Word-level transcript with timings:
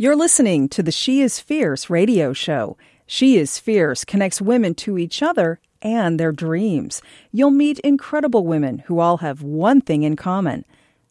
You're 0.00 0.14
listening 0.14 0.68
to 0.68 0.82
the 0.84 0.92
She 0.92 1.22
is 1.22 1.40
Fierce 1.40 1.90
radio 1.90 2.32
show. 2.32 2.76
She 3.08 3.36
is 3.36 3.58
Fierce 3.58 4.04
connects 4.04 4.40
women 4.40 4.76
to 4.76 4.96
each 4.96 5.24
other 5.24 5.58
and 5.82 6.20
their 6.20 6.30
dreams. 6.30 7.02
You'll 7.32 7.50
meet 7.50 7.80
incredible 7.80 8.46
women 8.46 8.78
who 8.86 9.00
all 9.00 9.16
have 9.16 9.42
one 9.42 9.80
thing 9.80 10.04
in 10.04 10.14
common 10.14 10.64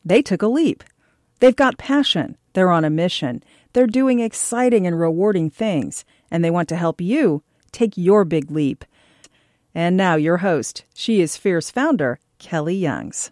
they 0.06 0.22
took 0.22 0.42
a 0.42 0.48
leap. 0.48 0.86
They've 1.42 1.54
got 1.54 1.78
passion, 1.78 2.38
they're 2.54 2.72
on 2.72 2.86
a 2.86 2.90
mission, 2.90 3.44
they're 3.74 3.88
doing 3.88 4.22
exciting 4.22 4.88
and 4.88 4.98
rewarding 4.98 5.50
things, 5.50 6.06
and 6.32 6.42
they 6.42 6.50
want 6.50 6.70
to 6.70 6.78
help 6.78 7.02
you 7.02 7.44
take 7.74 7.98
your 7.98 8.24
big 8.24 8.50
leap. 8.50 8.86
And 9.76 9.98
now, 9.98 10.16
your 10.16 10.38
host, 10.38 10.86
She 10.94 11.20
is 11.20 11.36
Fierce 11.36 11.70
founder, 11.70 12.22
Kelly 12.40 12.76
Youngs. 12.76 13.32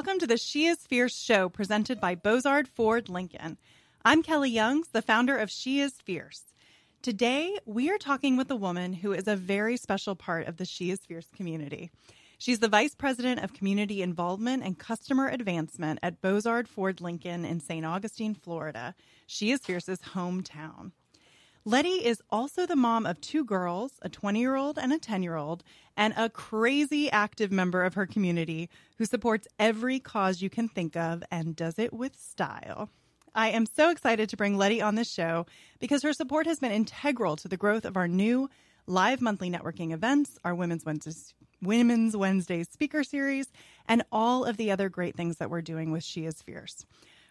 Welcome 0.00 0.20
to 0.20 0.26
the 0.26 0.38
She 0.38 0.64
is 0.64 0.78
Fierce 0.78 1.14
show 1.14 1.50
presented 1.50 2.00
by 2.00 2.14
Bozard 2.14 2.66
Ford 2.66 3.10
Lincoln. 3.10 3.58
I'm 4.02 4.22
Kelly 4.22 4.48
Youngs, 4.48 4.88
the 4.88 5.02
founder 5.02 5.36
of 5.36 5.50
She 5.50 5.78
is 5.78 5.92
Fierce. 5.92 6.54
Today, 7.02 7.58
we 7.66 7.90
are 7.90 7.98
talking 7.98 8.38
with 8.38 8.50
a 8.50 8.56
woman 8.56 8.94
who 8.94 9.12
is 9.12 9.28
a 9.28 9.36
very 9.36 9.76
special 9.76 10.14
part 10.14 10.46
of 10.46 10.56
the 10.56 10.64
She 10.64 10.90
is 10.90 11.00
Fierce 11.00 11.28
community. 11.36 11.90
She's 12.38 12.60
the 12.60 12.66
Vice 12.66 12.94
President 12.94 13.44
of 13.44 13.52
Community 13.52 14.00
Involvement 14.00 14.62
and 14.62 14.78
Customer 14.78 15.28
Advancement 15.28 15.98
at 16.02 16.22
Bozard 16.22 16.66
Ford 16.66 17.02
Lincoln 17.02 17.44
in 17.44 17.60
St. 17.60 17.84
Augustine, 17.84 18.34
Florida. 18.34 18.94
She 19.26 19.50
is 19.50 19.60
Fierce's 19.60 20.00
hometown. 20.14 20.92
Letty 21.70 22.04
is 22.04 22.20
also 22.30 22.66
the 22.66 22.74
mom 22.74 23.06
of 23.06 23.20
two 23.20 23.44
girls, 23.44 23.92
a 24.02 24.08
20 24.08 24.40
year 24.40 24.56
old 24.56 24.76
and 24.76 24.92
a 24.92 24.98
10 24.98 25.22
year 25.22 25.36
old, 25.36 25.62
and 25.96 26.12
a 26.16 26.28
crazy 26.28 27.08
active 27.12 27.52
member 27.52 27.84
of 27.84 27.94
her 27.94 28.06
community 28.06 28.68
who 28.98 29.04
supports 29.04 29.46
every 29.56 30.00
cause 30.00 30.42
you 30.42 30.50
can 30.50 30.66
think 30.66 30.96
of 30.96 31.22
and 31.30 31.54
does 31.54 31.78
it 31.78 31.92
with 31.92 32.18
style. 32.18 32.90
I 33.36 33.50
am 33.50 33.66
so 33.66 33.90
excited 33.90 34.28
to 34.30 34.36
bring 34.36 34.58
Letty 34.58 34.82
on 34.82 34.96
this 34.96 35.08
show 35.08 35.46
because 35.78 36.02
her 36.02 36.12
support 36.12 36.44
has 36.48 36.58
been 36.58 36.72
integral 36.72 37.36
to 37.36 37.46
the 37.46 37.56
growth 37.56 37.84
of 37.84 37.96
our 37.96 38.08
new 38.08 38.50
live 38.88 39.20
monthly 39.20 39.48
networking 39.48 39.92
events, 39.92 40.40
our 40.44 40.56
Women's 40.56 40.84
Wednesdays, 40.84 41.34
Women's 41.62 42.16
Wednesdays 42.16 42.68
speaker 42.68 43.04
series, 43.04 43.46
and 43.86 44.02
all 44.10 44.44
of 44.44 44.56
the 44.56 44.72
other 44.72 44.88
great 44.88 45.14
things 45.14 45.36
that 45.36 45.50
we're 45.50 45.62
doing 45.62 45.92
with 45.92 46.02
She 46.02 46.24
is 46.26 46.42
Fierce. 46.42 46.84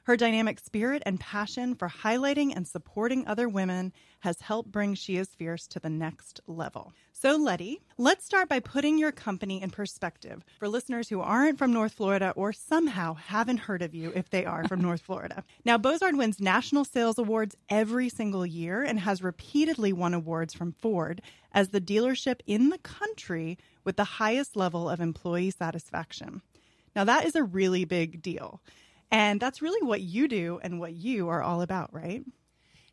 Her 0.04 0.18
dynamic 0.18 0.60
spirit 0.60 1.04
and 1.06 1.20
passion 1.20 1.76
for 1.76 1.88
highlighting 1.88 2.56
and 2.56 2.68
supporting 2.68 3.28
other 3.28 3.48
women 3.48 3.94
has 4.22 4.42
helped 4.42 4.72
bring 4.72 4.94
She 4.96 5.18
is 5.18 5.30
Fierce 5.30 5.68
to 5.68 5.80
the 5.80 5.90
next 5.90 6.42
level. 6.48 6.94
So, 7.12 7.36
Letty, 7.36 7.82
let's 7.98 8.26
start 8.26 8.48
by 8.48 8.60
putting 8.60 8.98
your 8.98 9.12
company 9.12 9.62
in 9.62 9.70
perspective 9.72 10.44
for 10.58 10.70
listeners 10.70 11.10
who 11.10 11.20
aren't 11.20 11.58
from 11.58 11.74
North 11.74 11.94
Florida 11.94 12.32
or 12.36 12.54
somehow 12.54 13.16
haven't 13.16 13.58
heard 13.58 13.82
of 13.82 13.94
you 13.94 14.12
if 14.16 14.30
they 14.30 14.46
are 14.46 14.68
from 14.68 14.82
North 14.90 15.02
Florida. 15.02 15.44
Now, 15.66 15.78
Bozard 15.78 16.18
wins 16.18 16.40
national 16.40 16.86
sales 16.86 17.18
awards 17.18 17.58
every 17.70 18.08
single 18.08 18.46
year 18.46 18.84
and 18.84 19.02
has 19.02 19.22
repeatedly 19.22 19.92
won 19.92 20.14
awards 20.14 20.54
from 20.54 20.72
Ford 20.72 21.22
as 21.52 21.70
the 21.70 21.82
dealership 21.82 22.40
in 22.48 22.70
the 22.70 22.78
country 22.78 23.58
with 23.84 23.98
the 23.98 24.04
highest 24.04 24.56
level 24.56 24.90
of 24.90 25.02
employee 25.02 25.52
satisfaction. 25.52 26.42
Now, 26.96 27.04
that 27.04 27.26
is 27.26 27.36
a 27.36 27.44
really 27.44 27.86
big 27.86 28.22
deal. 28.22 28.62
And 29.12 29.40
that's 29.40 29.62
really 29.62 29.86
what 29.86 30.02
you 30.02 30.28
do 30.28 30.60
and 30.62 30.80
what 30.80 30.94
you 30.94 31.30
are 31.30 31.42
all 31.42 31.62
about, 31.62 31.94
right? 31.94 32.24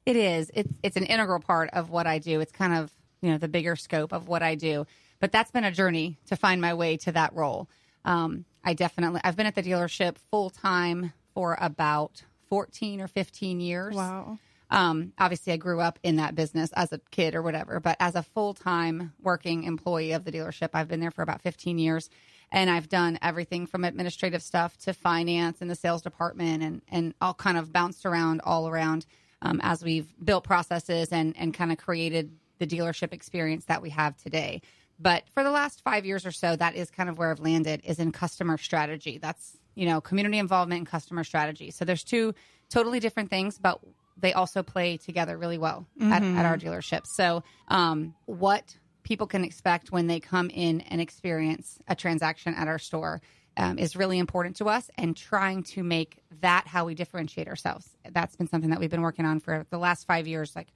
It 0.06 0.16
is. 0.16 0.50
It's 0.54 0.72
it's 0.82 0.96
an 0.96 1.04
integral 1.04 1.40
part 1.40 1.70
of 1.72 1.90
what 1.90 2.06
I 2.06 2.18
do. 2.18 2.40
It's 2.40 2.52
kind 2.52 2.74
of, 2.74 2.92
you 3.20 3.30
know, 3.30 3.38
the 3.38 3.48
bigger 3.48 3.76
scope 3.76 4.12
of 4.12 4.28
what 4.28 4.42
I 4.42 4.54
do. 4.54 4.86
But 5.20 5.32
that's 5.32 5.50
been 5.50 5.64
a 5.64 5.70
journey 5.70 6.18
to 6.26 6.36
find 6.36 6.60
my 6.60 6.74
way 6.74 6.96
to 6.98 7.12
that 7.12 7.34
role. 7.34 7.68
Um, 8.04 8.44
I 8.64 8.74
definitely 8.74 9.20
I've 9.24 9.36
been 9.36 9.46
at 9.46 9.54
the 9.54 9.62
dealership 9.62 10.16
full 10.30 10.50
time 10.50 11.12
for 11.34 11.58
about 11.60 12.22
14 12.48 13.00
or 13.00 13.08
15 13.08 13.60
years. 13.60 13.94
Wow. 13.94 14.38
Um, 14.70 15.12
obviously, 15.18 15.52
I 15.52 15.56
grew 15.56 15.80
up 15.80 15.98
in 16.02 16.16
that 16.16 16.34
business 16.34 16.72
as 16.72 16.92
a 16.92 17.00
kid 17.10 17.34
or 17.34 17.42
whatever, 17.42 17.78
but 17.78 17.96
as 18.00 18.14
a 18.14 18.22
full 18.22 18.54
time 18.54 19.12
working 19.22 19.64
employee 19.64 20.12
of 20.12 20.24
the 20.24 20.32
dealership, 20.32 20.70
I've 20.74 20.88
been 20.88 21.00
there 21.00 21.10
for 21.10 21.22
about 21.22 21.42
15 21.42 21.78
years 21.78 22.10
and 22.52 22.70
I've 22.70 22.88
done 22.88 23.18
everything 23.22 23.66
from 23.66 23.84
administrative 23.84 24.42
stuff 24.42 24.76
to 24.78 24.92
finance 24.92 25.58
and 25.60 25.70
the 25.70 25.74
sales 25.74 26.02
department 26.02 26.62
and 26.62 26.82
and 26.88 27.14
all 27.20 27.34
kind 27.34 27.58
of 27.58 27.72
bounced 27.72 28.06
around 28.06 28.40
all 28.44 28.68
around 28.68 29.06
um, 29.42 29.60
as 29.62 29.82
we've 29.82 30.12
built 30.22 30.44
processes 30.44 31.12
and 31.12 31.34
and 31.36 31.54
kind 31.54 31.72
of 31.72 31.78
created 31.78 32.32
the 32.58 32.66
dealership 32.66 33.12
experience 33.12 33.66
that 33.66 33.82
we 33.82 33.90
have 33.90 34.16
today. 34.16 34.62
But 34.98 35.24
for 35.34 35.42
the 35.42 35.50
last 35.50 35.82
five 35.82 36.06
years 36.06 36.24
or 36.24 36.32
so, 36.32 36.56
that 36.56 36.74
is 36.74 36.90
kind 36.90 37.10
of 37.10 37.18
where 37.18 37.30
I've 37.30 37.40
landed 37.40 37.82
is 37.84 37.98
in 37.98 38.12
customer 38.12 38.56
strategy. 38.56 39.18
That's 39.18 39.56
you 39.74 39.86
know 39.86 40.00
community 40.00 40.38
involvement 40.38 40.80
and 40.80 40.86
customer 40.86 41.24
strategy. 41.24 41.70
So 41.70 41.84
there's 41.84 42.04
two 42.04 42.34
totally 42.70 43.00
different 43.00 43.30
things, 43.30 43.58
but 43.58 43.80
they 44.16 44.32
also 44.32 44.62
play 44.62 44.96
together 44.96 45.36
really 45.36 45.58
well 45.58 45.86
mm-hmm. 46.00 46.12
at, 46.12 46.22
at, 46.22 46.46
our 46.46 46.56
dealership. 46.56 47.06
So 47.06 47.44
um, 47.68 48.14
what 48.24 48.76
people 49.06 49.28
can 49.28 49.44
expect 49.44 49.92
when 49.92 50.08
they 50.08 50.18
come 50.18 50.50
in 50.50 50.80
and 50.80 51.00
experience 51.00 51.78
a 51.86 51.94
transaction 51.94 52.52
at 52.54 52.66
our 52.66 52.78
store 52.78 53.22
um, 53.56 53.78
is 53.78 53.94
really 53.94 54.18
important 54.18 54.56
to 54.56 54.68
us 54.68 54.90
and 54.98 55.16
trying 55.16 55.62
to 55.62 55.84
make 55.84 56.18
that 56.40 56.66
how 56.66 56.84
we 56.84 56.94
differentiate 56.96 57.46
ourselves. 57.46 57.88
That's 58.10 58.34
been 58.34 58.48
something 58.48 58.70
that 58.70 58.80
we've 58.80 58.90
been 58.90 59.02
working 59.02 59.24
on 59.24 59.38
for 59.38 59.64
the 59.70 59.78
last 59.78 60.08
five 60.08 60.26
years, 60.26 60.56
like 60.56 60.66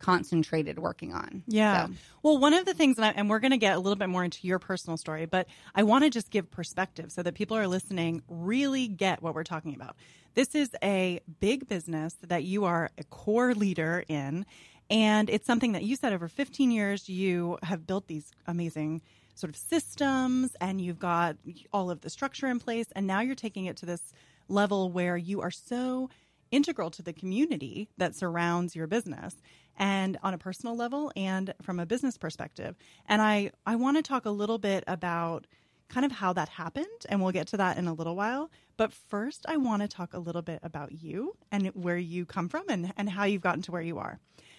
concentrated 0.00 0.80
working 0.80 1.14
on. 1.14 1.44
Yeah. 1.46 1.86
So. 1.86 1.92
Well, 2.24 2.38
one 2.38 2.54
of 2.54 2.66
the 2.66 2.74
things, 2.74 2.96
and, 2.96 3.04
I, 3.04 3.10
and 3.10 3.30
we're 3.30 3.38
going 3.38 3.52
to 3.52 3.56
get 3.56 3.76
a 3.76 3.78
little 3.78 3.96
bit 3.96 4.08
more 4.08 4.24
into 4.24 4.46
your 4.48 4.58
personal 4.58 4.96
story, 4.96 5.26
but 5.26 5.46
I 5.72 5.84
want 5.84 6.02
to 6.02 6.10
just 6.10 6.30
give 6.30 6.50
perspective 6.50 7.12
so 7.12 7.22
that 7.22 7.34
people 7.34 7.56
are 7.56 7.68
listening 7.68 8.20
really 8.28 8.88
get 8.88 9.22
what 9.22 9.36
we're 9.36 9.44
talking 9.44 9.76
about. 9.76 9.96
This 10.34 10.56
is 10.56 10.70
a 10.82 11.20
big 11.40 11.68
business 11.68 12.14
that 12.26 12.42
you 12.42 12.64
are 12.64 12.90
a 12.98 13.04
core 13.04 13.54
leader 13.54 14.04
in 14.08 14.44
and 14.90 15.28
it's 15.28 15.46
something 15.46 15.72
that 15.72 15.82
you 15.82 15.96
said 15.96 16.12
over 16.12 16.28
15 16.28 16.70
years, 16.70 17.08
you 17.08 17.58
have 17.62 17.86
built 17.86 18.06
these 18.06 18.30
amazing 18.46 19.02
sort 19.34 19.50
of 19.50 19.56
systems 19.56 20.56
and 20.60 20.80
you've 20.80 20.98
got 20.98 21.36
all 21.72 21.90
of 21.90 22.00
the 22.00 22.10
structure 22.10 22.46
in 22.46 22.58
place. 22.58 22.86
And 22.94 23.06
now 23.06 23.20
you're 23.20 23.34
taking 23.34 23.66
it 23.66 23.76
to 23.78 23.86
this 23.86 24.12
level 24.48 24.90
where 24.90 25.16
you 25.16 25.40
are 25.40 25.50
so 25.50 26.08
integral 26.50 26.90
to 26.90 27.02
the 27.02 27.12
community 27.12 27.88
that 27.98 28.14
surrounds 28.14 28.76
your 28.76 28.86
business 28.86 29.36
and 29.76 30.16
on 30.22 30.32
a 30.32 30.38
personal 30.38 30.76
level 30.76 31.12
and 31.16 31.52
from 31.60 31.80
a 31.80 31.86
business 31.86 32.16
perspective. 32.16 32.76
And 33.06 33.20
I, 33.20 33.50
I 33.66 33.76
want 33.76 33.96
to 33.96 34.02
talk 34.02 34.24
a 34.24 34.30
little 34.30 34.58
bit 34.58 34.84
about 34.86 35.46
kind 35.88 36.04
of 36.04 36.12
how 36.12 36.32
that 36.32 36.48
happened, 36.48 36.86
and 37.08 37.22
we'll 37.22 37.32
get 37.32 37.46
to 37.48 37.56
that 37.56 37.78
in 37.78 37.86
a 37.86 37.92
little 37.94 38.16
while. 38.16 38.50
But 38.76 38.92
first, 38.92 39.44
I 39.48 39.56
want 39.56 39.82
to 39.82 39.88
talk 39.88 40.14
a 40.14 40.18
little 40.18 40.42
bit 40.42 40.58
about 40.62 40.92
you 40.92 41.36
and 41.52 41.66
where 41.68 41.96
you 41.96 42.26
come 42.26 42.48
from 42.48 42.64
and, 42.68 42.92
and 42.96 43.10
how 43.10 43.24
you've 43.24 43.42
gotten 43.42 43.62
to 43.62 43.72
where 43.72 43.82
you 43.82 43.98
are. 43.98 44.18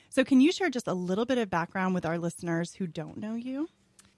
So, 0.10 0.24
can 0.24 0.42
you 0.42 0.52
share 0.52 0.70
just 0.70 0.88
a 0.88 0.94
little 0.94 1.26
bit 1.26 1.38
of 1.38 1.50
background 1.50 1.94
with 1.94 2.06
our 2.06 2.18
listeners 2.18 2.76
who 2.76 2.88
don't 2.88 3.18
know 3.18 3.36
you? 3.36 3.70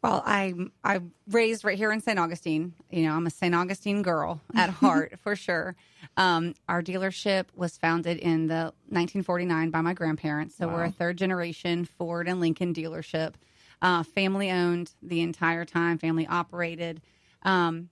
Well, 0.02 0.24
I'm 0.26 0.72
I'm 0.84 1.12
raised 1.30 1.66
right 1.66 1.78
here 1.78 1.92
in 1.92 2.00
St. 2.00 2.18
Augustine. 2.18 2.74
You 2.90 3.04
know, 3.04 3.14
I'm 3.14 3.28
a 3.28 3.30
St. 3.30 3.54
Augustine 3.54 4.02
girl 4.02 4.40
at 4.56 4.70
heart 4.70 5.20
for 5.22 5.36
sure. 5.36 5.76
Um, 6.16 6.56
our 6.70 6.82
dealership 6.82 7.46
was 7.54 7.78
founded 7.78 8.18
in 8.18 8.48
the 8.48 8.74
1949 8.88 9.70
by 9.72 9.82
my 9.82 9.94
grandparents, 9.94 10.56
so 10.56 10.68
wow. 10.68 10.76
we're 10.76 10.84
a 10.86 10.92
third 10.92 11.18
generation 11.18 11.84
Ford 11.86 12.30
and 12.30 12.40
Lincoln 12.40 12.74
dealership, 12.74 13.34
uh, 13.82 14.04
family 14.04 14.50
owned 14.52 14.92
the 15.02 15.22
entire 15.22 15.66
time, 15.66 15.98
family 15.98 16.26
operated. 16.28 17.02
Um, 17.44 17.90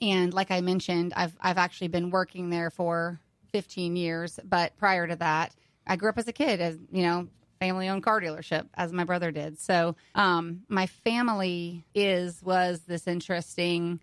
and 0.00 0.34
like 0.34 0.50
I 0.50 0.60
mentioned, 0.60 1.12
I've 1.14 1.36
I've 1.40 1.58
actually 1.58 1.88
been 1.88 2.10
working 2.10 2.50
there 2.50 2.70
for 2.70 3.20
15 3.52 3.94
years, 3.94 4.40
but 4.44 4.76
prior 4.76 5.06
to 5.06 5.16
that, 5.16 5.54
I 5.86 5.96
grew 5.96 6.10
up 6.10 6.18
as 6.18 6.28
a 6.28 6.32
kid 6.32 6.60
as, 6.60 6.78
you 6.90 7.02
know, 7.02 7.28
family 7.58 7.88
owned 7.88 8.02
car 8.02 8.20
dealership 8.20 8.66
as 8.74 8.92
my 8.92 9.04
brother 9.04 9.30
did. 9.30 9.58
So, 9.58 9.96
um, 10.14 10.62
my 10.68 10.86
family 10.86 11.84
is, 11.94 12.42
was 12.42 12.80
this 12.80 13.06
interesting 13.06 14.00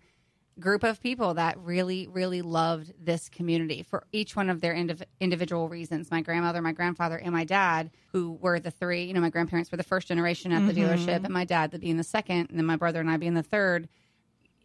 group 0.58 0.82
of 0.82 1.00
people 1.00 1.34
that 1.34 1.58
really, 1.58 2.06
really 2.08 2.42
loved 2.42 2.92
this 2.98 3.28
community 3.28 3.82
for 3.82 4.04
each 4.12 4.34
one 4.34 4.50
of 4.50 4.60
their 4.60 4.74
indiv- 4.74 5.04
individual 5.20 5.68
reasons. 5.68 6.10
My 6.10 6.20
grandmother, 6.20 6.60
my 6.60 6.72
grandfather, 6.72 7.16
and 7.16 7.32
my 7.32 7.44
dad, 7.44 7.90
who 8.12 8.32
were 8.32 8.58
the 8.58 8.70
three, 8.70 9.04
you 9.04 9.14
know, 9.14 9.20
my 9.20 9.30
grandparents 9.30 9.70
were 9.70 9.76
the 9.76 9.84
first 9.84 10.08
generation 10.08 10.52
at 10.52 10.66
the 10.66 10.72
mm-hmm. 10.72 10.92
dealership, 10.92 11.24
and 11.24 11.32
my 11.32 11.44
dad 11.44 11.70
the 11.70 11.78
being 11.78 11.96
the 11.96 12.04
second, 12.04 12.48
and 12.50 12.58
then 12.58 12.66
my 12.66 12.76
brother 12.76 13.00
and 13.00 13.10
I 13.10 13.16
being 13.16 13.34
the 13.34 13.42
third. 13.42 13.88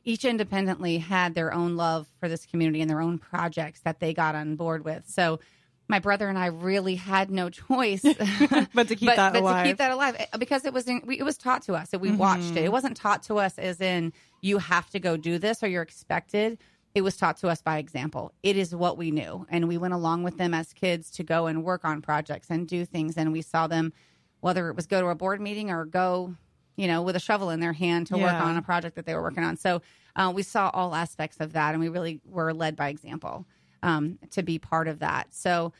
Each 0.04 0.26
independently 0.26 0.98
had 0.98 1.34
their 1.34 1.54
own 1.54 1.78
love 1.78 2.08
for 2.20 2.28
this 2.28 2.46
community 2.46 2.82
and 2.82 2.90
their 2.90 3.00
own 3.00 3.20
projects 3.20 3.82
that 3.82 4.00
they 4.00 4.14
got 4.14 4.36
on 4.36 4.56
board 4.56 4.84
with. 4.84 5.08
So 5.08 5.40
my 5.88 6.00
brother 6.00 6.30
and 6.30 6.38
I 6.38 6.48
really 6.48 6.96
had 6.96 7.30
no 7.30 7.50
choice 7.50 8.02
but 8.74 8.88
to 8.88 8.96
keep 8.96 9.08
but, 9.10 9.16
that 9.18 9.34
but 9.34 9.42
alive. 9.42 9.64
to 9.64 9.70
keep 9.70 9.78
that 9.78 9.92
alive 9.92 10.16
eh, 10.18 10.38
because 10.38 10.66
it 10.66 10.74
was 10.74 10.88
in, 10.88 11.02
it 11.12 11.24
was 11.24 11.38
taught 11.38 11.64
to 11.64 11.74
us. 11.74 11.94
and 11.94 12.02
we 12.02 12.10
mm-hmm. 12.10 12.18
watched 12.18 12.52
it. 12.52 12.64
It 12.64 12.72
wasn't 12.72 12.96
taught 12.98 13.24
to 13.24 13.38
us 13.38 13.58
as 13.58 13.82
in 13.82 14.14
you 14.42 14.60
have 14.60 14.90
to 14.92 15.00
go 15.00 15.18
do 15.18 15.38
this 15.38 15.64
or 15.64 15.68
you're 15.68 15.82
expected. 15.84 16.58
it 16.96 17.02
was 17.02 17.18
taught 17.18 17.38
to 17.38 17.50
us 17.50 17.62
by 17.62 17.78
example. 17.78 18.32
It 18.44 18.56
is 18.56 18.76
what 18.76 18.98
we 18.98 19.12
knew. 19.12 19.46
And 19.50 19.68
we 19.68 19.78
went 19.78 19.94
along 19.94 20.24
with 20.24 20.38
them 20.38 20.54
as 20.54 20.74
kids 20.74 21.10
to 21.12 21.24
go 21.24 21.48
and 21.48 21.64
work 21.64 21.84
on 21.84 22.02
projects 22.02 22.50
and 22.50 22.68
do 22.68 22.86
things. 22.86 23.18
And 23.18 23.32
we 23.32 23.42
saw 23.42 23.68
them, 23.68 23.94
whether 24.42 24.70
it 24.70 24.76
was 24.76 24.88
go 24.88 25.02
to 25.02 25.08
a 25.08 25.16
board 25.16 25.42
meeting 25.42 25.70
or 25.70 25.86
go, 25.86 26.36
you 26.76 26.88
know, 26.88 27.02
with 27.02 27.16
a 27.16 27.20
shovel 27.20 27.50
in 27.50 27.60
their 27.60 27.74
hand 27.74 28.08
to 28.08 28.18
work 28.18 28.34
on 28.34 28.58
a 28.58 28.62
project 28.62 28.96
that 28.96 29.06
they 29.06 29.16
were 29.16 29.22
working 29.22 29.44
on. 29.44 29.58
So 29.58 29.82
uh, 30.16 30.32
we 30.34 30.44
saw 30.44 30.70
all 30.74 30.96
aspects 30.96 31.38
of 31.40 31.54
that. 31.54 31.74
And 31.74 31.80
we 31.80 31.90
really 31.90 32.22
were 32.26 32.54
led 32.54 32.76
by 32.76 32.90
example 32.90 33.46
um, 33.84 34.18
to 34.32 34.42
be 34.42 34.58
part 34.58 34.88
of 34.88 35.00
that. 35.00 35.28
So 35.32 35.74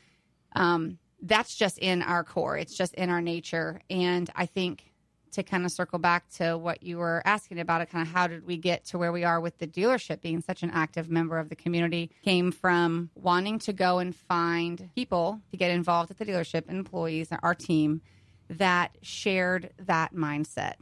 um, 0.54 0.98
that's 1.20 1.56
just 1.56 1.78
in 1.78 2.02
our 2.02 2.22
core, 2.22 2.56
it's 2.56 2.76
just 2.76 2.94
in 2.94 3.10
our 3.10 3.20
nature. 3.20 3.80
And 3.90 4.30
I 4.36 4.46
think 4.46 4.92
to 5.32 5.42
kind 5.42 5.64
of 5.64 5.72
circle 5.72 5.98
back 5.98 6.28
to 6.30 6.56
what 6.56 6.84
you 6.84 6.98
were 6.98 7.20
asking 7.24 7.58
about 7.58 7.80
it 7.80 7.90
kind 7.90 8.06
of 8.06 8.14
how 8.14 8.28
did 8.28 8.46
we 8.46 8.56
get 8.56 8.84
to 8.84 8.98
where 8.98 9.10
we 9.10 9.24
are 9.24 9.40
with 9.40 9.58
the 9.58 9.66
dealership 9.66 10.20
being 10.20 10.40
such 10.40 10.62
an 10.62 10.70
active 10.70 11.10
member 11.10 11.38
of 11.38 11.48
the 11.48 11.56
community? 11.56 12.10
Came 12.24 12.52
from 12.52 13.10
wanting 13.16 13.58
to 13.60 13.72
go 13.72 13.98
and 13.98 14.14
find 14.14 14.90
people 14.94 15.40
to 15.50 15.56
get 15.56 15.72
involved 15.72 16.12
at 16.12 16.18
the 16.18 16.24
dealership 16.24 16.70
employees 16.70 17.30
our 17.42 17.54
team 17.54 18.00
that 18.48 18.96
shared 19.02 19.70
that 19.78 20.14
mindset. 20.14 20.74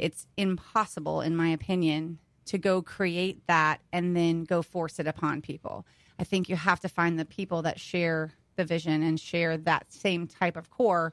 It's 0.00 0.26
impossible 0.36 1.20
in 1.20 1.36
my 1.36 1.50
opinion 1.50 2.18
to 2.46 2.58
go 2.58 2.82
create 2.82 3.46
that 3.46 3.80
and 3.92 4.16
then 4.16 4.44
go 4.44 4.62
force 4.62 4.98
it 4.98 5.06
upon 5.06 5.42
people 5.42 5.86
i 6.22 6.24
think 6.24 6.48
you 6.48 6.56
have 6.56 6.80
to 6.80 6.88
find 6.88 7.18
the 7.18 7.26
people 7.26 7.60
that 7.62 7.78
share 7.78 8.32
the 8.56 8.64
vision 8.64 9.02
and 9.02 9.20
share 9.20 9.58
that 9.58 9.92
same 9.92 10.26
type 10.26 10.56
of 10.56 10.70
core 10.70 11.12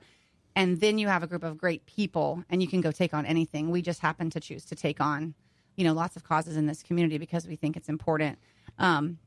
and 0.55 0.79
then 0.81 0.97
you 0.97 1.07
have 1.07 1.23
a 1.23 1.27
group 1.27 1.43
of 1.43 1.57
great 1.57 1.85
people 1.85 2.43
and 2.49 2.61
you 2.61 2.67
can 2.67 2.81
go 2.81 2.91
take 2.91 3.13
on 3.13 3.25
anything. 3.25 3.69
We 3.69 3.81
just 3.81 4.01
happen 4.01 4.29
to 4.31 4.41
choose 4.41 4.65
to 4.65 4.75
take 4.75 4.99
on 4.99 5.33
you 5.77 5.85
know 5.85 5.93
lots 5.93 6.17
of 6.17 6.23
causes 6.25 6.57
in 6.57 6.65
this 6.65 6.83
community 6.83 7.17
because 7.17 7.47
we 7.47 7.55
think 7.55 7.77
it's 7.77 7.87
important 7.87 8.37
um, 8.77 9.17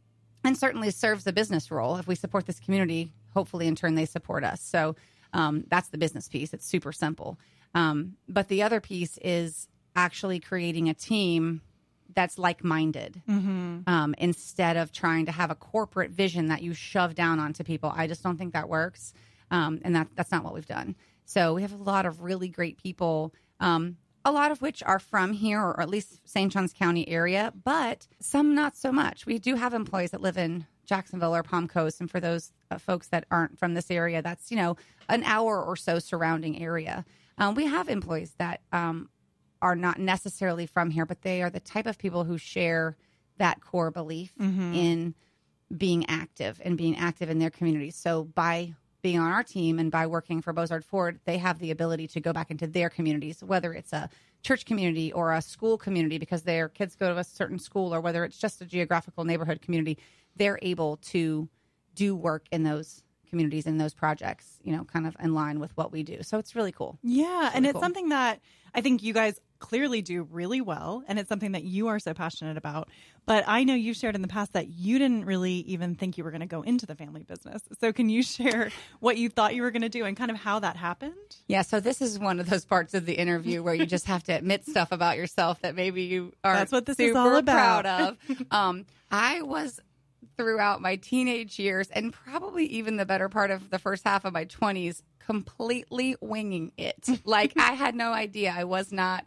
and 0.44 0.58
certainly 0.58 0.90
serves 0.90 1.25
the 1.25 1.32
business 1.32 1.70
role. 1.70 1.96
If 1.96 2.06
we 2.06 2.14
support 2.14 2.46
this 2.46 2.61
community 2.61 3.12
hopefully 3.32 3.67
in 3.67 3.75
turn 3.75 3.94
they 3.94 4.05
support 4.05 4.44
us. 4.44 4.61
So 4.61 4.94
um, 5.32 5.64
that's 5.69 5.88
the 5.88 5.96
business 5.96 6.29
piece. 6.29 6.52
It's 6.52 6.67
super 6.67 6.93
simple. 6.93 7.38
Um, 7.75 8.17
but 8.29 8.49
the 8.49 8.62
other 8.62 8.81
piece 8.81 9.19
is 9.23 9.69
actually 9.96 10.38
creating 10.38 10.90
a 10.90 10.94
team 10.94 11.62
that's 12.14 12.38
like-minded 12.38 13.22
um, 13.86 14.14
instead 14.18 14.76
of 14.76 14.92
trying 14.92 15.26
to 15.26 15.32
have 15.32 15.50
a 15.50 15.54
corporate 15.54 16.10
vision 16.10 16.46
that 16.48 16.62
you 16.62 16.74
shove 16.74 17.14
down 17.14 17.40
onto 17.40 17.64
people. 17.64 17.92
I 17.94 18.06
just 18.06 18.22
don't 18.22 18.36
think 18.36 18.52
that 18.52 18.68
works 18.68 19.12
um, 19.50 19.80
and 19.84 19.94
that 19.96 20.08
that's 20.14 20.30
not 20.32 20.44
what 20.44 20.54
we've 20.54 20.66
done. 20.66 20.96
So 21.24 21.54
we 21.54 21.62
have 21.62 21.72
a 21.72 21.82
lot 21.82 22.06
of 22.06 22.22
really 22.22 22.48
great 22.48 22.82
people 22.82 23.32
um, 23.60 23.96
a 24.24 24.32
lot 24.32 24.52
of 24.52 24.62
which 24.62 24.82
are 24.84 24.98
from 24.98 25.32
here 25.32 25.60
or 25.60 25.80
at 25.80 25.88
least 25.88 26.20
st 26.24 26.52
johns 26.52 26.72
county 26.72 27.08
area 27.08 27.52
but 27.64 28.06
some 28.20 28.54
not 28.54 28.76
so 28.76 28.92
much. 28.92 29.26
We 29.26 29.38
do 29.38 29.56
have 29.56 29.74
employees 29.74 30.10
that 30.12 30.20
live 30.20 30.38
in 30.38 30.66
jacksonville 30.84 31.34
or 31.34 31.42
palm 31.42 31.68
coast 31.68 32.00
and 32.00 32.10
for 32.10 32.20
those 32.20 32.52
uh, 32.70 32.78
folks 32.78 33.08
that 33.08 33.24
aren't 33.30 33.58
from 33.58 33.74
this 33.74 33.90
area 33.90 34.20
that's 34.20 34.50
you 34.50 34.56
know 34.56 34.76
an 35.08 35.22
hour 35.24 35.62
or 35.62 35.76
so 35.76 35.98
surrounding 35.98 36.62
area. 36.62 37.04
Um, 37.38 37.54
we 37.54 37.66
have 37.66 37.88
employees 37.88 38.34
that 38.38 38.60
um, 38.72 39.08
are 39.62 39.76
not 39.76 39.98
necessarily 39.98 40.66
from 40.66 40.90
here, 40.90 41.06
but 41.06 41.22
they 41.22 41.40
are 41.40 41.48
the 41.48 41.60
type 41.60 41.86
of 41.86 41.96
people 41.96 42.24
who 42.24 42.36
share 42.36 42.96
that 43.38 43.60
core 43.62 43.90
belief 43.90 44.34
mm-hmm. 44.38 44.74
in 44.74 45.14
being 45.76 46.04
active 46.08 46.60
and 46.64 46.76
being 46.76 46.96
active 46.98 47.30
in 47.30 47.38
their 47.38 47.48
communities. 47.48 47.96
So 47.96 48.24
by 48.24 48.74
being 49.00 49.18
on 49.18 49.32
our 49.32 49.42
team 49.42 49.78
and 49.78 49.90
by 49.90 50.06
working 50.06 50.42
for 50.42 50.52
Bozard 50.52 50.84
Ford, 50.84 51.18
they 51.24 51.38
have 51.38 51.58
the 51.58 51.70
ability 51.70 52.08
to 52.08 52.20
go 52.20 52.32
back 52.32 52.50
into 52.50 52.66
their 52.66 52.90
communities, 52.90 53.42
whether 53.42 53.72
it's 53.72 53.92
a 53.92 54.10
church 54.42 54.66
community 54.66 55.12
or 55.12 55.32
a 55.32 55.40
school 55.40 55.78
community 55.78 56.18
because 56.18 56.42
their 56.42 56.68
kids 56.68 56.94
go 56.94 57.12
to 57.12 57.18
a 57.18 57.24
certain 57.24 57.58
school 57.58 57.94
or 57.94 58.00
whether 58.00 58.24
it's 58.24 58.38
just 58.38 58.60
a 58.60 58.64
geographical 58.64 59.24
neighborhood 59.24 59.62
community, 59.62 59.98
they're 60.36 60.58
able 60.62 60.96
to 60.98 61.48
do 61.94 62.14
work 62.14 62.46
in 62.52 62.64
those 62.64 63.02
communities 63.32 63.67
in 63.67 63.79
those 63.79 63.94
projects, 63.94 64.58
you 64.62 64.76
know, 64.76 64.84
kind 64.84 65.06
of 65.06 65.17
in 65.19 65.34
line 65.34 65.58
with 65.58 65.75
what 65.75 65.90
we 65.90 66.02
do. 66.02 66.19
So 66.23 66.37
it's 66.37 66.55
really 66.55 66.70
cool. 66.70 66.99
Yeah, 67.02 67.50
and 67.55 67.64
really 67.64 67.69
it's 67.69 67.73
cool. 67.73 67.81
something 67.82 68.08
that 68.11 68.40
I 68.75 68.82
think 68.82 69.02
you 69.02 69.14
guys 69.14 69.40
clearly 69.58 70.02
do 70.02 70.25
really 70.25 70.61
well, 70.61 71.02
and 71.08 71.19
it's 71.19 71.31
something 71.31 71.52
that 71.52 71.62
you 71.62 71.88
are 71.88 71.99
so 71.99 72.12
passionate 72.12 72.58
about. 72.58 72.90
But 73.25 73.44
I 73.46 73.64
know 73.64 73.75
you've 73.75 73.96
shared 73.96 74.17
in 74.17 74.20
the 74.20 74.29
past 74.29 74.52
that 74.52 74.69
you 74.69 74.99
didn't 74.99 75.25
really 75.25 75.52
even 75.61 75.94
think 75.94 76.19
you 76.19 76.25
were 76.25 76.31
going 76.31 76.40
to 76.43 76.46
go 76.46 76.61
into 76.61 76.84
the 76.84 76.94
family 76.94 77.23
business. 77.23 77.62
So 77.81 77.90
can 77.90 78.11
you 78.11 78.23
share 78.37 78.70
what 79.00 79.17
you 79.17 79.31
thought 79.31 79.55
you 79.55 79.62
were 79.62 79.70
going 79.70 79.82
to 79.82 79.88
do 79.88 80.05
and 80.05 80.14
kind 80.14 80.31
of 80.31 80.37
how 80.37 80.58
that 80.58 80.76
happened? 80.76 81.14
Yeah, 81.46 81.62
so 81.62 81.81
this 81.81 82.02
is 82.02 82.19
one 82.19 82.38
of 82.38 82.50
those 82.50 82.67
parts 82.67 82.93
of 82.93 83.06
the 83.06 83.14
interview 83.14 83.62
where 83.62 83.75
you 83.75 83.87
just 83.87 84.06
have 84.08 84.23
to 84.25 84.32
admit 84.32 84.67
stuff 84.67 84.93
about 84.93 85.17
yourself 85.17 85.62
that 85.62 85.75
maybe 85.75 86.02
you 86.02 86.34
are 86.44 86.55
That's 86.55 86.73
what 86.73 86.84
this 86.84 87.00
is 87.00 87.17
all 87.17 87.37
about. 87.37 87.84
proud 87.84 87.87
of. 87.87 88.19
Um, 88.50 88.84
I 89.11 89.40
was 89.43 89.81
throughout 90.37 90.81
my 90.81 90.96
teenage 90.96 91.58
years 91.58 91.88
and 91.90 92.12
probably 92.12 92.67
even 92.67 92.96
the 92.96 93.06
better 93.06 93.29
part 93.29 93.50
of 93.50 93.70
the 93.70 93.79
first 93.79 94.05
half 94.05 94.25
of 94.25 94.32
my 94.32 94.44
20s 94.44 95.02
completely 95.19 96.17
winging 96.20 96.73
it. 96.76 97.08
Like 97.25 97.52
I 97.56 97.73
had 97.73 97.94
no 97.94 98.12
idea. 98.12 98.55
I 98.56 98.64
was 98.64 98.93
not 98.93 99.25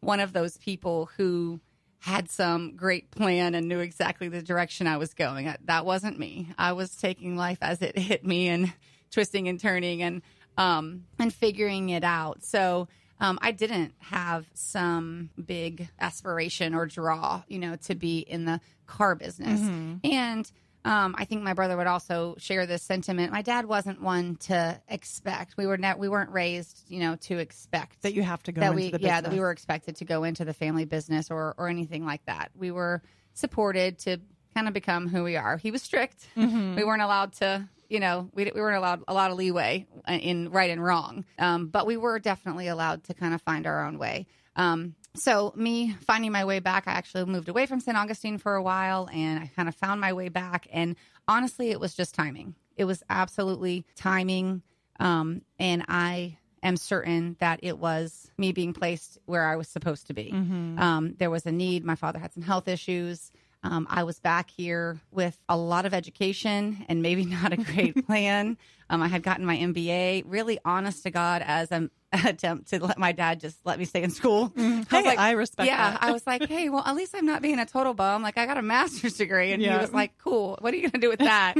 one 0.00 0.20
of 0.20 0.32
those 0.32 0.56
people 0.56 1.10
who 1.16 1.60
had 1.98 2.30
some 2.30 2.76
great 2.76 3.10
plan 3.10 3.54
and 3.54 3.68
knew 3.68 3.80
exactly 3.80 4.28
the 4.28 4.42
direction 4.42 4.86
I 4.86 4.98
was 4.98 5.14
going. 5.14 5.52
That 5.64 5.86
wasn't 5.86 6.18
me. 6.18 6.48
I 6.58 6.72
was 6.72 6.94
taking 6.96 7.36
life 7.36 7.58
as 7.62 7.80
it 7.80 7.98
hit 8.10 8.24
me 8.24 8.48
and 8.48 8.72
twisting 9.10 9.48
and 9.48 9.58
turning 9.58 10.02
and 10.02 10.22
um, 10.56 11.04
and 11.18 11.32
figuring 11.32 11.88
it 11.90 12.04
out. 12.04 12.44
So 12.44 12.88
um, 13.20 13.38
I 13.40 13.52
didn't 13.52 13.94
have 13.98 14.46
some 14.54 15.30
big 15.42 15.88
aspiration 15.98 16.74
or 16.74 16.86
draw, 16.86 17.42
you 17.48 17.58
know, 17.58 17.76
to 17.84 17.94
be 17.94 18.18
in 18.18 18.44
the 18.44 18.60
car 18.86 19.14
business. 19.14 19.60
And 20.04 20.50
um, 20.84 21.14
I 21.16 21.24
think 21.24 21.42
my 21.42 21.54
brother 21.54 21.76
would 21.76 21.86
also 21.86 22.34
share 22.38 22.66
this 22.66 22.82
sentiment. 22.82 23.32
My 23.32 23.40
dad 23.40 23.64
wasn't 23.64 24.02
one 24.02 24.36
to 24.36 24.78
expect. 24.88 25.56
We 25.56 25.66
were 25.66 25.78
not. 25.78 25.98
We 25.98 26.08
weren't 26.10 26.30
raised, 26.30 26.82
you 26.88 27.00
know, 27.00 27.16
to 27.22 27.38
expect 27.38 28.02
That 28.02 28.12
you 28.12 28.22
have 28.22 28.42
to 28.44 28.52
go 28.52 28.60
that 28.60 28.72
into 28.72 28.82
we 28.82 28.90
the 28.90 29.00
yeah 29.00 29.22
that 29.22 29.32
we 29.32 29.40
were 29.40 29.50
expected 29.50 29.96
to 29.96 30.04
go 30.04 30.24
into 30.24 30.44
the 30.44 30.52
family 30.52 30.84
business 30.84 31.30
or 31.30 31.54
or 31.56 31.68
anything 31.68 32.04
like 32.04 32.24
that. 32.26 32.50
We 32.54 32.70
were 32.70 33.02
supported 33.32 33.98
to 34.00 34.18
kind 34.54 34.68
of 34.68 34.74
become 34.74 35.08
who 35.08 35.24
we 35.24 35.36
are. 35.36 35.56
He 35.56 35.70
was 35.70 35.82
strict. 35.82 36.28
Mm-hmm. 36.36 36.76
We 36.76 36.84
weren't 36.84 37.02
allowed 37.02 37.32
to. 37.34 37.68
You 37.94 38.00
know, 38.00 38.28
we, 38.34 38.50
we 38.52 38.60
weren't 38.60 38.76
allowed 38.76 39.04
a 39.06 39.14
lot 39.14 39.30
of 39.30 39.36
leeway 39.36 39.86
in 40.08 40.50
right 40.50 40.68
and 40.68 40.82
wrong, 40.82 41.24
um, 41.38 41.68
but 41.68 41.86
we 41.86 41.96
were 41.96 42.18
definitely 42.18 42.66
allowed 42.66 43.04
to 43.04 43.14
kind 43.14 43.34
of 43.34 43.40
find 43.40 43.68
our 43.68 43.86
own 43.86 43.98
way. 43.98 44.26
Um, 44.56 44.96
so, 45.14 45.52
me 45.54 45.94
finding 46.00 46.32
my 46.32 46.44
way 46.44 46.58
back, 46.58 46.88
I 46.88 46.92
actually 46.92 47.24
moved 47.26 47.48
away 47.48 47.66
from 47.66 47.78
St. 47.78 47.96
Augustine 47.96 48.38
for 48.38 48.56
a 48.56 48.62
while 48.62 49.08
and 49.12 49.38
I 49.38 49.46
kind 49.54 49.68
of 49.68 49.76
found 49.76 50.00
my 50.00 50.12
way 50.12 50.28
back. 50.28 50.66
And 50.72 50.96
honestly, 51.28 51.70
it 51.70 51.78
was 51.78 51.94
just 51.94 52.16
timing. 52.16 52.56
It 52.76 52.84
was 52.84 53.04
absolutely 53.08 53.86
timing. 53.94 54.62
Um, 54.98 55.42
and 55.60 55.84
I 55.86 56.38
am 56.64 56.76
certain 56.76 57.36
that 57.38 57.60
it 57.62 57.78
was 57.78 58.28
me 58.36 58.50
being 58.50 58.72
placed 58.72 59.18
where 59.26 59.46
I 59.46 59.54
was 59.54 59.68
supposed 59.68 60.08
to 60.08 60.14
be. 60.14 60.32
Um, 60.80 61.14
there 61.18 61.30
was 61.30 61.46
a 61.46 61.52
need. 61.52 61.84
My 61.84 61.94
father 61.94 62.18
had 62.18 62.32
some 62.32 62.42
health 62.42 62.66
issues. 62.66 63.30
Um, 63.64 63.86
I 63.90 64.02
was 64.04 64.20
back 64.20 64.50
here 64.50 65.00
with 65.10 65.36
a 65.48 65.56
lot 65.56 65.86
of 65.86 65.94
education 65.94 66.84
and 66.88 67.02
maybe 67.02 67.24
not 67.38 67.52
a 67.52 67.56
great 67.56 68.06
plan. 68.06 68.56
Um, 68.90 69.02
I 69.02 69.08
had 69.08 69.22
gotten 69.22 69.46
my 69.46 69.56
MBA, 69.56 70.24
really 70.26 70.58
honest 70.64 71.02
to 71.04 71.10
God, 71.10 71.42
as 71.44 71.72
an 71.72 71.90
attempt 72.12 72.68
to 72.68 72.84
let 72.84 72.98
my 72.98 73.10
dad 73.12 73.40
just 73.40 73.56
let 73.64 73.78
me 73.78 73.86
stay 73.86 74.02
in 74.02 74.10
school. 74.10 74.52
I 74.56 74.84
Hey, 74.90 75.16
I 75.16 75.30
respect 75.32 75.66
Yeah, 75.66 75.92
that. 75.92 76.02
I 76.02 76.12
was 76.12 76.26
like, 76.26 76.44
hey, 76.46 76.68
well, 76.68 76.82
at 76.86 76.94
least 76.94 77.14
I'm 77.16 77.24
not 77.26 77.40
being 77.42 77.58
a 77.58 77.64
total 77.66 77.94
bum. 77.94 78.22
Like, 78.22 78.36
I 78.38 78.44
got 78.46 78.58
a 78.58 78.62
master's 78.62 79.14
degree. 79.16 79.52
And 79.52 79.60
Yeah. 79.62 79.72
he 79.72 79.78
was 79.80 79.92
like, 79.92 80.16
cool. 80.18 80.56
What 80.60 80.72
are 80.74 80.76
you 80.76 80.82
going 80.82 80.92
to 80.92 80.98
do 81.00 81.08
with 81.08 81.20
that? 81.20 81.54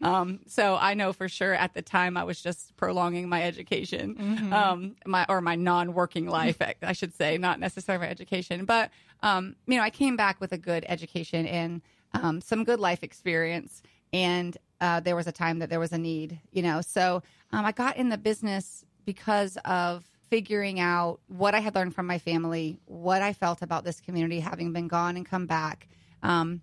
um, 0.00 0.40
so 0.46 0.76
I 0.80 0.94
know 0.94 1.12
for 1.12 1.28
sure 1.28 1.52
at 1.52 1.74
the 1.74 1.82
time 1.82 2.16
I 2.16 2.24
was 2.24 2.40
just 2.40 2.76
prolonging 2.76 3.28
my 3.28 3.42
education, 3.42 4.14
Mm-hmm. 4.14 4.52
um, 4.52 4.94
my 5.04 5.26
or 5.28 5.40
my 5.40 5.56
non-working 5.56 6.26
life, 6.28 6.56
I 6.82 6.92
should 6.92 7.14
say, 7.14 7.36
not 7.36 7.58
necessarily 7.58 8.06
my 8.06 8.10
education. 8.10 8.64
But 8.64 8.90
um, 9.22 9.56
you 9.66 9.76
know, 9.76 9.82
I 9.82 9.90
came 9.90 10.16
back 10.16 10.40
with 10.40 10.52
a 10.52 10.58
good 10.58 10.84
education 10.88 11.46
and 11.46 11.82
um, 12.14 12.40
some 12.40 12.64
good 12.64 12.80
life 12.80 13.02
experience, 13.02 13.82
and 14.12 14.56
uh, 14.80 15.00
there 15.00 15.16
was 15.16 15.26
a 15.26 15.32
time 15.32 15.58
that 15.58 15.70
there 15.70 15.80
was 15.80 15.92
a 15.92 15.98
need. 15.98 16.38
You 16.52 16.62
know, 16.62 16.80
so 16.80 17.22
um, 17.52 17.64
I 17.64 17.72
got 17.72 17.96
in 17.96 18.08
the 18.08 18.18
business 18.18 18.84
because 19.04 19.56
of 19.64 20.08
figuring 20.30 20.78
out 20.78 21.20
what 21.28 21.54
I 21.54 21.60
had 21.60 21.74
learned 21.74 21.94
from 21.94 22.06
my 22.06 22.18
family, 22.18 22.78
what 22.84 23.22
I 23.22 23.32
felt 23.32 23.62
about 23.62 23.84
this 23.84 24.00
community 24.00 24.40
having 24.40 24.72
been 24.72 24.88
gone 24.88 25.16
and 25.16 25.24
come 25.24 25.46
back, 25.46 25.88
um, 26.22 26.60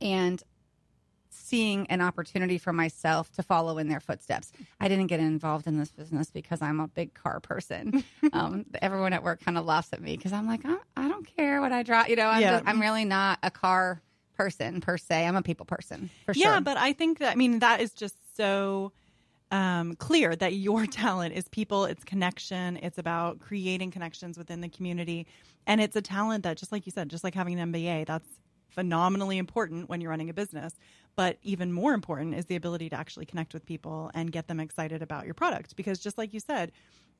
and 0.00 0.42
seeing 1.46 1.86
an 1.88 2.00
opportunity 2.00 2.58
for 2.58 2.72
myself 2.72 3.30
to 3.32 3.42
follow 3.42 3.78
in 3.78 3.88
their 3.88 4.00
footsteps. 4.00 4.50
I 4.80 4.88
didn't 4.88 5.06
get 5.06 5.20
involved 5.20 5.66
in 5.66 5.78
this 5.78 5.90
business 5.90 6.30
because 6.30 6.60
I'm 6.60 6.80
a 6.80 6.88
big 6.88 7.14
car 7.14 7.40
person. 7.40 8.02
um, 8.32 8.66
everyone 8.82 9.12
at 9.12 9.22
work 9.22 9.40
kind 9.44 9.56
of 9.56 9.64
laughs 9.64 9.92
at 9.92 10.00
me 10.02 10.16
because 10.16 10.32
I'm 10.32 10.46
like, 10.46 10.60
I, 10.64 10.76
I 10.96 11.08
don't 11.08 11.26
care 11.36 11.60
what 11.60 11.72
I 11.72 11.82
drive. 11.82 12.08
You 12.08 12.16
know, 12.16 12.26
I'm, 12.28 12.40
Yeah. 12.40 12.50
just, 12.58 12.64
I'm 12.68 12.80
really 12.80 13.04
not 13.04 13.38
a 13.42 13.50
car 13.50 14.00
person 14.36 14.80
per 14.80 14.98
se. 14.98 15.26
I'm 15.26 15.36
a 15.36 15.42
people 15.42 15.64
person 15.66 16.10
for 16.24 16.34
sure. 16.34 16.42
Yeah, 16.42 16.60
but 16.60 16.76
I 16.76 16.92
think 16.92 17.20
that 17.20 17.32
I 17.32 17.36
mean 17.36 17.60
that 17.60 17.80
is 17.80 17.92
just 17.92 18.14
so 18.36 18.92
um, 19.50 19.94
clear 19.96 20.34
that 20.36 20.52
your 20.54 20.86
talent 21.04 21.34
is 21.34 21.48
people, 21.48 21.84
it's 21.84 22.04
connection, 22.04 22.76
it's 22.82 22.98
about 22.98 23.38
creating 23.40 23.92
connections 23.92 24.36
within 24.36 24.60
the 24.60 24.68
community, 24.68 25.26
and 25.66 25.80
it's 25.80 25.96
a 25.96 26.02
talent 26.02 26.42
that, 26.44 26.56
just 26.56 26.72
like 26.72 26.84
you 26.86 26.92
said, 26.92 27.08
just 27.08 27.24
like 27.24 27.34
having 27.34 27.58
an 27.58 27.72
MBA, 27.72 28.06
that's 28.06 28.28
phenomenally 28.68 29.38
important 29.38 29.88
when 29.88 30.00
you're 30.00 30.10
running 30.10 30.28
a 30.28 30.34
business. 30.34 30.74
But 31.16 31.38
even 31.42 31.72
more 31.72 31.94
important 31.94 32.34
is 32.34 32.44
the 32.44 32.56
ability 32.56 32.90
to 32.90 32.96
actually 32.96 33.24
connect 33.24 33.54
with 33.54 33.64
people 33.64 34.10
and 34.14 34.30
get 34.30 34.48
them 34.48 34.60
excited 34.60 35.02
about 35.02 35.24
your 35.24 35.34
product. 35.34 35.74
Because 35.74 35.98
just 35.98 36.18
like 36.18 36.34
you 36.34 36.40
said, 36.40 36.72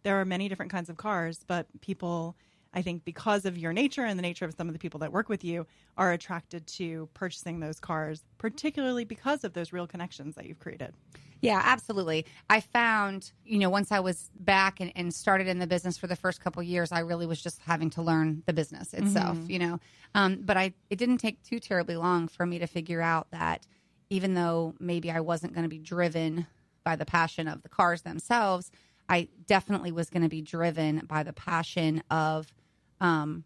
there 0.03 0.21
are 0.21 0.25
many 0.25 0.49
different 0.49 0.71
kinds 0.71 0.91
of 0.91 0.99
cars, 0.99 1.41
but 1.47 1.67
people, 1.81 2.37
I 2.75 2.83
think, 2.83 3.05
because 3.05 3.47
of 3.47 3.57
your 3.57 3.73
nature 3.73 4.05
and 4.05 4.19
the 4.19 4.23
nature 4.23 4.45
of 4.45 4.55
some 4.55 4.69
of 4.69 4.75
the 4.75 4.79
people 4.79 5.01
that 5.01 5.13
work 5.13 5.29
with 5.29 5.43
you, 5.43 5.67
are 5.97 6.13
attracted 6.13 6.67
to 6.67 7.09
purchasing 7.15 7.61
those 7.61 7.81
cars, 7.81 8.23
particularly 8.37 9.05
because 9.05 9.45
of 9.45 9.55
those 9.55 9.73
real 9.73 9.87
connections 9.87 10.35
that 10.35 10.45
you've 10.45 10.61
created. 10.61 10.93
Yeah, 11.41 11.61
absolutely. 11.65 12.27
I 12.49 12.61
found, 12.61 13.33
you 13.45 13.59
know, 13.59 13.71
once 13.71 13.93
I 13.93 14.01
was 14.01 14.31
back 14.39 14.81
and, 14.81 14.93
and 14.97 15.13
started 15.13 15.49
in 15.49 15.59
the 15.59 15.67
business 15.67 15.99
for 15.99 16.07
the 16.07 16.17
first 16.17 16.41
couple 16.41 16.63
years, 16.63 16.93
I 16.93 17.01
really 17.01 17.27
was 17.27 17.43
just 17.43 17.61
having 17.61 17.91
to 17.91 18.03
learn 18.03 18.43
the 18.47 18.53
business 18.53 18.95
itself, 18.95 19.37
mm-hmm. 19.37 19.51
you 19.51 19.59
know. 19.59 19.81
Um, 20.15 20.43
but 20.43 20.57
I, 20.57 20.73
it 20.89 20.97
didn't 20.97 21.19
take 21.19 21.43
too 21.43 21.61
terribly 21.61 21.97
long 21.97 22.29
for 22.29 22.47
me 22.47 22.59
to 22.59 22.67
figure 22.67 23.03
out 23.03 23.31
that 23.33 23.67
even 24.11 24.35
though 24.35 24.75
maybe 24.79 25.11
I 25.11 25.21
wasn't 25.21 25.55
going 25.55 25.65
to 25.65 25.69
be 25.69 25.79
driven 25.79 26.47
by 26.85 26.97
the 26.97 27.07
passion 27.07 27.49
of 27.49 27.63
the 27.63 27.69
cars 27.69 28.03
themselves, 28.03 28.71
I 29.09 29.29
definitely 29.47 29.93
was 29.93 30.11
going 30.11 30.23
to 30.23 30.29
be 30.29 30.43
driven 30.43 31.03
by 31.07 31.23
the 31.23 31.33
passion 31.33 32.03
of 32.11 32.53
um, 33.01 33.45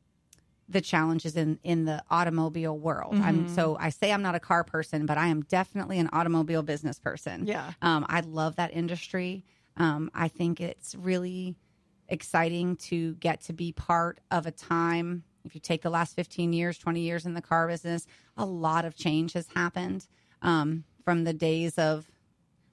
the 0.69 0.81
challenges 0.81 1.37
in 1.37 1.59
in 1.63 1.85
the 1.85 2.03
automobile 2.11 2.79
world. 2.79 3.15
Mm-hmm. 3.15 3.25
I'm 3.25 3.49
so 3.49 3.77
I 3.79 3.91
say 3.91 4.13
I'm 4.13 4.23
not 4.23 4.35
a 4.35 4.41
car 4.41 4.65
person, 4.65 5.07
but 5.07 5.19
I 5.19 5.29
am 5.29 5.43
definitely 5.43 5.99
an 5.99 6.09
automobile 6.13 6.63
business 6.63 6.99
person. 6.99 7.47
Yeah, 7.47 7.73
um, 7.83 8.07
I 8.09 8.21
love 8.21 8.57
that 8.57 8.73
industry. 8.73 9.45
Um, 9.77 10.11
I 10.15 10.29
think 10.29 10.61
it's 10.61 10.95
really 10.95 11.57
exciting 12.09 12.77
to 12.77 13.15
get 13.15 13.41
to 13.43 13.53
be 13.53 13.73
part 13.73 14.21
of 14.31 14.47
a 14.47 14.51
time. 14.51 15.25
If 15.45 15.55
you 15.55 15.61
take 15.61 15.83
the 15.83 15.91
last 15.91 16.15
15 16.17 16.53
years, 16.53 16.77
20 16.77 17.01
years 17.01 17.25
in 17.25 17.35
the 17.35 17.41
car 17.41 17.67
business, 17.67 18.07
a 18.37 18.45
lot 18.45 18.85
of 18.85 18.95
change 18.95 19.33
has 19.33 19.47
happened 19.55 20.07
um, 20.43 20.85
from 21.05 21.25
the 21.25 21.33
days 21.33 21.79
of 21.79 22.11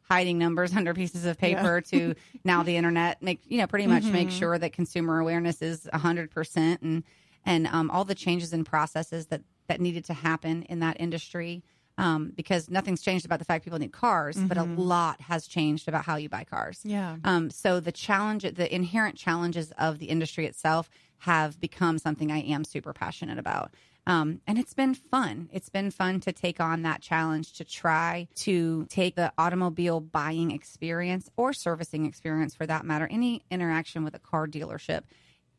hiding 0.01 0.37
numbers 0.37 0.73
under 0.75 0.93
pieces 0.93 1.25
of 1.25 1.37
paper 1.37 1.81
yeah. 1.91 1.99
to 1.99 2.15
now 2.43 2.63
the 2.63 2.75
internet 2.75 3.21
make 3.21 3.41
you 3.47 3.57
know 3.57 3.67
pretty 3.67 3.87
much 3.87 4.03
mm-hmm. 4.03 4.13
make 4.13 4.31
sure 4.31 4.57
that 4.57 4.73
consumer 4.73 5.19
awareness 5.19 5.61
is 5.61 5.87
100% 5.93 6.81
and 6.81 7.03
and 7.45 7.67
um, 7.67 7.89
all 7.91 8.03
the 8.03 8.15
changes 8.15 8.53
and 8.53 8.65
processes 8.65 9.27
that 9.27 9.41
that 9.67 9.81
needed 9.81 10.05
to 10.05 10.13
happen 10.13 10.63
in 10.63 10.79
that 10.79 10.99
industry 10.99 11.63
um, 11.97 12.31
because 12.35 12.69
nothing's 12.69 13.01
changed 13.01 13.25
about 13.25 13.39
the 13.39 13.45
fact 13.45 13.63
people 13.63 13.79
need 13.79 13.91
cars, 13.91 14.37
mm-hmm. 14.37 14.47
but 14.47 14.57
a 14.57 14.61
mm-hmm. 14.61 14.79
lot 14.79 15.19
has 15.21 15.47
changed 15.47 15.87
about 15.87 16.05
how 16.05 16.15
you 16.15 16.29
buy 16.29 16.43
cars. 16.43 16.81
Yeah. 16.83 17.17
Um, 17.23 17.49
so 17.49 17.79
the 17.79 17.91
challenge, 17.91 18.43
the 18.43 18.73
inherent 18.73 19.15
challenges 19.15 19.71
of 19.79 19.97
the 19.97 20.05
industry 20.05 20.45
itself 20.45 20.89
have 21.19 21.59
become 21.59 21.97
something 21.97 22.31
I 22.31 22.41
am 22.41 22.63
super 22.63 22.93
passionate 22.93 23.39
about. 23.39 23.73
Um, 24.07 24.39
and 24.47 24.57
it's 24.57 24.73
been 24.73 24.93
fun. 24.95 25.49
It's 25.51 25.67
been 25.67 25.91
fun 25.91 26.21
to 26.21 26.31
take 26.31 26.61
on 26.61 26.83
that 26.83 27.01
challenge 27.01 27.51
to 27.53 27.65
try 27.65 28.29
to 28.35 28.87
take 28.89 29.15
the 29.15 29.33
automobile 29.37 29.99
buying 29.99 30.51
experience 30.51 31.29
or 31.35 31.51
servicing 31.51 32.05
experience 32.05 32.55
for 32.55 32.65
that 32.65 32.85
matter, 32.85 33.09
any 33.11 33.43
interaction 33.51 34.05
with 34.05 34.15
a 34.15 34.19
car 34.19 34.47
dealership 34.47 35.01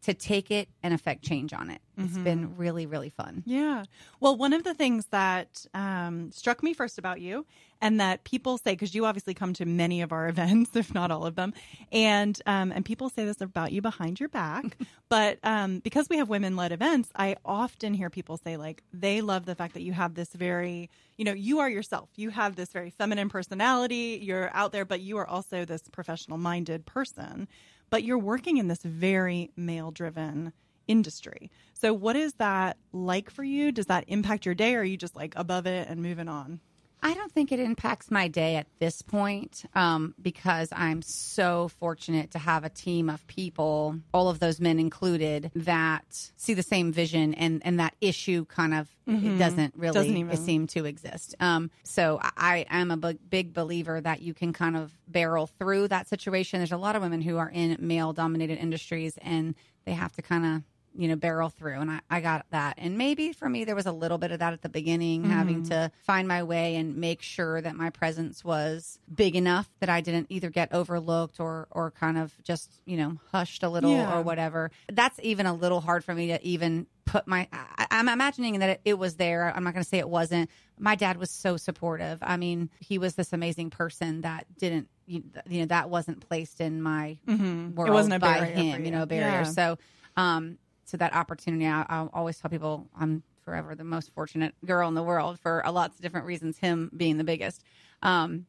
to 0.02 0.14
take 0.14 0.50
it 0.50 0.68
and 0.82 0.94
affect 0.94 1.24
change 1.24 1.52
on 1.52 1.70
it. 1.70 1.80
It's 1.96 2.12
mm-hmm. 2.12 2.24
been 2.24 2.56
really, 2.56 2.86
really 2.86 3.10
fun. 3.10 3.42
Yeah. 3.44 3.84
Well, 4.20 4.36
one 4.36 4.52
of 4.52 4.62
the 4.62 4.74
things 4.74 5.06
that 5.06 5.66
um, 5.74 6.30
struck 6.30 6.62
me 6.62 6.72
first 6.72 6.98
about 6.98 7.20
you, 7.20 7.44
and 7.80 7.98
that 8.00 8.22
people 8.22 8.58
say, 8.58 8.72
because 8.72 8.94
you 8.94 9.06
obviously 9.06 9.34
come 9.34 9.52
to 9.54 9.64
many 9.64 10.02
of 10.02 10.12
our 10.12 10.28
events, 10.28 10.76
if 10.76 10.94
not 10.94 11.10
all 11.10 11.26
of 11.26 11.34
them, 11.34 11.52
and 11.90 12.40
um, 12.46 12.70
and 12.70 12.84
people 12.84 13.08
say 13.08 13.24
this 13.24 13.40
about 13.40 13.72
you 13.72 13.82
behind 13.82 14.20
your 14.20 14.28
back, 14.28 14.76
but 15.08 15.38
um, 15.42 15.80
because 15.80 16.08
we 16.08 16.18
have 16.18 16.28
women-led 16.28 16.70
events, 16.70 17.10
I 17.16 17.36
often 17.44 17.92
hear 17.92 18.10
people 18.10 18.36
say 18.36 18.56
like 18.56 18.84
they 18.92 19.20
love 19.20 19.46
the 19.46 19.56
fact 19.56 19.74
that 19.74 19.82
you 19.82 19.92
have 19.92 20.14
this 20.14 20.28
very, 20.28 20.90
you 21.16 21.24
know, 21.24 21.32
you 21.32 21.58
are 21.58 21.68
yourself. 21.68 22.08
You 22.14 22.30
have 22.30 22.54
this 22.54 22.68
very 22.70 22.90
feminine 22.90 23.28
personality. 23.28 24.20
You're 24.22 24.50
out 24.54 24.70
there, 24.70 24.84
but 24.84 25.00
you 25.00 25.18
are 25.18 25.26
also 25.26 25.64
this 25.64 25.82
professional-minded 25.90 26.86
person 26.86 27.48
but 27.90 28.04
you're 28.04 28.18
working 28.18 28.58
in 28.58 28.68
this 28.68 28.82
very 28.82 29.50
male 29.56 29.90
driven 29.90 30.52
industry. 30.86 31.50
So, 31.74 31.92
what 31.92 32.16
is 32.16 32.34
that 32.34 32.76
like 32.92 33.30
for 33.30 33.44
you? 33.44 33.72
Does 33.72 33.86
that 33.86 34.04
impact 34.08 34.46
your 34.46 34.54
day, 34.54 34.74
or 34.74 34.80
are 34.80 34.84
you 34.84 34.96
just 34.96 35.16
like 35.16 35.34
above 35.36 35.66
it 35.66 35.88
and 35.88 36.02
moving 36.02 36.28
on? 36.28 36.60
I 37.02 37.14
don't 37.14 37.30
think 37.32 37.52
it 37.52 37.60
impacts 37.60 38.10
my 38.10 38.28
day 38.28 38.56
at 38.56 38.66
this 38.78 39.02
point 39.02 39.64
um, 39.74 40.14
because 40.20 40.68
I'm 40.72 41.02
so 41.02 41.68
fortunate 41.78 42.32
to 42.32 42.38
have 42.38 42.64
a 42.64 42.68
team 42.68 43.08
of 43.08 43.26
people, 43.26 43.98
all 44.12 44.28
of 44.28 44.40
those 44.40 44.60
men 44.60 44.78
included, 44.78 45.50
that 45.54 46.30
see 46.36 46.54
the 46.54 46.62
same 46.62 46.92
vision 46.92 47.34
and, 47.34 47.62
and 47.64 47.78
that 47.78 47.94
issue 48.00 48.44
kind 48.46 48.74
of 48.74 48.88
mm-hmm. 49.08 49.38
doesn't 49.38 49.74
really 49.76 49.94
doesn't 49.94 50.16
even... 50.16 50.36
seem 50.36 50.66
to 50.68 50.84
exist. 50.84 51.34
Um, 51.40 51.70
so 51.84 52.18
I, 52.22 52.66
I 52.68 52.80
am 52.80 52.90
a 52.90 53.14
big 53.14 53.54
believer 53.54 54.00
that 54.00 54.20
you 54.20 54.34
can 54.34 54.52
kind 54.52 54.76
of 54.76 54.92
barrel 55.06 55.46
through 55.46 55.88
that 55.88 56.08
situation. 56.08 56.58
There's 56.58 56.72
a 56.72 56.76
lot 56.76 56.96
of 56.96 57.02
women 57.02 57.22
who 57.22 57.38
are 57.38 57.50
in 57.50 57.76
male 57.80 58.12
dominated 58.12 58.58
industries 58.58 59.16
and 59.22 59.54
they 59.84 59.92
have 59.92 60.12
to 60.16 60.22
kind 60.22 60.44
of 60.44 60.62
you 60.98 61.06
know, 61.06 61.14
barrel 61.14 61.48
through. 61.48 61.80
And 61.80 61.90
I, 61.90 62.00
I 62.10 62.20
got 62.20 62.44
that. 62.50 62.74
And 62.76 62.98
maybe 62.98 63.32
for 63.32 63.48
me, 63.48 63.62
there 63.64 63.76
was 63.76 63.86
a 63.86 63.92
little 63.92 64.18
bit 64.18 64.32
of 64.32 64.40
that 64.40 64.52
at 64.52 64.62
the 64.62 64.68
beginning, 64.68 65.22
mm-hmm. 65.22 65.30
having 65.30 65.62
to 65.68 65.92
find 66.02 66.26
my 66.26 66.42
way 66.42 66.74
and 66.74 66.96
make 66.96 67.22
sure 67.22 67.60
that 67.60 67.76
my 67.76 67.90
presence 67.90 68.44
was 68.44 68.98
big 69.14 69.36
enough 69.36 69.70
that 69.78 69.88
I 69.88 70.00
didn't 70.00 70.26
either 70.28 70.50
get 70.50 70.74
overlooked 70.74 71.38
or, 71.38 71.68
or 71.70 71.92
kind 71.92 72.18
of 72.18 72.34
just, 72.42 72.72
you 72.84 72.96
know, 72.96 73.16
hushed 73.30 73.62
a 73.62 73.68
little 73.68 73.92
yeah. 73.92 74.12
or 74.12 74.22
whatever. 74.22 74.72
That's 74.92 75.20
even 75.22 75.46
a 75.46 75.54
little 75.54 75.80
hard 75.80 76.04
for 76.04 76.12
me 76.12 76.26
to 76.28 76.44
even 76.44 76.88
put 77.04 77.28
my, 77.28 77.46
I, 77.52 77.86
am 77.92 78.08
I'm 78.08 78.14
imagining 78.14 78.58
that 78.58 78.68
it, 78.68 78.80
it 78.84 78.98
was 78.98 79.14
there. 79.14 79.52
I'm 79.54 79.62
not 79.62 79.74
going 79.74 79.84
to 79.84 79.88
say 79.88 79.98
it 79.98 80.08
wasn't. 80.08 80.50
My 80.80 80.96
dad 80.96 81.16
was 81.16 81.30
so 81.30 81.56
supportive. 81.56 82.18
I 82.22 82.36
mean, 82.36 82.70
he 82.80 82.98
was 82.98 83.14
this 83.14 83.32
amazing 83.32 83.70
person 83.70 84.22
that 84.22 84.46
didn't, 84.58 84.88
you, 85.06 85.22
know, 85.48 85.66
that 85.66 85.90
wasn't 85.90 86.28
placed 86.28 86.60
in 86.60 86.82
my 86.82 87.18
mm-hmm. 87.26 87.76
world 87.76 87.88
it 87.88 87.92
wasn't 87.92 88.14
a 88.14 88.18
by 88.18 88.40
him, 88.46 88.80
you. 88.80 88.86
you 88.86 88.90
know, 88.90 89.06
barrier. 89.06 89.28
Yeah. 89.28 89.42
So, 89.44 89.78
um, 90.16 90.58
to 90.90 90.96
that 90.98 91.14
opportunity. 91.14 91.66
I, 91.66 91.84
I'll 91.88 92.10
always 92.12 92.38
tell 92.38 92.50
people 92.50 92.88
I'm 92.98 93.22
forever 93.44 93.74
the 93.74 93.84
most 93.84 94.12
fortunate 94.12 94.54
girl 94.64 94.88
in 94.88 94.94
the 94.94 95.02
world 95.02 95.38
for 95.38 95.62
a 95.64 95.72
lots 95.72 95.96
of 95.96 96.02
different 96.02 96.26
reasons. 96.26 96.58
Him 96.58 96.90
being 96.96 97.16
the 97.16 97.24
biggest, 97.24 97.64
um, 98.02 98.46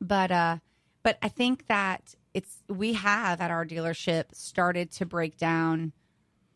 but 0.00 0.30
uh, 0.30 0.58
but 1.02 1.18
I 1.22 1.28
think 1.28 1.66
that 1.68 2.14
it's 2.34 2.62
we 2.68 2.94
have 2.94 3.40
at 3.40 3.50
our 3.50 3.64
dealership 3.64 4.34
started 4.34 4.90
to 4.92 5.06
break 5.06 5.38
down 5.38 5.92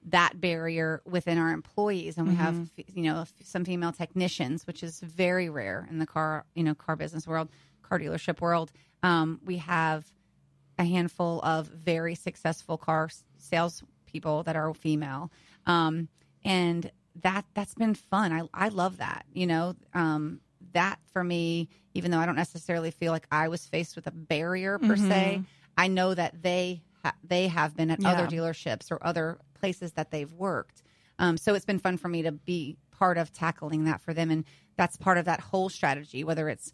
that 0.06 0.40
barrier 0.40 1.02
within 1.04 1.38
our 1.38 1.50
employees 1.50 2.16
and 2.16 2.26
we 2.26 2.34
mm-hmm. 2.34 2.42
have 2.42 2.70
you 2.94 3.02
know 3.02 3.24
some 3.42 3.64
female 3.64 3.92
technicians 3.92 4.66
which 4.66 4.82
is 4.82 5.00
very 5.00 5.50
rare 5.50 5.86
in 5.90 5.98
the 5.98 6.06
car 6.06 6.44
you 6.54 6.62
know 6.62 6.74
car 6.74 6.96
business 6.96 7.26
world 7.26 7.48
car 7.82 7.98
dealership 7.98 8.40
world 8.40 8.72
um, 9.02 9.40
we 9.44 9.58
have 9.58 10.06
a 10.78 10.84
handful 10.84 11.40
of 11.42 11.66
very 11.66 12.14
successful 12.14 12.78
car 12.78 13.10
sales 13.38 13.82
people 14.10 14.42
that 14.44 14.56
are 14.56 14.72
female. 14.74 15.30
Um, 15.66 16.08
and 16.44 16.90
that 17.22 17.44
that's 17.54 17.74
been 17.74 17.94
fun. 17.94 18.32
I 18.32 18.42
I 18.54 18.68
love 18.68 18.98
that. 18.98 19.24
You 19.32 19.46
know, 19.46 19.74
um, 19.94 20.40
that 20.72 20.98
for 21.12 21.24
me, 21.24 21.68
even 21.94 22.10
though 22.10 22.18
I 22.18 22.26
don't 22.26 22.36
necessarily 22.36 22.90
feel 22.90 23.12
like 23.12 23.26
I 23.30 23.48
was 23.48 23.66
faced 23.66 23.96
with 23.96 24.06
a 24.06 24.10
barrier 24.12 24.78
per 24.78 24.96
mm-hmm. 24.96 25.08
se, 25.08 25.42
I 25.76 25.88
know 25.88 26.14
that 26.14 26.42
they 26.42 26.82
ha- 27.02 27.14
they 27.24 27.48
have 27.48 27.76
been 27.76 27.90
at 27.90 28.00
yeah. 28.00 28.10
other 28.10 28.26
dealerships 28.26 28.90
or 28.90 29.04
other 29.04 29.38
places 29.58 29.92
that 29.92 30.10
they've 30.10 30.32
worked. 30.32 30.82
Um, 31.18 31.36
so 31.36 31.54
it's 31.54 31.66
been 31.66 31.78
fun 31.78 31.96
for 31.96 32.08
me 32.08 32.22
to 32.22 32.32
be 32.32 32.76
part 32.90 33.18
of 33.18 33.32
tackling 33.32 33.84
that 33.84 34.00
for 34.00 34.14
them, 34.14 34.30
and 34.30 34.44
that's 34.76 34.96
part 34.96 35.18
of 35.18 35.24
that 35.26 35.40
whole 35.40 35.68
strategy. 35.68 36.24
Whether 36.24 36.48
it's 36.48 36.72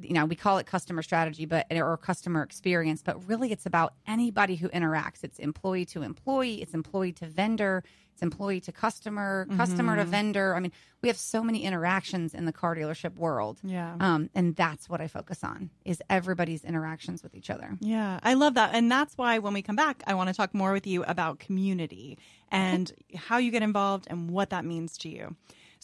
you 0.00 0.12
know 0.12 0.24
we 0.24 0.34
call 0.34 0.58
it 0.58 0.66
customer 0.66 1.02
strategy 1.02 1.46
but 1.46 1.66
or 1.70 1.96
customer 1.96 2.42
experience 2.42 3.02
but 3.02 3.28
really 3.28 3.52
it's 3.52 3.66
about 3.66 3.94
anybody 4.06 4.56
who 4.56 4.68
interacts. 4.70 5.22
It's 5.22 5.38
employee 5.38 5.84
to 5.86 6.02
employee 6.02 6.62
it's 6.62 6.74
employee 6.74 7.12
to 7.12 7.26
vendor 7.26 7.84
it's 8.12 8.22
employee 8.22 8.60
to 8.60 8.72
customer 8.72 9.46
mm-hmm. 9.46 9.56
customer 9.56 9.96
to 9.96 10.04
vendor. 10.04 10.54
I 10.54 10.60
mean 10.60 10.72
we 11.02 11.08
have 11.08 11.16
so 11.16 11.42
many 11.42 11.64
interactions 11.64 12.34
in 12.34 12.44
the 12.44 12.52
car 12.52 12.74
dealership 12.74 13.16
world. 13.16 13.58
Yeah. 13.62 13.96
Um, 14.00 14.30
and 14.34 14.56
that's 14.56 14.88
what 14.88 15.00
i 15.00 15.08
focus 15.08 15.44
on 15.44 15.70
is 15.84 16.02
everybody's 16.08 16.64
interactions 16.64 17.22
with 17.22 17.34
each 17.34 17.50
other. 17.50 17.76
Yeah 17.80 18.18
i 18.22 18.34
love 18.34 18.54
that. 18.54 18.74
And 18.74 18.90
that's 18.90 19.16
why 19.16 19.38
when 19.38 19.54
we 19.54 19.62
come 19.62 19.76
back 19.76 20.02
i 20.06 20.14
want 20.14 20.28
to 20.28 20.34
talk 20.34 20.54
more 20.54 20.72
with 20.72 20.86
you 20.86 21.04
about 21.04 21.38
community 21.38 22.18
and 22.50 22.92
how 23.14 23.38
you 23.38 23.50
get 23.50 23.62
involved 23.62 24.06
and 24.10 24.30
what 24.30 24.50
that 24.50 24.64
means 24.64 24.98
to 24.98 25.08
you 25.08 25.36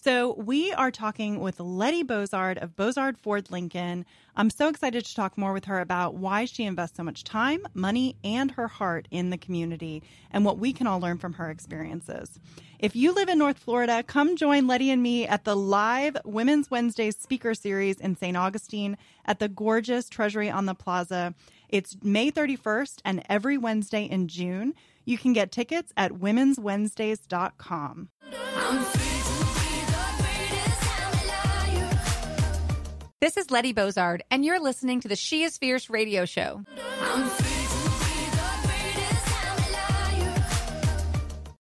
so 0.03 0.35
we 0.35 0.73
are 0.73 0.91
talking 0.91 1.41
with 1.41 1.61
Letty 1.61 2.03
Bozard 2.03 2.57
of 2.59 2.75
Bozard 2.75 3.19
Ford 3.19 3.51
Lincoln. 3.51 4.07
I'm 4.35 4.49
so 4.49 4.69
excited 4.69 5.05
to 5.05 5.15
talk 5.15 5.37
more 5.37 5.53
with 5.53 5.67
her 5.67 5.81
about 5.81 6.15
why 6.15 6.47
she 6.47 6.65
invests 6.65 6.97
so 6.97 7.03
much 7.03 7.23
time, 7.23 7.67
money, 7.75 8.17
and 8.25 8.51
her 8.53 8.69
heart 8.69 9.09
in 9.11 9.29
the 9.29 9.37
community 9.37 10.03
and 10.31 10.45
what 10.45 10.59
we 10.59 10.73
can 10.73 10.87
all 10.87 11.01
learn 11.01 11.19
from 11.19 11.35
her 11.35 11.51
experiences. 11.51 12.41
If 12.79 12.97
you 12.97 13.13
live 13.13 13.29
in 13.29 13.37
North 13.39 13.59
Florida, 13.59 14.03
come 14.03 14.37
join 14.37 14.67
Letty 14.67 14.91
and 14.91 15.03
me 15.03 15.27
at 15.27 15.45
the 15.45 15.55
live 15.55 16.17
Women's 16.25 16.71
Wednesdays 16.71 17.19
speaker 17.19 17.53
series 17.55 18.01
in 18.01 18.17
St. 18.17 18.37
Augustine 18.37 18.97
at 19.27 19.39
the 19.39 19.49
gorgeous 19.49 20.09
Treasury 20.09 20.49
on 20.49 20.65
the 20.65 20.75
Plaza. 20.75 21.35
It's 21.69 21.97
May 22.03 22.31
31st 22.31 23.03
and 23.05 23.23
every 23.29 23.59
Wednesday 23.59 24.05
in 24.05 24.29
June. 24.29 24.73
You 25.05 25.19
can 25.19 25.35
get 25.35 25.53
tickets 25.53 25.93
at 25.97 26.13
womenswednesdays.com. 26.13 28.09
This 33.21 33.37
is 33.37 33.51
Letty 33.51 33.75
Bozard, 33.75 34.23
and 34.31 34.47
you're 34.47 34.59
listening 34.59 34.99
to 35.01 35.09
the 35.09 35.15
She 35.15 35.43
is 35.43 35.59
Fierce 35.59 35.91
radio 35.91 36.25
show. 36.25 36.65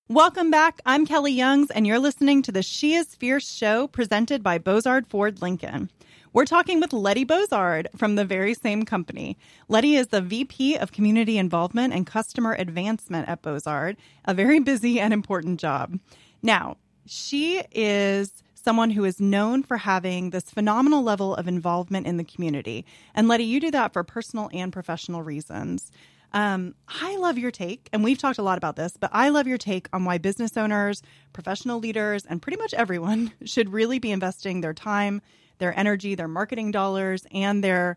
Welcome 0.08 0.50
back. 0.50 0.80
I'm 0.86 1.04
Kelly 1.04 1.32
Youngs, 1.32 1.70
and 1.70 1.86
you're 1.86 1.98
listening 1.98 2.40
to 2.44 2.50
the 2.50 2.62
She 2.62 2.94
is 2.94 3.14
Fierce 3.14 3.46
show 3.46 3.88
presented 3.88 4.42
by 4.42 4.56
Bozard 4.56 5.06
Ford 5.08 5.42
Lincoln. 5.42 5.90
We're 6.32 6.46
talking 6.46 6.80
with 6.80 6.94
Letty 6.94 7.26
Bozard 7.26 7.88
from 7.94 8.14
the 8.14 8.24
very 8.24 8.54
same 8.54 8.84
company. 8.84 9.36
Letty 9.68 9.96
is 9.96 10.06
the 10.06 10.22
VP 10.22 10.78
of 10.78 10.92
Community 10.92 11.36
Involvement 11.36 11.92
and 11.92 12.06
Customer 12.06 12.54
Advancement 12.54 13.28
at 13.28 13.42
Bozard, 13.42 13.98
a 14.24 14.32
very 14.32 14.60
busy 14.60 14.98
and 14.98 15.12
important 15.12 15.60
job. 15.60 15.98
Now, 16.42 16.78
she 17.04 17.62
is 17.70 18.42
someone 18.62 18.90
who 18.90 19.04
is 19.04 19.20
known 19.20 19.62
for 19.62 19.78
having 19.78 20.30
this 20.30 20.50
phenomenal 20.50 21.02
level 21.02 21.34
of 21.34 21.48
involvement 21.48 22.06
in 22.06 22.16
the 22.16 22.24
community. 22.24 22.84
And 23.14 23.28
Letty, 23.28 23.44
you 23.44 23.60
do 23.60 23.70
that 23.70 23.92
for 23.92 24.04
personal 24.04 24.50
and 24.52 24.72
professional 24.72 25.22
reasons. 25.22 25.90
Um, 26.32 26.74
I 26.88 27.16
love 27.16 27.38
your 27.38 27.50
take, 27.50 27.88
and 27.92 28.04
we've 28.04 28.18
talked 28.18 28.38
a 28.38 28.42
lot 28.42 28.58
about 28.58 28.76
this, 28.76 28.96
but 28.96 29.10
I 29.12 29.30
love 29.30 29.48
your 29.48 29.58
take 29.58 29.88
on 29.92 30.04
why 30.04 30.18
business 30.18 30.56
owners, 30.56 31.02
professional 31.32 31.80
leaders, 31.80 32.24
and 32.24 32.40
pretty 32.40 32.58
much 32.58 32.72
everyone 32.74 33.32
should 33.44 33.72
really 33.72 33.98
be 33.98 34.12
investing 34.12 34.60
their 34.60 34.74
time, 34.74 35.22
their 35.58 35.76
energy, 35.78 36.14
their 36.14 36.28
marketing 36.28 36.70
dollars, 36.70 37.26
and 37.32 37.64
their 37.64 37.96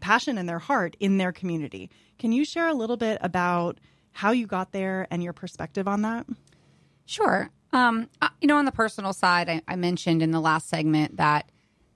passion 0.00 0.38
and 0.38 0.48
their 0.48 0.58
heart 0.58 0.96
in 0.98 1.18
their 1.18 1.32
community. 1.32 1.90
Can 2.18 2.32
you 2.32 2.44
share 2.44 2.68
a 2.68 2.74
little 2.74 2.96
bit 2.96 3.18
about 3.20 3.78
how 4.12 4.30
you 4.30 4.46
got 4.46 4.72
there 4.72 5.06
and 5.10 5.22
your 5.22 5.32
perspective 5.32 5.86
on 5.86 6.02
that? 6.02 6.26
Sure. 7.06 7.50
Um, 7.74 8.08
you 8.40 8.48
know, 8.48 8.56
on 8.56 8.64
the 8.64 8.72
personal 8.72 9.12
side, 9.12 9.48
I, 9.48 9.60
I 9.68 9.76
mentioned 9.76 10.22
in 10.22 10.30
the 10.30 10.40
last 10.40 10.68
segment 10.68 11.18
that 11.18 11.50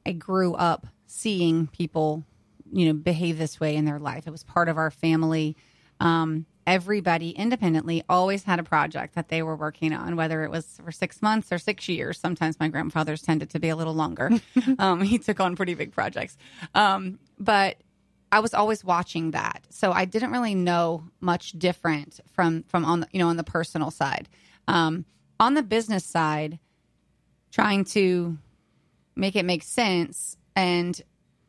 I 0.04 0.12
grew 0.12 0.54
up 0.54 0.86
seeing 1.06 1.68
people, 1.68 2.24
you 2.70 2.86
know, 2.86 2.92
behave 2.92 3.38
this 3.38 3.58
way 3.58 3.76
in 3.76 3.84
their 3.86 3.98
life. 3.98 4.26
It 4.26 4.30
was 4.30 4.44
part 4.44 4.68
of 4.68 4.76
our 4.76 4.90
family 4.90 5.56
um, 6.00 6.46
everybody 6.66 7.30
independently 7.30 8.02
always 8.08 8.44
had 8.44 8.58
a 8.58 8.62
project 8.62 9.14
that 9.14 9.28
they 9.28 9.42
were 9.42 9.56
working 9.56 9.92
on, 9.92 10.16
whether 10.16 10.44
it 10.44 10.50
was 10.50 10.78
for 10.84 10.92
six 10.92 11.22
months 11.22 11.50
or 11.50 11.58
six 11.58 11.88
years. 11.88 12.18
Sometimes 12.18 12.60
my 12.60 12.68
grandfather's 12.68 13.22
tended 13.22 13.50
to 13.50 13.58
be 13.58 13.70
a 13.70 13.76
little 13.76 13.94
longer. 13.94 14.30
um, 14.78 15.00
he 15.00 15.18
took 15.18 15.40
on 15.40 15.56
pretty 15.56 15.74
big 15.74 15.92
projects. 15.92 16.36
Um, 16.74 17.18
but 17.38 17.78
I 18.30 18.40
was 18.40 18.52
always 18.52 18.84
watching 18.84 19.30
that. 19.30 19.66
So 19.70 19.92
I 19.92 20.04
didn't 20.04 20.30
really 20.30 20.54
know 20.54 21.04
much 21.20 21.52
different 21.52 22.20
from, 22.32 22.64
from 22.64 22.84
on 22.84 23.00
the, 23.00 23.08
you 23.12 23.18
know, 23.18 23.28
on 23.28 23.38
the 23.38 23.44
personal 23.44 23.90
side. 23.90 24.28
Um, 24.68 25.06
on 25.40 25.54
the 25.54 25.62
business 25.62 26.04
side, 26.04 26.58
trying 27.50 27.84
to 27.84 28.38
make 29.16 29.36
it 29.36 29.44
make 29.44 29.62
sense 29.62 30.36
and 30.54 31.00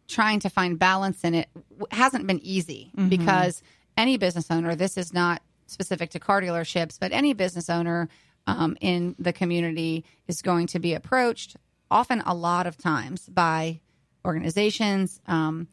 trying 0.07 0.39
to 0.39 0.49
find 0.49 0.79
balance 0.79 1.23
in 1.23 1.35
it 1.35 1.49
hasn't 1.91 2.25
been 2.27 2.39
easy 2.43 2.91
mm-hmm. 2.95 3.09
because– 3.09 3.61
any 3.99 4.17
business 4.17 4.49
owner, 4.49 4.75
this 4.75 4.97
is 4.97 5.13
not 5.13 5.41
specific 5.67 6.09
to 6.11 6.19
car 6.19 6.41
dealerships, 6.41 6.97
but 6.99 7.11
any 7.11 7.33
business 7.33 7.69
owner 7.69 8.07
um, 8.47 8.77
in 8.79 9.13
the 9.19 9.33
community 9.33 10.05
is 10.27 10.41
going 10.41 10.67
to 10.67 10.79
be 10.79 10.93
approached 10.93 11.57
often 11.91 12.21
a 12.25 12.33
lot 12.33 12.65
of 12.65 12.77
times 12.77 13.27
by 13.27 13.81
organizations, 14.25 15.19
um, 15.27 15.67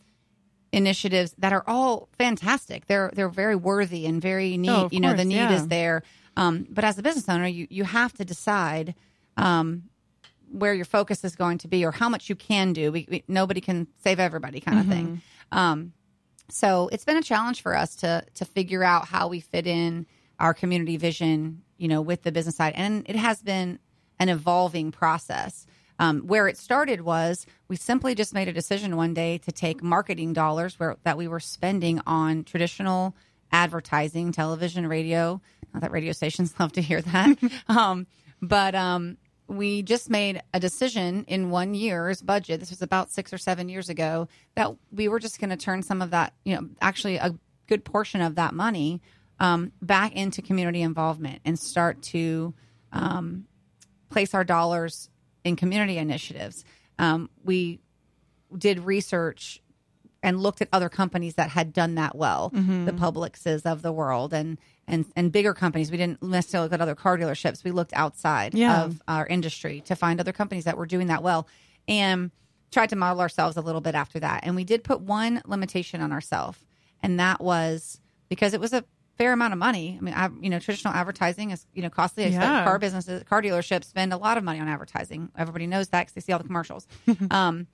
initiatives 0.73 1.35
that 1.39 1.53
are 1.53 1.63
all 1.67 2.09
fantastic. 2.19 2.87
They're 2.87 3.11
they're 3.15 3.29
very 3.29 3.57
worthy 3.57 4.07
and 4.07 4.21
very 4.21 4.57
neat. 4.57 4.71
Oh, 4.71 4.89
you 4.91 5.01
know, 5.01 5.15
the 5.15 5.25
need 5.25 5.37
yeah. 5.37 5.53
is 5.53 5.69
there. 5.69 6.03
Um, 6.37 6.67
but 6.71 6.85
as 6.85 6.99
a 6.99 7.03
business 7.03 7.29
owner, 7.29 7.47
you 7.47 7.67
you 7.71 7.85
have 7.85 8.13
to 8.15 8.25
decide 8.25 8.95
um, 9.37 9.85
where 10.51 10.75
your 10.75 10.85
focus 10.85 11.25
is 11.25 11.37
going 11.37 11.59
to 11.59 11.69
be 11.69 11.85
or 11.85 11.93
how 11.93 12.09
much 12.09 12.29
you 12.29 12.37
can 12.37 12.73
do. 12.73 12.93
We, 12.93 13.07
we, 13.11 13.25
nobody 13.29 13.61
can 13.61 13.87
save 14.03 14.21
everybody, 14.21 14.61
kind 14.61 14.79
of 14.79 14.85
mm-hmm. 14.85 14.93
thing. 14.93 15.23
Um, 15.53 15.93
so 16.49 16.89
it's 16.93 17.05
been 17.05 17.17
a 17.17 17.23
challenge 17.23 17.63
for 17.63 17.77
us 17.77 17.97
to 17.97 18.25
to 18.35 18.45
figure 18.45 18.85
out 18.85 19.09
how 19.09 19.29
we 19.29 19.41
fit 19.41 19.67
in 19.67 20.07
our 20.39 20.55
community 20.55 20.97
vision, 20.97 21.63
you 21.79 21.89
know, 21.89 22.03
with 22.03 22.23
the 22.23 22.33
business 22.33 22.57
side, 22.57 22.75
and 22.77 23.05
it 23.09 23.17
has 23.17 23.43
been 23.43 23.79
an 24.19 24.29
evolving 24.29 24.93
process. 24.93 25.67
Um, 25.99 26.27
where 26.27 26.47
it 26.47 26.59
started 26.59 27.01
was 27.01 27.47
we 27.69 27.77
simply 27.77 28.15
just 28.15 28.35
made 28.35 28.49
a 28.49 28.53
decision 28.53 28.97
one 28.97 29.15
day 29.15 29.39
to 29.39 29.51
take 29.51 29.83
marketing 29.83 30.35
dollars 30.35 30.79
where 30.79 30.97
that 31.05 31.17
we 31.17 31.27
were 31.27 31.41
spending 31.41 32.03
on 32.07 32.45
traditional 32.45 33.17
advertising, 33.53 34.33
television, 34.33 34.87
radio. 34.87 35.41
Not 35.73 35.83
that 35.83 35.93
radio 35.93 36.13
stations 36.13 36.55
love 36.61 36.73
to 36.73 36.83
hear 36.83 37.03
that, 37.03 37.39
um, 37.69 38.07
but 38.41 38.75
um, 38.75 39.17
we 39.49 39.83
just 39.83 40.11
made 40.11 40.43
a 40.53 40.61
decision 40.61 41.25
in 41.29 41.51
one 41.51 41.75
year's 41.75 42.23
budget. 42.23 42.61
This 42.61 42.71
was 42.71 42.83
about 42.83 43.11
six 43.11 43.33
or 43.33 43.39
seven 43.39 43.69
years 43.69 43.89
ago 43.89 44.29
that 44.55 44.75
we 44.91 45.09
were 45.09 45.19
just 45.19 45.39
going 45.41 45.51
to 45.51 45.57
turn 45.57 45.83
some 45.83 46.03
of 46.03 46.11
that, 46.11 46.33
you 46.45 46.55
know, 46.55 46.69
actually 46.81 47.17
a 47.17 47.35
good 47.67 47.85
portion 47.85 48.21
of 48.21 48.37
that 48.37 48.55
money 48.55 49.01
um, 49.39 49.73
back 49.83 50.15
into 50.15 50.43
community 50.43 50.83
involvement 50.83 51.41
and 51.45 51.59
start 51.59 52.03
to 52.03 52.55
um, 52.93 53.47
place 54.09 54.35
our 54.35 54.45
dollars 54.45 55.11
in 55.45 55.57
community 55.57 55.99
initiatives. 55.99 56.65
Um, 56.99 57.31
we 57.45 57.81
did 58.57 58.81
research 58.81 59.61
and 60.27 60.43
looked 60.43 60.61
at 60.61 60.69
other 60.73 60.89
companies 60.89 61.37
that 61.37 61.51
had 61.51 61.73
done 61.73 61.95
that 61.95 62.17
well, 62.17 62.51
mm-hmm. 62.51 62.85
the 62.85 62.91
Publixes 62.91 63.65
of 63.65 63.81
the 63.83 63.93
world, 63.93 64.35
and 64.35 64.59
and 64.89 65.07
and 65.15 65.31
bigger 65.31 65.55
companies. 65.55 65.89
We 65.93 65.97
didn't 65.97 66.21
necessarily 66.21 66.67
look 66.67 66.73
at 66.75 66.81
other 66.81 66.97
car 66.97 67.17
dealerships. 67.17 67.63
We 67.63 67.71
looked 67.71 67.93
outside 67.95 68.53
yeah. 68.53 68.83
of 68.83 69.01
our 69.07 69.25
industry 69.29 69.83
to 69.83 69.95
find 69.95 70.19
other 70.19 70.33
companies 70.33 70.65
that 70.65 70.77
were 70.77 70.85
doing 70.85 71.07
that 71.07 71.23
well, 71.23 71.47
and 71.87 72.33
tried 72.73 72.89
to 72.89 72.97
model 72.97 73.21
ourselves 73.21 73.57
a 73.57 73.61
little 73.61 73.81
bit 73.81 73.95
after 73.95 74.19
that. 74.19 74.41
And 74.43 74.57
we 74.57 74.65
did 74.65 74.83
put 74.83 75.01
one 75.01 75.43
limitation 75.47 76.01
on 76.01 76.13
ourselves, 76.13 76.59
and 77.05 77.21
that 77.21 77.41
was 77.41 78.01
because 78.29 78.53
it 78.53 78.59
was 78.59 78.73
a 78.73 78.85
fair 79.17 79.33
amount 79.33 79.53
of 79.53 79.61
money. 79.61 79.97
I 79.97 80.03
mean, 80.03 80.15
I, 80.15 80.29
you 80.41 80.51
know, 80.51 80.59
traditional 80.59 80.93
advertising 80.93 81.53
is 81.53 81.65
you 81.73 81.83
know 81.83 81.91
costly. 81.91 82.27
Yeah. 82.27 82.65
Car 82.65 82.81
businesses, 82.81 83.23
car 83.23 83.43
dealerships 83.43 83.85
spend 83.85 84.13
a 84.13 84.17
lot 84.17 84.39
of 84.39 84.43
money 84.43 84.59
on 84.59 84.67
advertising. 84.67 85.31
Everybody 85.39 85.69
knows 85.69 85.87
that 85.91 86.01
because 86.01 86.15
they 86.15 86.21
see 86.21 86.33
all 86.33 86.41
the 86.41 86.47
commercials. 86.47 86.89
um, 87.31 87.69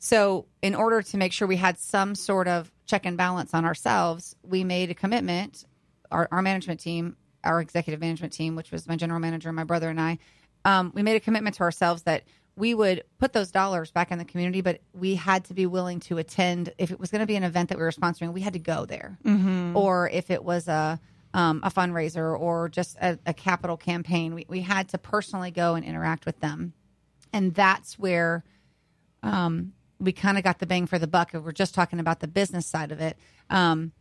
so, 0.00 0.46
in 0.62 0.74
order 0.74 1.02
to 1.02 1.16
make 1.18 1.32
sure 1.32 1.46
we 1.46 1.56
had 1.56 1.78
some 1.78 2.14
sort 2.14 2.48
of 2.48 2.72
check 2.86 3.06
and 3.06 3.16
balance 3.16 3.54
on 3.54 3.64
ourselves, 3.64 4.34
we 4.42 4.64
made 4.64 4.90
a 4.90 4.94
commitment 4.94 5.64
our, 6.10 6.26
our 6.32 6.42
management 6.42 6.80
team, 6.80 7.16
our 7.44 7.60
executive 7.60 8.00
management 8.00 8.32
team, 8.32 8.56
which 8.56 8.72
was 8.72 8.88
my 8.88 8.96
general 8.96 9.20
manager, 9.20 9.52
my 9.52 9.64
brother, 9.64 9.88
and 9.88 10.00
I, 10.00 10.18
um, 10.64 10.90
we 10.94 11.02
made 11.02 11.16
a 11.16 11.20
commitment 11.20 11.56
to 11.56 11.62
ourselves 11.62 12.02
that 12.02 12.24
we 12.56 12.74
would 12.74 13.04
put 13.18 13.32
those 13.32 13.50
dollars 13.50 13.90
back 13.90 14.10
in 14.10 14.18
the 14.18 14.24
community, 14.24 14.60
but 14.60 14.80
we 14.92 15.14
had 15.14 15.44
to 15.44 15.54
be 15.54 15.66
willing 15.66 16.00
to 16.00 16.18
attend. 16.18 16.72
If 16.78 16.90
it 16.90 16.98
was 16.98 17.10
going 17.10 17.20
to 17.20 17.26
be 17.26 17.36
an 17.36 17.44
event 17.44 17.68
that 17.68 17.78
we 17.78 17.84
were 17.84 17.92
sponsoring, 17.92 18.32
we 18.32 18.40
had 18.40 18.54
to 18.54 18.58
go 18.58 18.84
there. 18.84 19.18
Mm-hmm. 19.24 19.76
Or 19.76 20.10
if 20.10 20.30
it 20.30 20.44
was 20.44 20.66
a 20.68 21.00
um, 21.32 21.60
a 21.62 21.70
fundraiser 21.70 22.38
or 22.38 22.68
just 22.68 22.96
a, 23.00 23.16
a 23.24 23.32
capital 23.32 23.76
campaign, 23.76 24.34
we, 24.34 24.46
we 24.48 24.62
had 24.62 24.88
to 24.88 24.98
personally 24.98 25.52
go 25.52 25.76
and 25.76 25.84
interact 25.84 26.26
with 26.26 26.40
them. 26.40 26.72
And 27.32 27.54
that's 27.54 27.96
where 28.00 28.42
um, 29.22 29.72
we 30.00 30.12
kind 30.12 30.38
of 30.38 30.44
got 30.44 30.58
the 30.58 30.66
bang 30.66 30.86
for 30.86 30.98
the 30.98 31.06
buck. 31.06 31.34
If 31.34 31.42
we're 31.42 31.52
just 31.52 31.74
talking 31.74 32.00
about 32.00 32.20
the 32.20 32.28
business 32.28 32.66
side 32.66 32.90
of 32.90 33.00
it. 33.00 33.16
Um, 33.48 33.92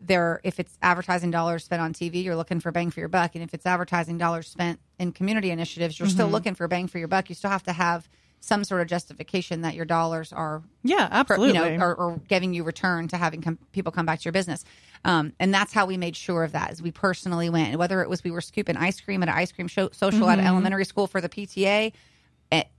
there 0.00 0.40
if 0.44 0.60
it's 0.60 0.78
advertising 0.80 1.30
dollars 1.30 1.64
spent 1.64 1.82
on 1.82 1.92
TV, 1.92 2.22
you're 2.22 2.36
looking 2.36 2.60
for 2.60 2.70
bang 2.70 2.90
for 2.90 3.00
your 3.00 3.08
buck, 3.08 3.34
and 3.34 3.42
if 3.42 3.52
it's 3.52 3.66
advertising 3.66 4.16
dollars 4.16 4.48
spent 4.48 4.78
in 4.98 5.12
community 5.12 5.50
initiatives, 5.50 5.98
you're 5.98 6.06
mm-hmm. 6.06 6.14
still 6.14 6.28
looking 6.28 6.54
for 6.54 6.68
bang 6.68 6.86
for 6.86 6.98
your 6.98 7.08
buck. 7.08 7.28
You 7.28 7.34
still 7.34 7.50
have 7.50 7.64
to 7.64 7.72
have 7.72 8.08
some 8.40 8.64
sort 8.64 8.80
of 8.80 8.86
justification 8.86 9.62
that 9.62 9.74
your 9.74 9.84
dollars 9.84 10.32
are 10.32 10.62
yeah 10.84 11.08
absolutely 11.10 11.48
you 11.48 11.54
know 11.54 11.84
are, 11.84 11.96
are 11.96 12.20
giving 12.28 12.54
you 12.54 12.62
return 12.62 13.08
to 13.08 13.16
having 13.16 13.42
com- 13.42 13.58
people 13.72 13.90
come 13.90 14.06
back 14.06 14.20
to 14.20 14.24
your 14.24 14.32
business 14.32 14.64
um, 15.04 15.32
and 15.40 15.52
that's 15.52 15.72
how 15.72 15.86
we 15.86 15.96
made 15.96 16.14
sure 16.14 16.44
of 16.44 16.52
that 16.52 16.70
as 16.70 16.80
we 16.80 16.90
personally 16.90 17.50
went 17.50 17.76
whether 17.78 18.00
it 18.02 18.08
was 18.08 18.22
we 18.22 18.30
were 18.30 18.40
scooping 18.40 18.76
ice 18.76 19.00
cream 19.00 19.22
at 19.22 19.28
an 19.28 19.34
ice 19.34 19.52
cream 19.52 19.66
show, 19.66 19.88
social 19.92 20.20
mm-hmm. 20.20 20.30
at 20.30 20.38
an 20.38 20.46
elementary 20.46 20.84
school 20.84 21.06
for 21.06 21.20
the 21.20 21.28
pta 21.28 21.92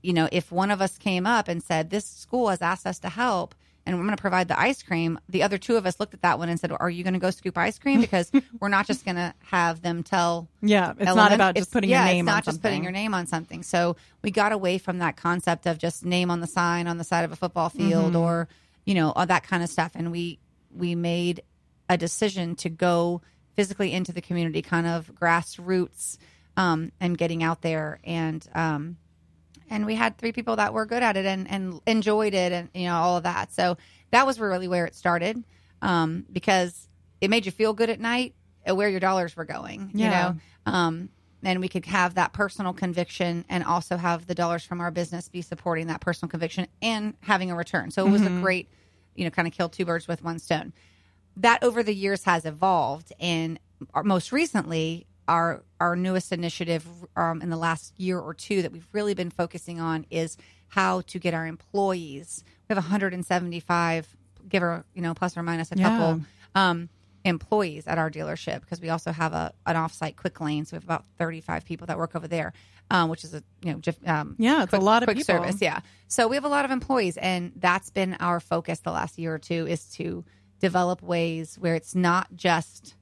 you 0.02 0.14
know 0.14 0.28
if 0.32 0.52
one 0.52 0.72
of 0.72 0.82
us 0.82 0.98
came 0.98 1.26
up 1.26 1.48
and 1.48 1.64
said 1.64 1.90
this 1.90 2.06
school 2.06 2.50
has 2.50 2.62
asked 2.62 2.88
us 2.88 3.00
to 3.00 3.10
help 3.10 3.56
and 3.90 3.96
I'm 3.96 4.06
going 4.06 4.16
to 4.16 4.22
provide 4.22 4.48
the 4.48 4.60
ice 4.60 4.84
cream. 4.84 5.20
The 5.30 5.42
other 5.42 5.58
two 5.58 5.76
of 5.76 5.88
us 5.88 6.00
looked 6.00 6.14
at 6.14 6.22
that 6.22 6.38
one 6.38 6.48
and 6.48 6.60
said, 6.60 6.72
"Are 6.72 6.90
you 6.92 7.04
going 7.04 7.16
to 7.16 7.20
go 7.20 7.32
scoop 7.32 7.58
ice 7.58 7.80
cream? 7.80 8.02
Because 8.02 8.32
we're 8.60 8.70
not 8.70 8.86
just 8.86 9.04
going 9.04 9.16
to 9.16 9.34
have 9.46 9.82
them 9.82 10.04
tell." 10.04 10.48
Yeah, 10.62 10.92
it's 10.92 11.08
element. 11.08 11.16
not 11.16 11.32
about 11.34 11.56
just 11.56 11.72
putting 11.72 11.90
yeah, 11.90 12.06
your 12.06 12.14
name. 12.14 12.28
It's 12.28 12.32
not 12.32 12.46
just 12.46 12.58
something. 12.58 12.70
putting 12.70 12.84
your 12.84 12.92
name 12.92 13.16
on 13.16 13.26
something. 13.26 13.64
So 13.64 13.96
we 14.22 14.30
got 14.30 14.52
away 14.52 14.78
from 14.78 15.00
that 15.00 15.18
concept 15.18 15.66
of 15.66 15.80
just 15.80 16.06
name 16.06 16.30
on 16.30 16.40
the 16.40 16.46
sign 16.46 16.86
on 16.86 17.00
the 17.00 17.04
side 17.04 17.26
of 17.26 17.32
a 17.32 17.36
football 17.36 17.70
field 17.70 18.14
mm-hmm. 18.14 18.22
or 18.22 18.48
you 18.86 18.94
know 18.94 19.12
all 19.12 19.26
that 19.26 19.42
kind 19.42 19.64
of 19.64 19.70
stuff. 19.70 19.94
And 19.96 20.12
we 20.12 20.38
we 20.72 20.94
made 20.94 21.42
a 21.90 21.98
decision 21.98 22.56
to 22.58 22.70
go 22.70 23.22
physically 23.56 23.92
into 23.92 24.12
the 24.12 24.22
community, 24.22 24.62
kind 24.62 24.86
of 24.86 25.12
grassroots, 25.16 26.20
um, 26.58 26.92
and 27.00 27.18
getting 27.18 27.42
out 27.42 27.62
there 27.62 28.00
and. 28.04 28.48
Um, 28.54 28.98
and 29.70 29.86
we 29.86 29.96
had 29.96 30.18
three 30.18 30.32
people 30.32 30.56
that 30.56 30.74
were 30.74 30.86
good 30.86 31.04
at 31.04 31.16
it 31.18 31.26
and, 31.26 31.50
and 31.50 31.80
enjoyed 31.86 32.34
it 32.34 32.52
and 32.52 32.70
you 32.74 32.88
know 32.88 32.96
all 32.96 33.18
of 33.18 33.24
that 33.24 33.52
so 33.54 33.78
that 34.12 34.26
was 34.26 34.40
really 34.40 34.68
where 34.68 34.86
it 34.86 34.96
started 34.96 35.44
um, 35.82 36.26
because 36.32 36.88
it 37.22 37.30
made 37.30 37.46
you 37.46 37.52
feel 37.52 37.74
good 37.74 37.90
at 37.90 38.00
night 38.00 38.34
where 38.66 38.90
your 38.90 39.00
dollars 39.00 39.36
were 39.36 39.46
going 39.46 39.92
yeah. 39.94 40.06
you 40.06 40.12
know 40.12 40.40
um, 40.72 41.10
and 41.44 41.60
we 41.62 41.68
could 41.68 41.86
have 41.86 42.16
that 42.16 42.34
personal 42.34 42.74
conviction 42.74 43.46
and 43.50 43.64
also 43.64 43.98
have 43.98 44.28
the 44.28 44.36
dollars 44.36 44.64
from 44.64 44.82
our 44.82 44.92
business 44.92 45.30
be 45.30 45.42
supporting 45.42 45.88
that 45.88 46.02
personal 46.02 46.30
conviction 46.30 46.68
and 46.82 47.14
having 47.22 47.50
a 47.52 47.56
return. 47.56 47.92
So 47.92 48.06
it 48.06 48.10
was 48.10 48.22
a 48.22 48.30
great, 48.30 48.70
you 49.16 49.24
know, 49.24 49.32
kind 49.32 49.48
of 49.48 49.54
kill 49.54 49.70
two 49.70 49.86
birds 49.86 50.08
with 50.08 50.24
one 50.24 50.40
stone. 50.40 50.74
That 51.38 51.64
over 51.64 51.84
the 51.84 51.96
years 51.96 52.24
has 52.26 52.46
evolved, 52.46 53.14
and 53.20 53.60
most 54.04 54.32
recently, 54.34 55.08
our 55.30 55.64
our 55.80 55.96
newest 55.96 56.32
initiative 56.34 56.86
um, 57.16 57.42
in 57.42 57.50
the 57.50 57.56
last 57.58 57.94
year 57.98 58.20
or 58.20 58.34
two 58.34 58.62
that 58.64 58.72
we've 58.74 58.88
really 58.92 59.14
been 59.14 59.30
focusing 59.30 59.80
on 59.80 60.06
is 60.10 60.36
how 60.68 61.02
to 61.02 61.20
get 61.20 61.34
our 61.34 61.48
employees. 61.48 62.44
We 62.68 62.76
have 62.76 62.84
175, 62.84 64.08
give 64.50 64.64
or 64.64 64.84
you 64.94 65.02
know 65.02 65.14
plus 65.14 65.38
or 65.38 65.44
minus 65.44 65.72
a 65.72 65.78
Yeah. 65.78 65.90
couple 65.90 66.22
um, 66.56 66.90
employees 67.26 67.86
at 67.86 67.98
our 67.98 68.10
dealership 68.10 68.62
because 68.62 68.82
we 68.82 68.90
also 68.90 69.12
have 69.12 69.34
a 69.34 69.54
an 69.66 69.76
offsite 69.76 70.16
quick 70.16 70.42
lane, 70.42 70.66
so 70.66 70.76
we 70.76 70.78
have 70.78 70.84
about 70.84 71.06
35 71.18 71.64
people 71.66 71.88
that 71.88 71.98
work 71.98 72.16
over 72.16 72.28
there, 72.28 72.54
um, 72.92 73.10
which 73.10 73.24
is 73.24 73.34
a 73.34 73.44
you 73.64 73.72
know 73.74 73.80
just 73.80 74.06
um, 74.08 74.36
Yeah, 74.40 74.64
it's 74.64 74.74
a 74.74 74.80
lot 74.80 75.04
of 75.04 75.08
quick 75.08 75.18
people. 75.18 75.36
service. 75.36 75.62
Yeah, 75.62 75.80
so 76.08 76.28
we 76.28 76.36
have 76.36 76.46
a 76.46 76.50
lot 76.50 76.66
of 76.66 76.72
employees, 76.72 77.18
and 77.18 77.52
that's 77.56 77.90
been 77.92 78.16
our 78.20 78.40
focus 78.40 78.80
the 78.80 78.92
last 78.92 79.18
year 79.20 79.34
or 79.34 79.40
two 79.40 79.68
is 79.68 79.86
to 79.92 80.26
develop 80.60 81.02
ways 81.02 81.56
where 81.60 81.76
it's 81.76 81.96
not 81.96 82.28
just 82.36 82.96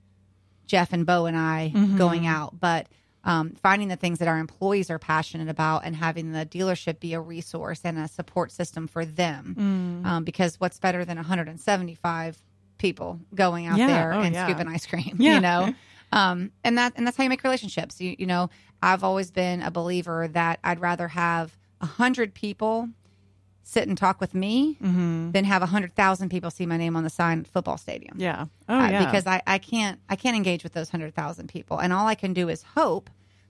Jeff 0.67 0.93
and 0.93 1.05
Bo 1.05 1.25
and 1.25 1.35
I 1.37 1.71
Mm-hmm. 1.75 1.97
going 1.97 2.27
out, 2.27 2.59
but 2.59 2.87
um, 3.23 3.51
finding 3.61 3.87
the 3.89 3.95
things 3.97 4.19
that 4.19 4.27
our 4.29 4.37
employees 4.37 4.89
are 4.89 4.99
passionate 4.99 5.49
about 5.49 5.81
and 5.83 5.95
having 5.95 6.31
the 6.31 6.45
dealership 6.45 6.99
be 7.01 7.13
a 7.13 7.19
resource 7.19 7.81
and 7.83 7.97
a 7.97 8.07
support 8.07 8.51
system 8.53 8.87
for 8.87 9.03
them. 9.03 10.03
Mm. 10.05 10.07
Um, 10.09 10.23
because 10.23 10.59
what's 10.61 10.79
better 10.79 11.03
than 11.03 11.17
175 11.17 12.37
people 12.77 13.19
going 13.33 13.65
out 13.67 13.77
Yeah. 13.77 13.87
there 13.87 14.13
Oh, 14.13 14.21
and 14.21 14.33
yeah. 14.33 14.45
scooping 14.47 14.67
ice 14.67 14.85
cream? 14.85 15.15
Yeah. 15.19 15.35
You 15.35 15.41
know, 15.41 15.73
um, 16.13 16.51
and 16.63 16.77
that 16.77 16.93
and 16.95 17.05
that's 17.05 17.17
how 17.17 17.23
you 17.23 17.29
make 17.29 17.43
relationships. 17.43 17.99
You 17.99 18.15
you 18.17 18.25
know, 18.27 18.49
I've 18.81 19.03
always 19.03 19.31
been 19.31 19.61
a 19.61 19.71
believer 19.71 20.27
that 20.29 20.59
I'd 20.63 20.79
rather 20.79 21.09
have 21.09 21.57
a 21.81 21.85
hundred 21.85 22.33
people 22.33 22.89
sit 23.69 23.87
and 23.87 23.97
talk 23.97 24.21
with 24.21 24.33
me 24.33 24.77
Mm-hmm. 24.81 25.31
than 25.31 25.43
have 25.43 25.61
a 25.61 25.65
hundred 25.65 25.93
thousand 25.93 26.29
people 26.29 26.49
see 26.51 26.65
my 26.65 26.77
name 26.77 26.95
on 26.95 27.03
the 27.03 27.09
sign 27.09 27.39
at 27.41 27.47
football 27.47 27.77
stadium 27.77 28.15
Yeah. 28.17 28.45
Oh, 28.69 28.79
uh, 28.79 28.89
yeah. 28.89 29.05
because 29.05 29.27
I, 29.27 29.41
I 29.45 29.57
can't 29.57 29.99
I 30.09 30.15
can't 30.15 30.35
engage 30.37 30.63
with 30.63 30.73
those 30.73 30.89
hundred 30.89 31.13
thousand 31.13 31.47
people, 31.49 31.77
and 31.79 31.91
all 31.91 32.07
I 32.07 32.15
can 32.15 32.33
do 32.33 32.47
is 32.49 32.63
hope 32.63 33.09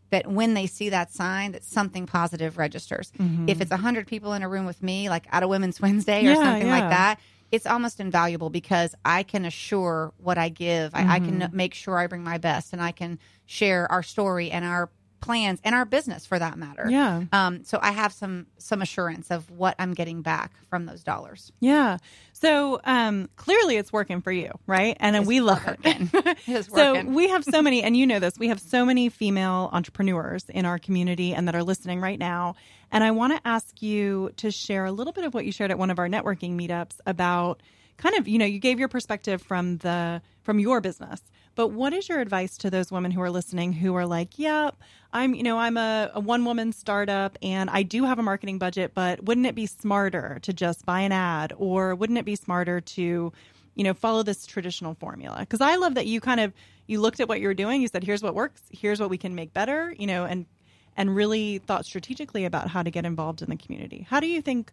that 0.10 0.26
when 0.26 0.54
they 0.54 0.66
see 0.68 0.90
that 0.90 1.12
sign, 1.12 1.52
that 1.52 1.64
something 1.66 2.06
positive 2.08 2.58
registers. 2.58 3.12
If 3.46 3.60
it's 3.62 3.72
hundred 3.72 4.08
people 4.08 4.32
in 4.34 4.42
a 4.42 4.50
room 4.50 4.66
with 4.66 4.82
me, 4.82 5.10
like 5.10 5.26
at 5.32 5.44
a 5.44 5.48
Women's 5.48 5.82
Wednesday 5.82 6.22
or 6.26 6.32
Mm-hmm. 6.32 6.42
Yeah, 6.42 6.44
something 6.52 6.68
yeah. 6.68 6.80
like 6.80 6.90
that, 6.90 7.20
it's 7.52 7.66
almost 7.66 8.00
invaluable 8.00 8.50
because 8.50 8.96
I 9.06 9.24
can 9.24 9.44
assure 9.46 10.14
what 10.18 10.38
I 10.38 10.48
give. 10.50 10.96
I, 10.96 11.00
I 11.16 11.20
Mm-hmm. 11.20 11.40
can 11.42 11.50
make 11.54 11.74
sure 11.74 11.98
I 11.98 12.08
bring 12.08 12.24
my 12.24 12.38
best, 12.38 12.72
and 12.74 12.82
I 12.82 12.92
can 12.92 13.20
share 13.46 13.90
our 13.92 14.02
story 14.04 14.50
and 14.50 14.64
our 14.66 14.90
plans 15.20 15.60
and 15.64 15.74
our 15.74 15.86
business 15.86 16.26
for 16.26 16.38
that 16.38 16.58
matter. 16.58 16.88
Yeah. 16.90 17.24
Um, 17.32 17.64
so 17.64 17.80
I 17.82 17.92
have 17.92 18.14
some 18.14 18.48
some 18.58 18.82
assurance 18.82 19.32
of 19.32 19.50
what 19.50 19.76
I'm 19.80 19.94
getting 19.94 20.22
back 20.22 20.52
from 20.70 20.86
those 20.86 21.04
dollars. 21.04 21.52
Yeah. 21.60 21.98
So 22.34 22.80
um, 22.84 23.30
clearly 23.36 23.78
it's 23.78 23.92
working 23.92 24.22
for 24.22 24.32
you, 24.32 24.52
right? 24.68 24.96
And 25.00 25.16
then 25.16 25.26
we 25.26 25.42
love 25.42 25.66
working. 25.66 26.10
it. 26.14 26.38
It's 26.48 26.70
so 26.70 26.94
working. 26.94 27.14
we 27.14 27.30
have 27.30 27.44
so 27.44 27.62
many, 27.62 27.82
and 27.84 27.98
you 27.98 28.06
know 28.06 28.20
this, 28.20 28.38
we 28.38 28.50
have 28.50 28.60
so 28.60 28.86
many 28.86 29.10
female 29.10 29.70
entrepreneurs 29.74 30.46
in 30.50 30.66
our 30.66 30.78
community 30.78 31.34
and 31.34 31.48
that 31.48 31.56
are 31.56 31.64
listening 31.64 32.00
right 32.00 32.20
now. 32.20 32.56
And 32.92 33.04
I 33.04 33.12
want 33.12 33.36
to 33.36 33.48
ask 33.48 33.82
you 33.82 34.32
to 34.38 34.52
share 34.52 34.86
a 34.86 34.92
little 34.92 35.14
bit 35.14 35.24
of 35.24 35.34
what 35.34 35.46
you 35.46 35.52
shared 35.52 35.72
at 35.72 35.80
one 35.80 35.90
of 35.90 36.00
our 36.00 36.08
networking 36.08 36.56
meetups 36.58 37.00
about 37.06 37.62
kind 37.98 38.16
of, 38.16 38.28
you 38.28 38.38
know, 38.38 38.46
you 38.46 38.60
gave 38.60 38.80
your 38.80 38.88
perspective 38.88 39.42
from 39.42 39.78
the 39.78 40.22
from 40.44 40.60
your 40.60 40.80
business. 40.80 41.22
But 41.58 41.70
what 41.70 41.92
is 41.92 42.08
your 42.08 42.20
advice 42.20 42.56
to 42.60 42.70
those 42.70 42.92
women 42.92 43.10
who 43.10 43.20
are 43.20 43.32
listening 43.32 43.74
who 43.74 43.96
are 43.96 44.06
like, 44.06 44.38
yeah, 44.38 44.70
I'm, 45.12 45.34
you 45.34 45.42
know, 45.42 45.58
I'm 45.58 45.76
a, 45.76 46.12
a 46.14 46.20
one 46.20 46.46
woman 46.46 46.72
startup 46.72 47.36
and 47.42 47.68
I 47.72 47.82
do 47.82 48.06
have 48.06 48.20
a 48.20 48.22
marketing 48.22 48.60
budget, 48.60 48.92
but 48.94 49.24
wouldn't 49.24 49.48
it 49.48 49.56
be 49.56 49.66
smarter 49.66 50.38
to 50.44 50.54
just 50.54 50.86
buy 50.86 51.00
an 51.00 51.12
ad 51.12 51.54
or 51.58 51.96
wouldn't 51.96 52.20
it 52.20 52.26
be 52.26 52.36
smarter 52.36 52.80
to, 52.80 53.34
you 53.74 53.84
know, 53.84 53.96
follow 53.96 54.22
this 54.22 54.46
traditional 54.46 54.94
formula? 54.94 55.38
Because 55.40 55.60
I 55.60 55.78
love 55.78 55.96
that 55.96 56.06
you 56.06 56.22
kind 56.22 56.40
of, 56.40 56.54
you 56.86 57.02
looked 57.02 57.20
at 57.20 57.28
what 57.28 57.42
you 57.42 57.48
were 57.48 57.56
doing, 57.56 57.82
you 57.82 57.88
said, 57.88 58.04
here's 58.04 58.22
what 58.22 58.36
works, 58.36 58.62
here's 58.70 59.00
what 59.00 59.10
we 59.10 59.18
can 59.18 59.34
make 59.34 59.52
better, 59.52 59.96
you 59.98 60.06
know, 60.06 60.26
and, 60.26 60.46
and 60.96 61.16
really 61.16 61.58
thought 61.58 61.88
strategically 61.88 62.46
about 62.46 62.68
how 62.68 62.84
to 62.84 62.92
get 62.92 63.04
involved 63.04 63.42
in 63.42 63.50
the 63.50 63.58
community. 63.58 64.06
How 64.08 64.20
do 64.20 64.28
you 64.28 64.44
think 64.44 64.72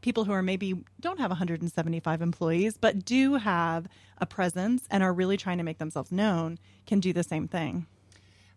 people 0.00 0.24
who 0.24 0.32
are 0.32 0.42
maybe 0.42 0.74
don't 1.00 1.18
have 1.20 1.30
175 1.30 2.22
employees 2.22 2.76
but 2.76 3.04
do 3.04 3.34
have 3.34 3.86
a 4.18 4.26
presence 4.26 4.86
and 4.90 5.02
are 5.02 5.12
really 5.12 5.36
trying 5.36 5.58
to 5.58 5.64
make 5.64 5.78
themselves 5.78 6.10
known 6.12 6.58
can 6.86 7.00
do 7.00 7.12
the 7.12 7.22
same 7.22 7.48
thing? 7.48 7.86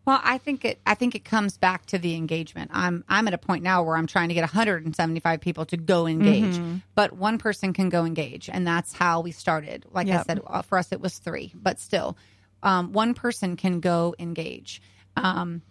Well, 0.06 0.22
I 0.24 0.38
think 0.40 0.66
it. 0.66 0.80
I 0.88 0.96
think 0.96 1.14
it 1.14 1.24
comes 1.24 1.58
back 1.58 1.86
to 1.88 2.00
the 2.00 2.16
engagement. 2.16 2.72
I'm 2.74 3.04
I'm 3.10 3.28
at 3.28 3.34
a 3.34 3.38
point 3.38 3.64
now 3.64 3.84
where 3.84 3.96
I'm 3.96 4.08
trying 4.08 4.30
to 4.30 4.34
get 4.34 4.42
175 4.42 5.42
people 5.42 5.66
to 5.66 5.78
go 5.78 6.08
engage, 6.08 6.56
Mm-hmm. 6.56 6.78
but 6.96 7.14
one 7.14 7.38
person 7.38 7.74
can 7.74 7.90
go 7.90 8.06
engage, 8.06 8.50
and 8.50 8.66
that's 8.66 8.94
how 8.94 9.22
we 9.22 9.32
started. 9.32 9.86
Like 9.92 10.08
I 10.08 10.24
said, 10.24 10.40
uh, 10.48 10.62
for 10.64 10.80
us 10.80 10.92
it 10.92 11.00
was 11.02 11.20
three, 11.20 11.52
but 11.54 11.80
still, 11.80 12.18
um, 12.64 12.92
one 12.94 13.14
person 13.14 13.56
can 13.56 13.82
go 13.82 14.16
engage, 14.18 14.82
um, 15.16 15.62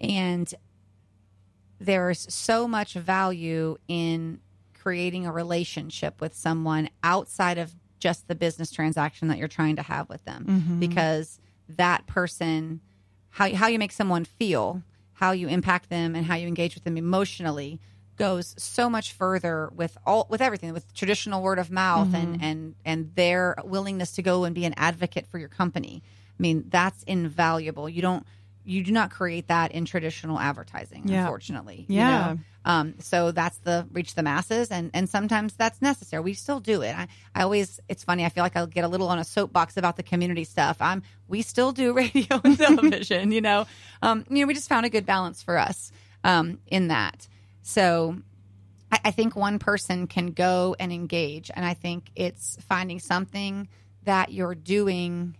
and 0.00 0.54
there's 1.80 2.32
so 2.32 2.66
much 2.66 2.94
value 2.94 3.76
in 3.86 4.40
creating 4.80 5.26
a 5.26 5.32
relationship 5.32 6.20
with 6.20 6.34
someone 6.34 6.88
outside 7.02 7.58
of 7.58 7.74
just 7.98 8.28
the 8.28 8.34
business 8.34 8.70
transaction 8.70 9.28
that 9.28 9.38
you're 9.38 9.48
trying 9.48 9.76
to 9.76 9.82
have 9.82 10.08
with 10.08 10.24
them. 10.24 10.44
Mm-hmm. 10.48 10.80
Because 10.80 11.40
that 11.68 12.06
person 12.06 12.80
how 13.30 13.52
how 13.54 13.66
you 13.66 13.78
make 13.78 13.92
someone 13.92 14.24
feel 14.24 14.82
how 15.12 15.32
you 15.32 15.48
impact 15.48 15.90
them 15.90 16.14
and 16.14 16.24
how 16.24 16.34
you 16.36 16.46
engage 16.46 16.74
with 16.74 16.84
them 16.84 16.96
emotionally 16.96 17.80
goes 18.16 18.54
so 18.58 18.88
much 18.90 19.12
further 19.12 19.70
with 19.74 19.96
all 20.06 20.26
with 20.28 20.40
everything 20.40 20.72
with 20.72 20.92
traditional 20.92 21.42
word 21.42 21.58
of 21.58 21.70
mouth 21.70 22.12
and 22.14 22.36
mm-hmm. 22.36 22.44
and 22.44 22.74
and 22.84 23.14
their 23.14 23.56
willingness 23.64 24.12
to 24.12 24.22
go 24.22 24.44
and 24.44 24.54
be 24.54 24.64
an 24.64 24.74
advocate 24.76 25.26
for 25.26 25.38
your 25.38 25.48
company. 25.48 26.02
I 26.38 26.42
mean 26.42 26.64
that's 26.68 27.02
invaluable. 27.04 27.88
You 27.88 28.02
don't 28.02 28.26
you 28.68 28.84
do 28.84 28.92
not 28.92 29.10
create 29.10 29.48
that 29.48 29.72
in 29.72 29.84
traditional 29.86 30.38
advertising 30.38 31.02
Yeah. 31.06 31.22
unfortunately 31.22 31.86
you 31.88 31.98
Yeah. 32.00 32.06
know? 32.34 32.38
Um, 32.64 32.94
so 33.00 33.32
that's 33.32 33.56
the 33.58 33.86
reach 33.92 34.14
the 34.14 34.22
masses, 34.22 34.70
and 34.70 34.90
and 34.92 35.08
sometimes 35.08 35.54
that's 35.54 35.80
necessary. 35.80 36.22
We 36.22 36.34
still 36.34 36.60
do 36.60 36.82
it. 36.82 36.94
I, 36.94 37.08
I 37.34 37.42
always, 37.44 37.80
it's 37.88 38.04
funny. 38.04 38.26
I 38.26 38.28
feel 38.28 38.42
like 38.42 38.56
I'll 38.56 38.66
get 38.66 38.84
a 38.84 38.88
little 38.88 39.08
on 39.08 39.18
a 39.18 39.24
soapbox 39.24 39.78
about 39.78 39.96
the 39.96 40.02
community 40.02 40.44
stuff. 40.44 40.76
I'm, 40.80 41.02
we 41.28 41.40
still 41.40 41.72
do 41.72 41.92
radio 42.04 42.40
and 42.44 42.58
television. 42.58 43.32
You 43.32 43.40
know, 43.40 43.66
um, 44.02 44.26
you 44.28 44.40
know, 44.42 44.46
we 44.46 44.52
just 44.54 44.68
found 44.68 44.84
a 44.84 44.90
good 44.90 45.06
balance 45.06 45.42
for 45.42 45.56
us 45.56 45.92
um, 46.24 46.58
in 46.66 46.88
that. 46.88 47.26
So 47.62 48.18
I, 48.92 48.98
I 49.06 49.10
think 49.12 49.34
one 49.34 49.58
person 49.58 50.06
can 50.06 50.32
go 50.32 50.76
and 50.78 50.92
engage, 50.92 51.50
and 51.54 51.64
I 51.64 51.72
think 51.72 52.10
it's 52.16 52.58
finding 52.68 52.98
something 53.00 53.68
that 54.02 54.30
you're 54.30 54.54
doing 54.56 55.36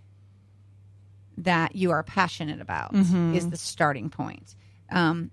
that 1.44 1.76
you 1.76 1.90
are 1.90 2.02
passionate 2.02 2.60
about 2.60 2.94
is 3.34 3.48
the 3.48 3.56
starting 3.56 4.10
point. 4.10 4.54
Um, 4.90 5.30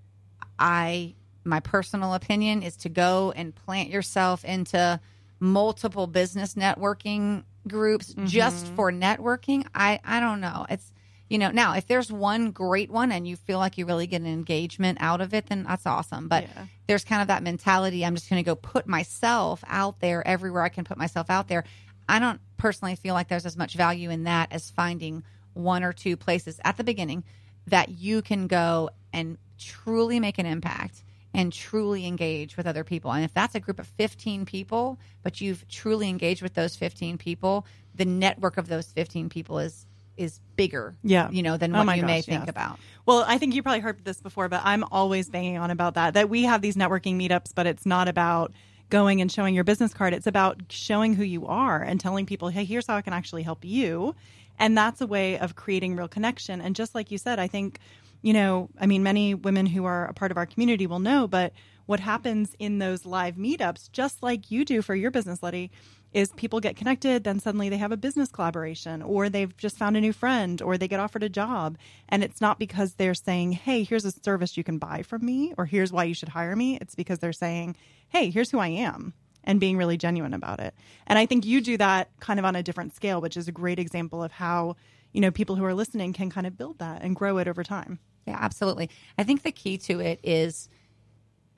I 0.60 1.15
my 1.44 1.60
personal 1.60 2.13
opinion 2.13 2.63
is 2.63 2.76
to 2.78 2.89
go 2.89 3.32
and 3.36 3.54
plant 3.54 3.89
yourself 3.89 4.44
into 4.44 5.00
multiple 5.39 6.08
business 6.08 6.56
networking 6.56 7.44
groups 7.68 8.13
just 8.24 8.68
for 8.70 8.91
networking. 8.91 9.65
I 9.76 10.00
I 10.04 10.20
don't 10.20 10.41
know. 10.41 10.65
It's 10.70 10.91
you 11.30 11.39
know, 11.39 11.50
now 11.50 11.74
if 11.74 11.88
there's 11.88 12.12
one 12.12 12.52
great 12.52 12.91
one 12.91 13.12
and 13.12 13.28
you 13.28 13.36
feel 13.36 13.58
like 13.58 13.78
you 13.80 13.86
really 13.88 14.06
get 14.08 14.22
an 14.22 14.28
engagement 14.28 15.00
out 15.02 15.22
of 15.22 15.34
it, 15.34 15.48
then 15.48 15.63
that's 15.63 15.86
awesome. 15.88 16.28
But 16.28 16.44
Yeah. 16.44 16.65
there's 16.88 17.04
kind 17.04 17.22
of 17.24 17.30
that 17.30 17.41
mentality 17.41 18.06
I'm 18.06 18.13
just 18.13 18.30
going 18.30 18.44
to 18.44 18.46
go 18.46 18.56
put 18.56 18.88
myself 18.88 19.63
out 19.68 20.00
there 20.00 20.26
everywhere 20.28 20.62
I 20.62 20.70
can 20.70 20.84
put 20.84 20.98
myself 20.98 21.32
out 21.32 21.48
there. 21.48 21.63
I 22.08 22.20
don't 22.20 22.39
personally 22.58 22.96
feel 22.96 23.15
like 23.15 23.28
there's 23.28 23.48
as 23.48 23.58
much 23.58 23.74
value 23.74 24.12
in 24.12 24.26
that 24.26 24.52
as 24.52 24.70
finding 24.70 25.24
one 25.56 25.84
or 25.84 25.91
two 25.91 26.15
places 26.15 26.60
at 26.63 26.78
the 26.78 26.84
beginning 26.84 27.24
that 27.68 27.89
you 27.89 28.22
can 28.22 28.46
go 28.48 28.91
and 29.12 29.38
truly 29.58 30.20
make 30.20 30.38
an 30.38 30.46
impact 30.46 31.04
and 31.34 31.52
truly 31.52 32.06
engage 32.06 32.56
with 32.56 32.68
other 32.68 32.84
people. 32.84 33.12
And 33.12 33.26
if 33.26 33.34
that's 33.34 33.56
a 33.56 33.60
group 33.60 33.80
of 33.80 33.88
15 33.88 34.46
people, 34.46 35.00
but 35.24 35.41
you've 35.41 35.68
truly 35.68 36.08
engaged 36.10 36.41
with 36.41 36.54
those 36.54 36.76
15 36.76 37.18
people, 37.18 37.65
the 37.96 38.06
network 38.06 38.58
of 38.58 38.68
those 38.68 38.86
15 38.91 39.30
people 39.30 39.60
is 39.60 39.86
is 40.18 40.39
bigger, 40.56 40.96
Yeah. 41.04 41.30
you 41.30 41.44
know, 41.44 41.58
than 41.58 41.76
Oh 41.76 41.80
what 41.80 41.88
my 41.88 41.96
you 41.96 42.04
may 42.06 42.22
think 42.22 42.44
yes. 42.44 42.50
about. 42.50 42.80
Well, 43.06 43.26
I 43.28 43.38
think 43.38 43.54
you 43.54 43.62
probably 43.62 43.82
heard 43.82 44.06
this 44.06 44.22
before, 44.22 44.48
but 44.48 44.62
I'm 44.63 44.86
always 44.89 45.30
banging 45.30 45.58
on 45.58 45.72
about 45.72 45.96
that. 45.96 46.13
That 46.13 46.30
we 46.30 46.44
have 46.44 46.62
these 46.62 46.78
networking 46.78 47.18
meetups, 47.18 47.52
but 47.54 47.68
it's 47.68 47.86
not 47.86 48.08
about 48.08 48.54
going 48.89 49.20
and 49.20 49.30
showing 49.30 49.54
your 49.54 49.65
business 49.65 49.94
card. 49.94 50.13
It's 50.13 50.26
about 50.26 50.62
showing 50.70 51.15
who 51.15 51.24
you 51.26 51.48
are 51.48 51.82
and 51.82 52.00
telling 52.00 52.26
people, 52.26 52.48
hey, 52.48 52.63
here's 52.63 52.88
how 52.88 52.96
I 52.96 53.02
can 53.02 53.12
actually 53.12 53.44
help 53.44 53.65
you. 53.65 54.15
And 54.58 54.78
that's 54.78 55.02
a 55.02 55.08
way 55.08 55.38
of 55.38 55.56
creating 55.56 55.96
real 55.96 56.08
connection. 56.08 56.62
And 56.62 56.76
just 56.76 56.96
like 56.96 57.12
you 57.12 57.18
said, 57.18 57.39
I 57.39 57.48
think, 57.48 57.80
you 58.22 58.34
know, 58.34 58.70
I 58.80 58.86
mean, 58.86 59.04
many 59.04 59.34
women 59.34 59.65
who 59.65 59.86
are 59.86 60.06
a 60.06 60.13
part 60.13 60.32
of 60.32 60.38
our 60.38 60.46
community 60.46 60.88
will 60.88 61.00
know, 61.00 61.28
but 61.28 61.54
what 61.86 62.00
happens 62.00 62.56
in 62.58 62.80
those 62.80 63.06
live 63.06 63.36
meetups, 63.36 63.91
just 63.91 64.24
like 64.24 64.50
you 64.50 64.65
do 64.65 64.82
for 64.82 64.96
your 64.96 65.12
business, 65.12 65.44
Letty, 65.44 65.70
is 66.13 66.32
people 66.32 66.62
get 66.62 66.78
connected, 66.78 67.26
then 67.26 67.39
suddenly 67.39 67.68
they 67.68 67.78
have 67.78 67.91
a 67.91 67.98
business 67.98 68.32
collaboration, 68.32 69.02
or 69.02 69.28
they've 69.28 69.56
just 69.58 69.78
found 69.78 69.98
a 69.98 70.02
new 70.02 70.13
friend, 70.13 70.62
or 70.62 70.78
they 70.78 70.88
get 70.88 71.00
offered 71.00 71.24
a 71.24 71.30
job. 71.30 71.78
And 72.08 72.24
it's 72.24 72.39
not 72.39 72.58
because 72.58 72.94
they're 72.94 73.13
saying, 73.13 73.52
hey, 73.52 73.84
here's 73.84 74.06
a 74.06 74.12
service 74.12 74.56
you 74.56 74.63
can 74.63 74.78
buy 74.78 75.04
from 75.04 75.26
me, 75.26 75.54
or 75.58 75.65
here's 75.65 75.91
why 75.91 76.06
you 76.06 76.13
should 76.13 76.30
hire 76.30 76.56
me. 76.56 76.78
It's 76.80 76.96
because 76.96 77.20
they're 77.20 77.34
saying, 77.34 77.76
hey, 78.08 78.30
here's 78.30 78.50
who 78.50 78.60
I 78.60 78.70
am, 78.70 79.13
and 79.45 79.60
being 79.60 79.77
really 79.77 79.97
genuine 79.97 80.34
about 80.34 80.60
it. 80.60 80.73
And 81.08 81.17
I 81.17 81.25
think 81.25 81.45
you 81.45 81.62
do 81.62 81.77
that 81.77 82.10
kind 82.19 82.39
of 82.39 82.45
on 82.45 82.55
a 82.55 82.63
different 82.63 82.93
scale, 82.95 83.21
which 83.21 83.38
is 83.38 83.47
a 83.47 83.51
great 83.51 83.79
example 83.79 84.21
of 84.23 84.31
how, 84.31 84.75
you 85.13 85.21
know, 85.21 85.31
people 85.31 85.55
who 85.55 85.63
are 85.63 85.73
listening 85.73 86.12
can 86.12 86.29
kind 86.29 86.45
of 86.45 86.58
build 86.58 86.79
that 86.79 87.01
and 87.01 87.15
grow 87.15 87.38
it 87.38 87.47
over 87.47 87.63
time. 87.63 87.99
Yeah, 88.25 88.38
absolutely. 88.39 88.89
I 89.17 89.23
think 89.23 89.43
the 89.43 89.51
key 89.51 89.77
to 89.79 89.99
it 89.99 90.19
is 90.23 90.67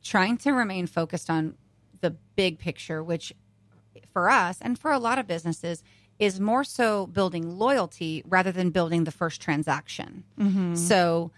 trying 0.03 0.37
to 0.37 0.51
remain 0.51 0.85
focused 0.85 1.29
on 1.29 1.55
the 2.01 2.11
big 2.35 2.59
picture, 2.59 3.03
which 3.03 3.33
for 4.11 4.29
us 4.29 4.59
and 4.61 4.77
for 4.77 4.91
a 4.91 4.99
lot 4.99 5.17
of 5.17 5.27
businesses 5.27 5.83
is 6.19 6.39
more 6.39 6.63
so 6.63 7.07
building 7.07 7.57
loyalty 7.57 8.23
rather 8.27 8.51
than 8.51 8.69
building 8.69 9.03
the 9.03 9.11
first 9.11 9.41
transaction. 9.41 10.23
Mm-hmm. 10.39 10.75
So 10.75 11.31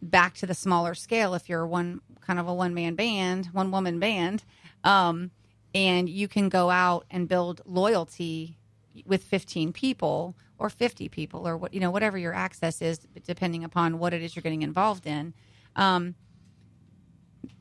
back 0.00 0.34
to 0.34 0.46
the 0.46 0.54
smaller 0.54 0.94
scale, 0.94 1.34
if 1.34 1.48
you're 1.48 1.66
one 1.66 2.00
kind 2.20 2.38
of 2.38 2.48
a 2.48 2.54
one 2.54 2.74
man 2.74 2.94
band, 2.94 3.46
one 3.52 3.70
woman 3.70 3.98
band, 3.98 4.44
um, 4.84 5.30
and 5.74 6.08
you 6.08 6.28
can 6.28 6.48
go 6.48 6.70
out 6.70 7.06
and 7.10 7.28
build 7.28 7.60
loyalty 7.64 8.58
with 9.06 9.22
15 9.24 9.72
people 9.72 10.36
or 10.58 10.68
50 10.68 11.08
people 11.08 11.48
or 11.48 11.56
what 11.56 11.72
you 11.72 11.80
know 11.80 11.90
whatever 11.90 12.18
your 12.18 12.34
access 12.34 12.82
is 12.82 12.98
depending 13.24 13.64
upon 13.64 13.98
what 13.98 14.12
it 14.12 14.22
is 14.22 14.36
you're 14.36 14.42
getting 14.42 14.62
involved 14.62 15.06
in 15.06 15.34
um, 15.76 16.14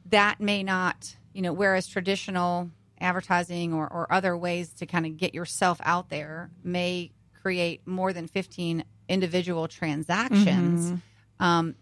that 0.06 0.40
may 0.40 0.62
not 0.62 1.16
you 1.34 1.42
know 1.42 1.54
whereas 1.54 1.88
traditional 1.88 2.70
advertising 3.00 3.74
or, 3.74 3.92
or 3.92 4.12
other 4.14 4.38
ways 4.38 4.74
to 4.74 4.86
kind 4.86 5.06
of 5.06 5.18
get 5.18 5.34
yourself 5.34 5.80
out 5.84 6.10
there 6.10 6.52
may 6.64 7.12
create 7.42 7.82
more 7.88 8.14
than 8.14 8.28
15 8.28 8.84
individual 9.10 9.68
transactions 9.68 10.92
mm-hmm. 10.92 11.44
um, 11.44 11.76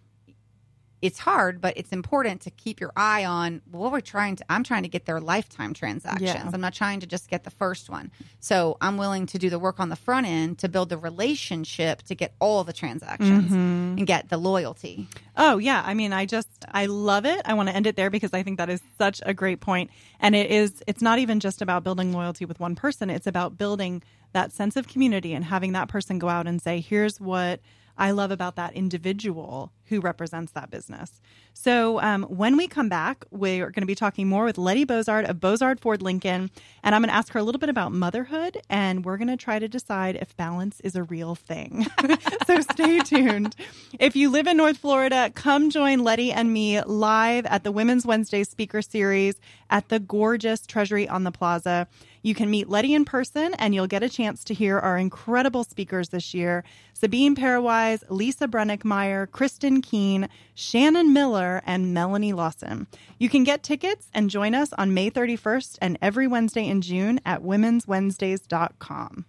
it's 1.02 1.20
hard, 1.20 1.62
but 1.62 1.78
it's 1.78 1.92
important 1.92 2.42
to 2.42 2.52
keep 2.52 2.82
your 2.82 2.92
eye 2.96 3.24
on 3.24 3.62
what 3.72 3.92
we're 3.92 4.02
trying 4.02 4.36
to. 4.36 4.46
I'm 4.50 4.64
trying 4.64 4.84
to 4.84 4.90
get 4.90 5.06
their 5.06 5.22
lifetime 5.22 5.74
transactions. 5.74 6.22
Yeah. 6.22 6.50
I'm 6.52 6.60
not 6.60 6.74
trying 6.74 7.00
to 7.00 7.08
just 7.08 7.30
get 7.30 7.46
the 7.46 7.50
first 7.50 7.90
one. 7.90 8.12
So 8.40 8.78
I'm 8.82 8.98
willing 8.98 9.26
to 9.28 9.40
do 9.40 9.50
the 9.50 9.60
work 9.60 9.80
on 9.80 9.90
the 9.90 9.96
front 9.96 10.28
end 10.28 10.60
to 10.60 10.68
build 10.68 10.90
the 10.90 10.98
relationship 10.98 12.02
to 12.04 12.16
get 12.16 12.34
all 12.40 12.64
the 12.64 12.74
transactions 12.74 13.46
mm-hmm. 13.46 13.98
and 13.98 14.08
get 14.08 14.30
the 14.30 14.38
loyalty. 14.38 15.08
Oh 15.38 15.58
yeah, 15.58 15.82
I 15.86 15.94
mean, 15.94 16.12
I 16.12 16.26
just 16.26 16.66
I 16.70 16.88
love 16.88 17.26
it. 17.26 17.42
I 17.46 17.54
want 17.54 17.70
to 17.70 17.76
end 17.76 17.88
it 17.88 17.96
there 17.96 18.10
because 18.10 18.34
I 18.34 18.44
think 18.44 18.58
that 18.58 18.70
is 18.70 18.82
such 18.98 19.22
a 19.26 19.34
great 19.34 19.62
point. 19.62 19.92
And 20.20 20.36
it 20.36 20.52
is. 20.52 20.84
It's 20.86 21.02
not 21.02 21.20
even 21.20 21.40
just 21.40 21.62
about 21.62 21.84
building 21.84 22.12
loyalty 22.12 22.44
with 22.44 22.60
one 22.60 22.76
person. 22.76 23.10
It's 23.10 23.28
about 23.28 23.58
building 23.58 24.04
that 24.34 24.52
sense 24.52 24.76
of 24.76 24.88
community 24.88 25.34
and 25.34 25.46
having 25.46 25.72
that 25.72 25.88
person 25.88 26.20
go 26.20 26.28
out 26.28 26.46
and 26.46 26.62
say, 26.62 26.82
"Here's 26.82 27.22
what." 27.22 27.62
I 28.00 28.12
love 28.12 28.32
about 28.32 28.56
that 28.56 28.74
individual 28.74 29.74
who 29.88 30.00
represents 30.00 30.54
that 30.54 30.72
business. 30.72 31.22
So 31.54 32.00
um, 32.00 32.24
when 32.24 32.56
we 32.56 32.68
come 32.68 32.88
back, 32.88 33.26
we're 33.32 33.66
going 33.66 33.82
to 33.82 33.88
be 33.88 33.96
talking 33.96 34.28
more 34.28 34.46
with 34.46 34.58
Letty 34.58 34.86
Bozard 34.86 35.30
of 35.30 35.42
Bozard 35.42 35.82
Ford 35.82 36.02
Lincoln, 36.02 36.50
and 36.84 36.96
I'm 36.96 37.02
going 37.02 37.10
to 37.10 37.16
ask 37.16 37.34
her 37.34 37.40
a 37.40 37.44
little 37.44 37.60
bit 37.60 37.70
about 37.70 37.92
motherhood, 37.92 38.62
and 38.70 39.04
we're 39.04 39.18
going 39.18 39.28
to 39.28 39.36
try 39.36 39.60
to 39.60 39.68
decide 39.68 40.16
if 40.16 40.38
balance 40.38 40.80
is 40.82 40.96
a 40.96 41.04
real 41.04 41.36
thing. 41.36 41.86
so 42.48 42.62
stay 42.62 43.00
tuned. 43.00 43.56
If 44.00 44.16
you 44.16 44.30
live 44.30 44.48
in 44.48 44.56
North 44.56 44.78
Florida, 44.78 45.32
come 45.36 45.70
join 45.70 46.00
Letty 46.00 46.32
and 46.32 46.54
me 46.54 46.82
live 46.84 47.46
at 47.48 47.66
the 47.66 47.72
Women's 47.72 48.06
Wednesday 48.06 48.46
Speaker 48.46 48.82
Series 48.82 49.36
at 49.70 49.90
the 49.90 50.00
gorgeous 50.00 50.66
Treasury 50.66 51.10
on 51.10 51.26
the 51.26 51.32
Plaza. 51.32 51.88
You 52.22 52.36
can 52.36 52.50
meet 52.50 52.70
Letty 52.70 52.94
in 52.94 53.06
person, 53.06 53.54
and 53.56 53.74
you'll 53.74 53.88
get 53.88 54.04
a 54.04 54.10
chance 54.10 54.44
to 54.46 54.54
hear 54.54 54.78
our 54.78 54.98
incredible 54.98 55.64
speakers 55.64 56.10
this 56.10 56.34
year 56.34 56.64
Sabine 56.94 57.34
Parawise, 57.34 58.04
Lisa 58.10 58.48
Brennickmeyer, 58.48 59.32
Kristen 59.32 59.82
Keen, 59.82 60.28
Shannon 60.54 61.14
Miller, 61.14 61.62
and 61.66 61.94
Melanie 61.94 62.34
Lawson. 62.34 62.88
You 63.18 63.30
can 63.30 63.46
get 63.46 63.64
tickets 63.64 64.10
and 64.14 64.30
join 64.30 64.54
us 64.54 64.74
on 64.74 64.94
May 64.94 65.10
31st 65.10 65.78
and 65.82 65.98
every 66.02 66.28
Wednesday 66.28 66.68
in 66.68 66.82
June 66.82 67.22
at 67.26 67.42
womenswednesdays.com. 67.42 69.26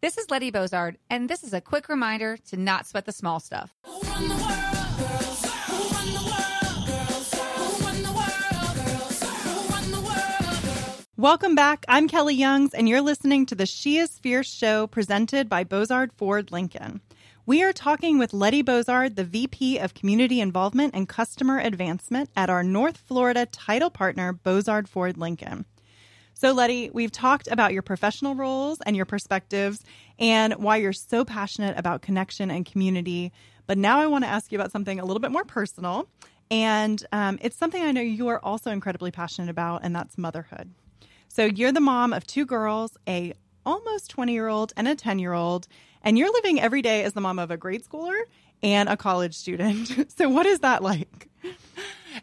This 0.00 0.18
is 0.18 0.30
Letty 0.30 0.52
Bozard, 0.52 0.96
and 1.08 1.30
this 1.30 1.42
is 1.42 1.54
a 1.54 1.62
quick 1.62 1.88
reminder 1.88 2.36
to 2.50 2.58
not 2.58 2.86
sweat 2.86 3.06
the 3.06 3.12
small 3.12 3.40
stuff. 3.40 3.74
Welcome 11.24 11.54
back. 11.54 11.86
I'm 11.88 12.06
Kelly 12.06 12.34
Youngs, 12.34 12.74
and 12.74 12.86
you're 12.86 13.00
listening 13.00 13.46
to 13.46 13.54
the 13.54 13.64
She 13.64 13.96
is 13.96 14.18
Fierce 14.18 14.52
show 14.52 14.86
presented 14.86 15.48
by 15.48 15.64
Bozard 15.64 16.12
Ford 16.12 16.52
Lincoln. 16.52 17.00
We 17.46 17.62
are 17.62 17.72
talking 17.72 18.18
with 18.18 18.34
Letty 18.34 18.62
Bozard, 18.62 19.16
the 19.16 19.24
VP 19.24 19.78
of 19.78 19.94
Community 19.94 20.42
Involvement 20.42 20.94
and 20.94 21.08
Customer 21.08 21.58
Advancement 21.58 22.28
at 22.36 22.50
our 22.50 22.62
North 22.62 22.98
Florida 22.98 23.46
title 23.46 23.88
partner, 23.88 24.34
Bozard 24.34 24.86
Ford 24.86 25.16
Lincoln. 25.16 25.64
So, 26.34 26.52
Letty, 26.52 26.90
we've 26.90 27.10
talked 27.10 27.48
about 27.50 27.72
your 27.72 27.80
professional 27.80 28.34
roles 28.34 28.82
and 28.82 28.94
your 28.94 29.06
perspectives 29.06 29.82
and 30.18 30.52
why 30.56 30.76
you're 30.76 30.92
so 30.92 31.24
passionate 31.24 31.78
about 31.78 32.02
connection 32.02 32.50
and 32.50 32.66
community. 32.66 33.32
But 33.66 33.78
now 33.78 33.98
I 33.98 34.08
want 34.08 34.24
to 34.24 34.28
ask 34.30 34.52
you 34.52 34.58
about 34.58 34.72
something 34.72 35.00
a 35.00 35.06
little 35.06 35.20
bit 35.20 35.32
more 35.32 35.44
personal. 35.44 36.06
And 36.50 37.02
um, 37.12 37.38
it's 37.40 37.56
something 37.56 37.82
I 37.82 37.92
know 37.92 38.02
you 38.02 38.28
are 38.28 38.44
also 38.44 38.70
incredibly 38.70 39.10
passionate 39.10 39.48
about, 39.48 39.84
and 39.84 39.96
that's 39.96 40.18
motherhood. 40.18 40.74
So 41.34 41.46
you're 41.46 41.72
the 41.72 41.80
mom 41.80 42.12
of 42.12 42.24
two 42.24 42.46
girls, 42.46 42.96
a 43.08 43.32
almost 43.66 44.08
20 44.10 44.32
year 44.32 44.46
old 44.46 44.72
and 44.76 44.86
a 44.86 44.94
10 44.94 45.18
year 45.18 45.32
old, 45.32 45.66
and 46.00 46.16
you're 46.16 46.32
living 46.32 46.60
every 46.60 46.80
day 46.80 47.02
as 47.02 47.12
the 47.12 47.20
mom 47.20 47.40
of 47.40 47.50
a 47.50 47.56
grade 47.56 47.84
schooler 47.84 48.20
and 48.62 48.88
a 48.88 48.96
college 48.96 49.34
student. 49.34 50.12
so 50.16 50.28
what 50.28 50.46
is 50.46 50.60
that 50.60 50.80
like? 50.80 51.28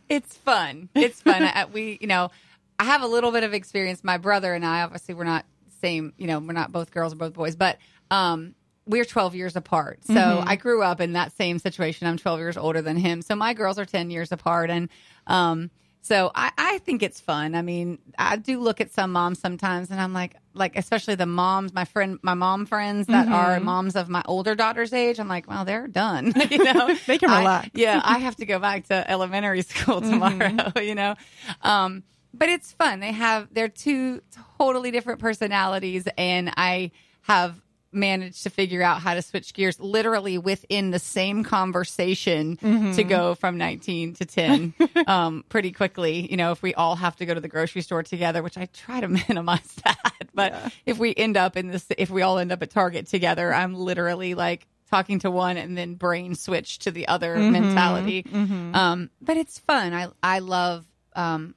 It's 0.07 0.37
fun. 0.37 0.87
It's 0.95 1.21
fun. 1.21 1.43
I, 1.43 1.65
we, 1.65 1.97
you 1.99 2.07
know, 2.07 2.31
I 2.79 2.85
have 2.85 3.01
a 3.01 3.07
little 3.07 3.33
bit 3.33 3.43
of 3.43 3.53
experience. 3.53 4.01
My 4.01 4.17
brother 4.17 4.53
and 4.53 4.65
I, 4.65 4.83
obviously, 4.83 5.13
we're 5.13 5.25
not 5.25 5.45
same. 5.81 6.13
You 6.17 6.27
know, 6.27 6.39
we're 6.39 6.53
not 6.53 6.71
both 6.71 6.91
girls 6.91 7.11
or 7.11 7.17
both 7.17 7.33
boys, 7.33 7.57
but 7.57 7.79
um, 8.11 8.55
we're 8.85 9.03
12 9.03 9.35
years 9.35 9.57
apart. 9.57 10.05
So 10.05 10.13
mm-hmm. 10.13 10.47
I 10.47 10.55
grew 10.55 10.83
up 10.83 11.01
in 11.01 11.13
that 11.13 11.35
same 11.35 11.59
situation. 11.59 12.07
I'm 12.07 12.15
12 12.15 12.39
years 12.39 12.55
older 12.55 12.81
than 12.81 12.95
him. 12.95 13.21
So 13.21 13.35
my 13.35 13.55
girls 13.55 13.77
are 13.77 13.83
10 13.83 14.09
years 14.09 14.31
apart, 14.31 14.69
and 14.69 14.87
um, 15.27 15.69
so 16.01 16.31
I, 16.33 16.51
I 16.57 16.77
think 16.79 17.03
it's 17.03 17.19
fun. 17.19 17.53
I 17.53 17.61
mean, 17.61 17.99
I 18.17 18.35
do 18.35 18.59
look 18.59 18.81
at 18.81 18.91
some 18.91 19.11
moms 19.11 19.39
sometimes 19.39 19.91
and 19.91 20.01
I'm 20.01 20.13
like, 20.13 20.35
like, 20.53 20.75
especially 20.75 21.13
the 21.13 21.27
moms, 21.27 21.73
my 21.73 21.85
friend, 21.85 22.17
my 22.23 22.33
mom 22.33 22.65
friends 22.65 23.05
that 23.07 23.25
mm-hmm. 23.25 23.33
are 23.33 23.59
moms 23.59 23.95
of 23.95 24.09
my 24.09 24.23
older 24.25 24.55
daughter's 24.55 24.93
age. 24.93 25.19
I'm 25.19 25.27
like, 25.27 25.47
well, 25.47 25.63
they're 25.63 25.87
done. 25.87 26.33
you 26.49 26.63
know, 26.63 26.95
they 27.07 27.19
can 27.19 27.29
relax. 27.29 27.67
I, 27.67 27.71
yeah. 27.75 28.01
I 28.03 28.17
have 28.17 28.35
to 28.37 28.47
go 28.47 28.57
back 28.57 28.87
to 28.87 29.09
elementary 29.09 29.61
school 29.61 30.01
mm-hmm. 30.01 30.11
tomorrow, 30.11 30.49
mm-hmm. 30.49 30.79
you 30.79 30.95
know? 30.95 31.15
Um, 31.61 32.03
but 32.33 32.49
it's 32.49 32.73
fun. 32.73 32.99
They 32.99 33.11
have, 33.11 33.49
they're 33.53 33.69
two 33.69 34.21
totally 34.57 34.89
different 34.89 35.19
personalities 35.19 36.07
and 36.17 36.51
I 36.57 36.91
have 37.21 37.61
managed 37.91 38.43
to 38.43 38.49
figure 38.49 38.81
out 38.81 39.01
how 39.01 39.13
to 39.13 39.21
switch 39.21 39.53
gears 39.53 39.79
literally 39.79 40.37
within 40.37 40.91
the 40.91 40.99
same 40.99 41.43
conversation 41.43 42.57
mm-hmm. 42.57 42.93
to 42.93 43.03
go 43.03 43.35
from 43.35 43.57
19 43.57 44.13
to 44.15 44.25
10 44.25 44.73
um, 45.07 45.43
pretty 45.49 45.71
quickly. 45.71 46.29
You 46.29 46.37
know, 46.37 46.51
if 46.51 46.61
we 46.61 46.73
all 46.73 46.95
have 46.95 47.15
to 47.17 47.25
go 47.25 47.33
to 47.33 47.41
the 47.41 47.47
grocery 47.47 47.81
store 47.81 48.03
together, 48.03 48.41
which 48.41 48.57
I 48.57 48.67
try 48.67 49.01
to 49.01 49.07
minimize 49.27 49.75
that. 49.83 50.29
But 50.33 50.53
yeah. 50.53 50.69
if 50.85 50.97
we 50.97 51.13
end 51.15 51.37
up 51.37 51.57
in 51.57 51.67
this, 51.67 51.85
if 51.97 52.09
we 52.09 52.21
all 52.21 52.37
end 52.37 52.51
up 52.51 52.61
at 52.61 52.71
Target 52.71 53.07
together, 53.07 53.53
I'm 53.53 53.75
literally 53.75 54.33
like, 54.33 54.67
talking 54.89 55.19
to 55.19 55.31
one 55.31 55.55
and 55.55 55.77
then 55.77 55.95
brain 55.95 56.35
switch 56.35 56.79
to 56.79 56.91
the 56.91 57.07
other 57.07 57.37
mm-hmm, 57.37 57.51
mentality. 57.53 58.23
Mm-hmm. 58.23 58.75
Um, 58.75 59.09
but 59.21 59.37
it's 59.37 59.57
fun. 59.57 59.93
I 59.93 60.09
I 60.21 60.39
love 60.39 60.85
um, 61.15 61.55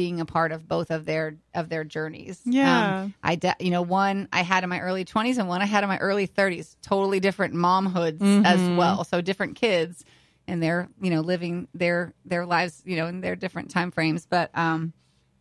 being 0.00 0.18
a 0.18 0.24
part 0.24 0.50
of 0.50 0.66
both 0.66 0.90
of 0.90 1.04
their 1.04 1.36
of 1.54 1.68
their 1.68 1.84
journeys. 1.84 2.40
Yeah, 2.46 3.02
um, 3.02 3.14
I 3.22 3.34
de- 3.34 3.54
you 3.60 3.70
know 3.70 3.82
one 3.82 4.30
I 4.32 4.40
had 4.40 4.64
in 4.64 4.70
my 4.70 4.80
early 4.80 5.04
twenties 5.04 5.36
and 5.36 5.46
one 5.46 5.60
I 5.60 5.66
had 5.66 5.84
in 5.84 5.90
my 5.90 5.98
early 5.98 6.24
thirties. 6.24 6.74
Totally 6.80 7.20
different 7.20 7.52
momhoods 7.52 8.16
mm-hmm. 8.16 8.46
as 8.46 8.78
well. 8.78 9.04
So 9.04 9.20
different 9.20 9.56
kids 9.56 10.02
and 10.48 10.62
they're 10.62 10.88
you 11.02 11.10
know 11.10 11.20
living 11.20 11.68
their 11.74 12.14
their 12.24 12.46
lives 12.46 12.80
you 12.86 12.96
know 12.96 13.08
in 13.08 13.20
their 13.20 13.36
different 13.36 13.70
time 13.70 13.90
frames. 13.90 14.24
But 14.24 14.50
um, 14.56 14.94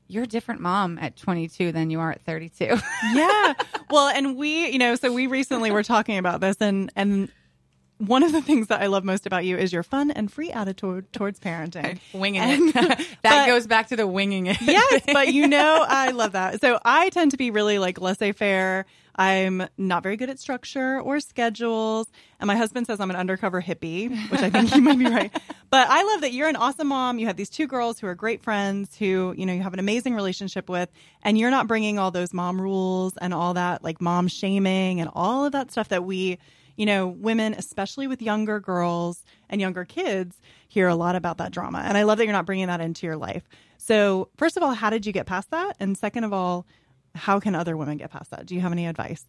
you're 0.10 0.26
a 0.26 0.28
different 0.28 0.60
mom 0.60 1.00
at 1.00 1.16
22 1.16 1.72
than 1.72 1.90
you 1.90 2.02
are 2.02 2.12
at 2.12 2.22
32. 2.24 2.66
yeah. 3.14 3.54
Well, 3.90 4.10
and 4.10 4.36
we, 4.36 4.68
you 4.68 4.80
know, 4.80 4.96
so 4.96 5.14
we 5.14 5.28
recently 5.28 5.72
were 5.72 5.84
talking 5.84 6.18
about 6.18 6.42
this 6.42 6.58
and 6.60 6.92
and 6.98 7.32
one 8.00 8.24
of 8.24 8.32
the 8.32 8.42
things 8.42 8.68
that 8.68 8.82
I 8.82 8.88
love 8.88 9.04
most 9.04 9.26
about 9.28 9.46
you 9.46 9.58
is 9.58 9.72
your 9.72 9.84
fun 9.84 10.10
and 10.10 10.32
free 10.32 10.52
attitude 10.52 11.12
towards 11.14 11.40
parenting. 11.40 12.00
Winging 12.14 12.42
And- 12.42 12.70
it. 12.70 12.76
that 12.76 13.08
but- 13.24 13.46
goes 13.48 13.68
back 13.68 13.90
to 13.90 13.96
the 13.96 14.08
winging 14.08 14.48
it. 14.48 14.58
yes, 14.62 15.04
but 15.14 15.34
you 15.34 15.48
know, 15.48 15.86
I 15.88 16.12
love 16.12 16.32
that. 16.32 16.60
So 16.62 16.80
I 16.84 17.10
tend 17.10 17.32
to 17.32 17.38
be 17.38 17.52
really 17.52 17.78
like 17.78 18.00
laissez 18.02 18.32
faire. 18.32 18.86
I'm 19.16 19.68
not 19.78 20.02
very 20.02 20.16
good 20.16 20.30
at 20.30 20.40
structure 20.40 21.02
or 21.02 21.20
schedules. 21.20 22.08
And 22.40 22.48
my 22.48 22.56
husband 22.56 22.88
says 22.88 23.02
I'm 23.02 23.10
an 23.10 23.18
undercover 23.18 23.62
hippie, 23.62 24.10
which 24.32 24.40
I 24.42 24.50
think 24.50 24.72
he 24.72 24.80
might 24.80 24.98
be 24.98 25.08
right. 25.08 25.30
But 25.70 25.90
I 25.90 26.04
love 26.04 26.22
that 26.22 26.32
you're 26.32 26.48
an 26.48 26.56
awesome 26.56 26.88
mom. 26.88 27.20
You 27.20 27.28
have 27.28 27.36
these 27.36 27.50
two 27.50 27.68
girls 27.68 28.00
who 28.00 28.08
are 28.08 28.16
great 28.16 28.42
friends 28.44 28.96
who, 28.98 29.34
you 29.38 29.46
know, 29.46 29.52
you 29.52 29.62
have 29.62 29.74
an 29.74 29.80
amazing 29.80 30.16
relationship 30.16 30.70
with, 30.70 30.88
and 31.22 31.38
you're 31.38 31.52
not 31.52 31.68
bringing 31.68 32.00
all 32.00 32.12
those 32.12 32.34
mom 32.34 32.62
rules 32.62 33.18
and 33.18 33.34
all 33.34 33.56
that 33.56 33.84
like 33.84 34.00
mom 34.00 34.30
shaming 34.30 35.02
and 35.02 35.10
all 35.14 35.44
of 35.44 35.52
that 35.52 35.70
stuff 35.70 35.90
that 35.90 36.06
we, 36.06 36.38
you 36.80 36.86
know, 36.86 37.08
women, 37.10 37.54
especially 37.56 38.08
with 38.08 38.22
younger 38.22 38.62
girls 38.62 39.26
and 39.50 39.60
younger 39.60 39.84
kids, 39.84 40.40
hear 40.70 40.88
a 40.88 40.96
lot 40.96 41.14
about 41.14 41.38
that 41.40 41.52
drama. 41.52 41.80
And 41.80 41.98
I 41.98 42.04
love 42.04 42.18
that 42.20 42.24
you're 42.24 42.32
not 42.32 42.46
bringing 42.46 42.68
that 42.68 42.80
into 42.80 43.06
your 43.06 43.18
life. 43.18 43.44
So, 43.78 44.30
first 44.38 44.56
of 44.56 44.64
all, 44.64 44.72
how 44.74 44.90
did 44.90 45.06
you 45.06 45.12
get 45.12 45.26
past 45.26 45.52
that? 45.52 45.76
And 45.82 45.98
second 45.98 46.24
of 46.24 46.32
all, 46.32 46.66
how 47.16 47.38
can 47.38 47.54
other 47.54 47.76
women 47.76 47.98
get 47.98 48.12
past 48.12 48.32
that? 48.32 48.46
Do 48.46 48.56
you 48.56 48.62
have 48.62 48.72
any 48.72 48.88
advice? 48.88 49.26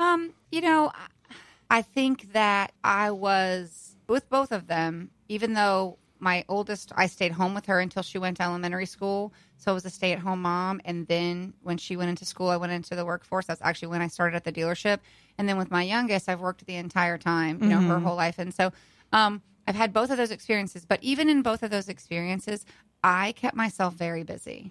Um, 0.00 0.32
you 0.50 0.62
know, 0.62 0.92
I- 0.94 1.34
I 1.78 1.82
think 1.82 2.32
that 2.32 2.72
I 2.82 3.10
was 3.10 3.96
with 4.08 4.30
both 4.30 4.50
of 4.50 4.66
them, 4.66 5.10
even 5.28 5.52
though 5.52 5.98
my 6.18 6.44
oldest, 6.48 6.92
I 6.96 7.06
stayed 7.06 7.32
home 7.32 7.54
with 7.54 7.66
her 7.66 7.80
until 7.80 8.02
she 8.02 8.18
went 8.18 8.36
to 8.38 8.44
elementary 8.44 8.86
school. 8.86 9.32
So 9.56 9.70
I 9.70 9.74
was 9.74 9.84
a 9.84 9.90
stay 9.90 10.12
at 10.12 10.18
home 10.18 10.42
mom. 10.42 10.80
And 10.84 11.06
then 11.06 11.54
when 11.62 11.76
she 11.76 11.96
went 11.96 12.10
into 12.10 12.24
school, 12.24 12.48
I 12.48 12.56
went 12.56 12.72
into 12.72 12.94
the 12.94 13.04
workforce. 13.04 13.46
That's 13.46 13.60
actually 13.62 13.88
when 13.88 14.00
I 14.02 14.08
started 14.08 14.36
at 14.36 14.44
the 14.44 14.52
dealership. 14.52 15.00
And 15.38 15.48
then 15.48 15.58
with 15.58 15.70
my 15.70 15.82
youngest, 15.82 16.28
I've 16.28 16.40
worked 16.40 16.66
the 16.66 16.76
entire 16.76 17.18
time, 17.18 17.62
you 17.62 17.68
know, 17.68 17.80
her 17.88 17.98
whole 18.00 18.16
life. 18.16 18.38
And 18.38 18.54
so, 18.54 18.72
um, 19.12 19.42
I've 19.66 19.74
had 19.74 19.92
both 19.92 20.10
of 20.10 20.18
those 20.18 20.30
experiences, 20.30 20.84
but 20.84 21.02
even 21.02 21.28
in 21.30 21.40
both 21.42 21.62
of 21.62 21.70
those 21.70 21.88
experiences, 21.88 22.66
I 23.02 23.32
kept 23.32 23.56
myself 23.56 23.94
very 23.94 24.22
busy. 24.22 24.66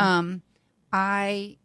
Um, 0.00 0.42
I 0.92 1.58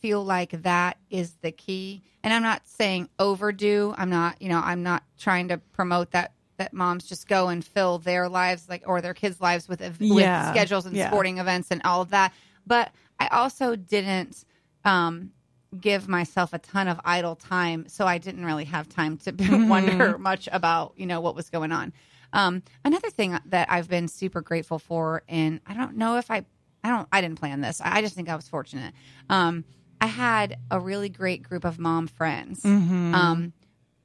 feel 0.00 0.24
like 0.24 0.62
that 0.62 0.96
is 1.10 1.34
the 1.42 1.52
key. 1.52 2.02
And 2.22 2.32
I'm 2.32 2.42
not 2.42 2.62
saying 2.66 3.10
overdo. 3.18 3.94
I'm 3.98 4.08
not, 4.08 4.40
you 4.40 4.48
know, 4.48 4.60
I'm 4.64 4.82
not 4.82 5.02
trying 5.18 5.48
to 5.48 5.58
promote 5.58 6.12
that 6.12 6.32
that 6.60 6.72
moms 6.74 7.04
just 7.08 7.26
go 7.26 7.48
and 7.48 7.64
fill 7.64 7.98
their 7.98 8.28
lives 8.28 8.68
like 8.68 8.82
or 8.86 9.00
their 9.00 9.14
kids' 9.14 9.40
lives 9.40 9.66
with, 9.68 9.80
with 9.80 10.00
Yeah. 10.00 10.50
schedules 10.52 10.86
and 10.86 10.94
Yeah. 10.94 11.08
sporting 11.08 11.38
events 11.38 11.70
and 11.70 11.80
all 11.84 12.00
of 12.02 12.10
that. 12.10 12.32
But 12.66 12.92
I 13.18 13.26
also 13.28 13.74
didn't 13.76 14.44
um, 14.84 15.30
give 15.78 16.06
myself 16.08 16.52
a 16.52 16.58
ton 16.58 16.86
of 16.86 17.00
idle 17.04 17.34
time, 17.34 17.86
so 17.88 18.06
I 18.06 18.18
didn't 18.18 18.44
really 18.44 18.64
have 18.66 18.88
time 18.88 19.16
to 19.18 19.32
wonder 19.68 20.18
much 20.18 20.48
about 20.52 20.92
you 20.96 21.06
know 21.06 21.20
what 21.20 21.34
was 21.34 21.48
going 21.50 21.72
on. 21.72 21.92
Um, 22.32 22.62
another 22.84 23.10
thing 23.10 23.38
that 23.46 23.70
I've 23.70 23.88
been 23.88 24.06
super 24.06 24.40
grateful 24.40 24.78
for, 24.78 25.22
and 25.28 25.60
I 25.66 25.74
don't 25.74 25.96
know 25.96 26.16
if 26.18 26.30
I, 26.30 26.44
I 26.84 26.88
don't, 26.90 27.08
I 27.10 27.20
didn't 27.20 27.38
plan 27.40 27.60
this. 27.60 27.80
I 27.84 28.02
just 28.02 28.14
think 28.14 28.28
I 28.28 28.36
was 28.36 28.48
fortunate. 28.48 28.94
Um, 29.28 29.64
I 30.00 30.06
had 30.06 30.56
a 30.70 30.78
really 30.78 31.08
great 31.08 31.42
group 31.42 31.64
of 31.64 31.78
mom 31.78 32.06
friends, 32.06 32.64
um, 32.64 33.52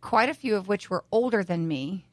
quite 0.01 0.29
a 0.29 0.33
few 0.33 0.55
of 0.55 0.67
which 0.67 0.89
were 0.89 1.03
older 1.11 1.43
than 1.43 1.67
me, 1.67 2.05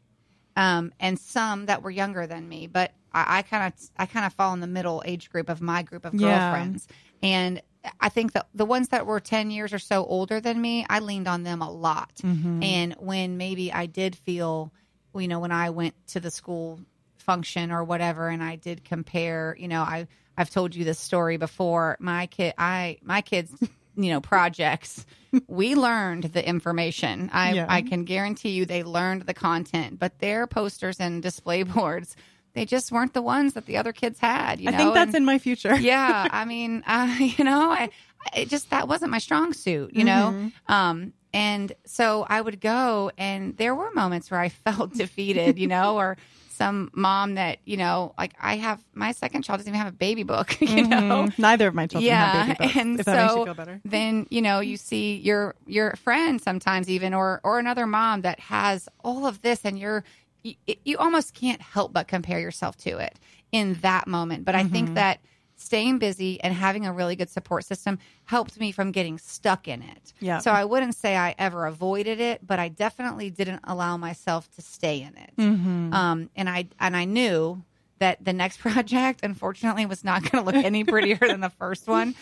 um, 0.57 0.93
and 1.01 1.19
some 1.19 1.67
that 1.67 1.83
were 1.83 1.91
younger 1.91 2.27
than 2.27 2.49
me. 2.49 2.67
But 2.67 2.93
I 3.15 3.43
kind 3.43 3.67
of, 3.73 3.91
I 3.99 4.07
kind 4.07 4.25
of 4.25 4.33
fall 4.33 4.55
in 4.55 4.61
the 4.61 4.67
middle 4.67 5.03
age 5.05 5.29
group 5.31 5.49
of 5.51 5.61
my 5.61 5.83
group 5.83 6.05
of 6.07 6.15
Yeah. 6.15 6.39
girlfriends, 6.51 6.89
and 7.23 7.61
I 8.01 8.09
think 8.09 8.33
that 8.33 8.47
the 8.55 8.65
ones 8.65 8.89
that 8.89 9.07
were 9.07 9.21
ten 9.21 9.51
years 9.51 9.73
or 9.73 9.79
so 9.79 10.05
older 10.07 10.41
than 10.41 10.61
me, 10.61 10.87
I 10.89 11.01
leaned 11.01 11.29
on 11.29 11.43
them 11.43 11.61
a 11.63 11.71
lot. 11.71 12.21
And 12.63 12.95
when 12.99 13.37
maybe 13.37 13.73
I 13.73 13.87
did 13.87 14.15
feel, 14.17 14.73
you 15.15 15.27
know, 15.29 15.41
when 15.41 15.53
I 15.53 15.71
went 15.71 15.95
to 16.09 16.21
the 16.21 16.31
school 16.31 16.81
function 17.19 17.71
or 17.71 17.85
whatever, 17.85 18.29
and 18.29 18.43
I 18.43 18.57
did 18.57 18.85
compare, 18.85 19.57
you 19.59 19.69
know, 19.69 19.83
I 19.83 20.07
I've 20.39 20.49
told 20.51 20.75
you 20.75 20.85
this 20.85 20.99
story 20.99 21.37
before. 21.37 21.97
My 22.01 22.27
kid, 22.27 22.55
I 22.57 22.99
my 23.03 23.21
kids, 23.21 23.53
you 23.97 24.11
know, 24.11 24.21
projects. 24.21 25.05
we 25.47 25.75
learned 25.75 26.25
the 26.25 26.47
information. 26.47 27.31
I 27.33 27.53
Yeah. 27.55 27.67
I 27.69 27.83
can 27.83 28.05
guarantee 28.05 28.51
you 28.51 28.67
they 28.67 28.83
learned 28.83 29.23
the 29.23 29.35
content, 29.35 29.99
but 29.99 30.19
their 30.19 30.47
posters 30.47 31.01
and 31.01 31.23
display 31.23 31.63
boards, 31.75 32.17
they 32.55 32.65
just 32.67 32.93
weren't 32.93 33.15
the 33.15 33.23
ones 33.23 33.55
that 33.55 33.65
the 33.67 33.79
other 33.79 33.93
kids 33.93 34.19
had. 34.19 34.61
You 34.61 34.71
know? 34.71 34.75
I 34.75 34.77
think 34.77 34.95
that's 34.95 35.09
And- 35.09 35.17
in 35.17 35.25
my 35.25 35.39
future. 35.39 35.75
yeah 35.93 36.29
i 36.31 36.45
mean 36.45 36.83
uh, 36.87 37.17
you 37.39 37.45
know 37.45 37.71
I, 37.71 37.89
it 38.37 38.49
just 38.51 38.71
that 38.71 38.89
wasn't 38.89 39.11
my 39.11 39.19
strong 39.19 39.53
suit 39.55 39.95
you 39.95 40.05
know 40.05 40.33
Mm-hmm. 40.35 40.73
um 40.73 41.13
and 41.35 41.73
so 41.87 42.27
i 42.29 42.39
would 42.41 42.61
go 42.61 43.11
and 43.17 43.57
there 43.57 43.75
were 43.75 43.91
moments 43.95 44.31
where 44.31 44.39
i 44.41 44.49
felt 44.51 44.93
defeated 44.93 45.59
you 45.59 45.67
know 45.67 45.97
or 45.97 46.17
some 46.63 46.91
mom 46.95 47.35
that 47.35 47.59
you 47.65 47.77
know 47.77 48.15
like 48.19 48.33
i 48.41 48.57
have 48.57 48.79
my 48.95 49.13
second 49.13 49.43
child 49.43 49.59
doesn't 49.59 49.71
even 49.73 49.79
have 49.85 49.93
a 49.93 49.97
baby 49.97 50.23
book 50.23 50.49
you 50.61 50.83
know 50.89 51.29
Mhm. 51.29 51.39
Neither 51.39 51.67
of 51.69 51.75
my 51.75 51.87
children 51.87 52.13
yeah 52.13 52.25
have 52.25 52.33
baby 52.33 52.55
books, 52.59 52.77
and 52.77 52.99
if 53.01 53.05
so 53.07 53.13
that 53.13 53.23
makes 53.23 53.37
you 53.37 53.45
feel 53.45 53.55
better. 53.55 53.81
then 53.85 54.27
you 54.31 54.43
know 54.43 54.61
you 54.61 54.77
see 54.77 55.17
your 55.17 55.55
your 55.67 55.95
friend 55.97 56.41
sometimes 56.41 56.89
even 56.89 57.15
or 57.15 57.41
or 57.45 57.59
another 57.59 57.87
mom 57.87 58.23
that 58.23 58.39
has 58.41 58.89
all 59.05 59.27
of 59.27 59.41
this 59.43 59.61
and 59.65 59.79
you're 59.79 60.05
you, 60.45 60.55
you 60.85 60.99
almost 60.99 61.35
can't 61.35 61.61
help 61.63 61.93
but 61.93 62.09
compare 62.09 62.41
yourself 62.41 62.77
to 62.77 62.99
it 62.99 63.19
in 63.53 63.75
that 63.83 64.07
moment 64.07 64.45
but 64.45 64.55
i 64.55 64.63
Mm-hmm. 64.63 64.73
think 64.75 64.95
that 64.95 65.21
staying 65.63 65.99
busy 65.99 66.41
and 66.43 66.53
having 66.53 66.87
a 66.87 66.93
really 66.93 67.17
good 67.17 67.31
support 67.31 67.65
system 67.65 67.99
helped 68.25 68.59
me 68.59 68.73
from 68.73 68.93
getting 68.93 69.19
stuck 69.19 69.69
in 69.69 69.83
it. 69.83 70.13
Yeah. 70.21 70.39
so 70.39 70.51
i 70.51 70.65
wouldn't 70.65 70.95
say 70.95 71.17
i 71.17 71.35
ever 71.39 71.67
avoided 71.67 72.21
it 72.21 72.47
but 72.47 72.59
i 72.59 72.69
definitely 72.69 73.31
didn't 73.31 73.61
allow 73.65 73.97
myself 73.97 74.51
to 74.57 74.63
stay 74.63 75.03
in 75.03 75.17
it. 75.17 75.33
Mm-hmm. 75.37 75.93
um, 75.93 76.31
and 76.37 76.49
i 76.49 76.69
and 76.79 76.97
i 76.97 77.05
knew 77.05 77.63
that 77.99 78.25
the 78.25 78.33
next 78.33 78.59
project 78.67 79.21
unfortunately 79.23 79.87
was 79.87 80.05
not 80.05 80.23
going 80.23 80.45
to 80.45 80.51
look 80.51 80.65
any 80.65 80.85
prettier 80.85 81.19
than 81.21 81.41
the 81.41 81.51
first 81.51 81.87
one. 81.87 82.15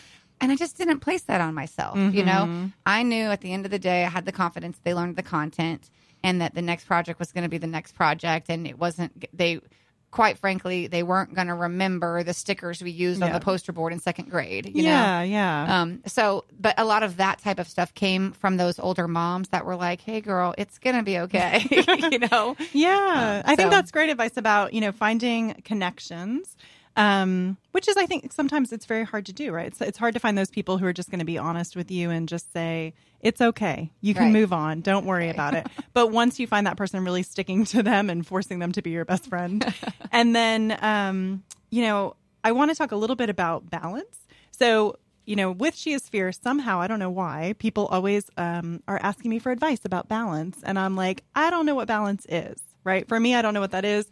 And 0.43 0.51
i 0.51 0.57
just 0.57 0.79
didn't 0.79 1.01
place 1.01 1.23
that 1.23 1.41
on 1.41 1.55
myself 1.55 1.99
you 1.99 2.25
know? 2.25 2.71
I 2.87 3.03
knew 3.03 3.27
at 3.27 3.41
the 3.41 3.53
end 3.53 3.65
of 3.67 3.71
the 3.71 3.79
day 3.79 4.05
i 4.05 4.09
had 4.09 4.25
the 4.25 4.33
confidence 4.33 4.79
they 4.83 4.95
learned 4.95 5.17
the 5.17 5.23
content 5.23 5.91
and 6.23 6.41
that 6.41 6.55
the 6.55 6.63
next 6.63 6.85
project 6.87 7.19
was 7.19 7.33
going 7.33 7.43
to 7.45 7.49
be 7.49 7.59
the 7.59 7.67
next 7.67 7.95
project 7.95 8.49
and 8.49 8.67
it 8.67 8.79
wasn't 8.79 9.13
they 9.37 9.61
quite 10.11 10.39
frankly 10.39 10.87
they 10.87 11.03
weren't 11.03 11.35
going 11.35 11.47
to 11.47 11.55
remember 11.55 12.23
the 12.23 12.35
stickers 12.35 12.83
we 12.83 12.91
used 12.91 13.23
on 13.23 13.33
the 13.33 13.41
poster 13.41 13.73
board 13.73 13.93
in 13.93 14.01
second 14.01 14.29
grade 14.29 14.67
you 14.75 14.83
know 14.83 14.91
yeah, 14.91 15.23
yeah. 15.23 15.81
um, 15.81 16.03
so, 16.07 16.45
but 16.59 16.75
a 16.79 16.85
lot 16.85 17.03
of 17.03 17.17
that 17.19 17.41
type 17.41 17.59
of 17.59 17.69
stuff 17.69 17.95
came 17.95 18.33
from 18.33 18.57
those 18.57 18.79
older 18.79 19.09
moms 19.09 19.49
that 19.49 19.65
were 19.65 19.77
like, 19.77 20.01
"Hey, 20.01 20.21
girl, 20.21 20.55
it's 20.59 20.79
gonna 20.79 21.03
be 21.03 21.19
okay," 21.19 21.65
you 22.11 22.19
know. 22.19 22.57
Yeah, 22.73 23.43
I 23.45 23.57
think 23.57 23.71
that's 23.71 23.91
great 23.91 24.11
advice 24.11 24.37
about 24.37 24.73
you 24.73 24.81
know 24.81 24.93
finding 24.93 25.55
connections, 25.65 26.57
um, 26.97 27.57
which 27.73 27.89
is 27.89 27.97
I 27.97 28.07
think 28.07 28.33
sometimes 28.33 28.73
it's 28.73 28.87
very 28.87 29.05
hard 29.05 29.27
to 29.27 29.33
do. 29.33 29.53
Right, 29.53 29.67
it's 29.67 29.81
it's 29.81 29.99
hard 29.99 30.15
to 30.15 30.21
find 30.21 30.37
those 30.37 30.51
people 30.51 30.79
who 30.79 30.87
are 30.87 30.93
just 30.93 31.11
going 31.11 31.19
to 31.21 31.25
be 31.25 31.39
honest 31.39 31.77
with 31.77 31.91
you 31.91 32.11
and 32.11 32.29
just 32.29 32.53
say 32.53 32.95
it's 33.21 33.41
okay, 33.41 33.91
you 34.01 34.15
can 34.15 34.25
Right. 34.25 34.33
move 34.33 34.53
on, 34.53 34.81
don't 34.81 35.05
worry 35.07 35.29
about 35.29 35.55
it. 35.55 35.67
But 35.93 36.09
once 36.13 36.39
you 36.39 36.47
find 36.47 36.67
that 36.67 36.77
person 36.77 37.05
really 37.05 37.23
sticking 37.23 37.65
to 37.67 37.83
them 37.83 38.09
and 38.11 38.27
forcing 38.27 38.59
them 38.61 38.73
to 38.73 38.83
be 38.83 38.91
your 38.91 39.05
best 39.05 39.27
friend, 39.27 39.65
and 40.13 40.35
then 40.35 40.77
um, 40.81 41.43
you 41.71 41.83
know 41.83 42.17
I 42.45 42.53
want 42.53 42.71
to 42.71 42.75
talk 42.77 42.93
a 42.93 42.97
little 42.97 43.17
bit 43.17 43.31
about 43.31 43.69
balance. 43.71 44.19
So 44.51 44.97
you 45.27 45.37
know, 45.37 45.53
with 45.53 45.77
She 45.77 45.93
is 45.93 46.09
Fierce, 46.09 46.39
somehow, 46.43 46.81
I 46.81 46.89
don't 46.89 46.99
know 46.99 47.11
why, 47.11 47.55
people 47.59 47.87
always 47.87 48.29
um, 48.37 48.83
are 48.89 48.99
asking 49.01 49.31
me 49.31 49.39
for 49.39 49.53
advice 49.53 49.85
about 49.85 50.09
balance. 50.09 50.61
And 50.65 50.77
I'm 50.77 50.97
like, 50.97 51.23
I 51.37 51.51
don't 51.51 51.67
know 51.67 51.77
what 51.77 51.87
balance 51.87 52.27
is, 52.29 52.59
right? 52.83 53.07
For 53.07 53.21
me, 53.21 53.37
I 53.37 53.43
don't 53.43 53.55
know 53.55 53.61
what 53.61 53.71
that 53.71 53.85
is. 53.85 54.11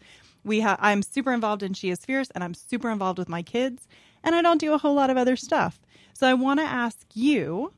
We 0.49 0.61
ha- 0.61 0.79
I'm 0.81 1.03
super 1.03 1.33
involved 1.33 1.63
in 1.63 1.75
She 1.75 1.91
is 1.91 2.05
Fierce 2.05 2.31
and 2.31 2.43
I'm 2.43 2.55
super 2.55 2.91
involved 2.91 3.19
with 3.19 3.29
my 3.29 3.43
kids, 3.43 3.87
and 4.25 4.35
I 4.35 4.43
don't 4.43 4.59
do 4.59 4.73
a 4.73 4.79
whole 4.79 4.95
lot 4.95 5.11
of 5.11 5.17
other 5.17 5.37
stuff. 5.37 5.79
So 6.15 6.27
I 6.27 6.35
want 6.35 6.59
to 6.59 6.65
ask 6.65 7.07
you 7.15 7.73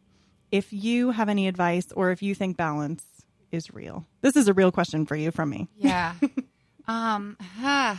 if 0.51 0.73
you 0.73 1.11
have 1.11 1.29
any 1.29 1.49
advice 1.49 1.93
or 1.93 2.11
if 2.13 2.23
you 2.23 2.35
think 2.35 2.57
balance 2.57 3.05
is 3.51 3.75
real. 3.75 4.07
This 4.23 4.37
is 4.37 4.49
a 4.49 4.55
real 4.55 4.73
question 4.73 5.05
for 5.05 5.17
you 5.17 5.31
from 5.31 5.51
me. 5.51 5.69
Yeah. 5.77 6.15
um. 6.89 7.37
huh. 7.59 7.97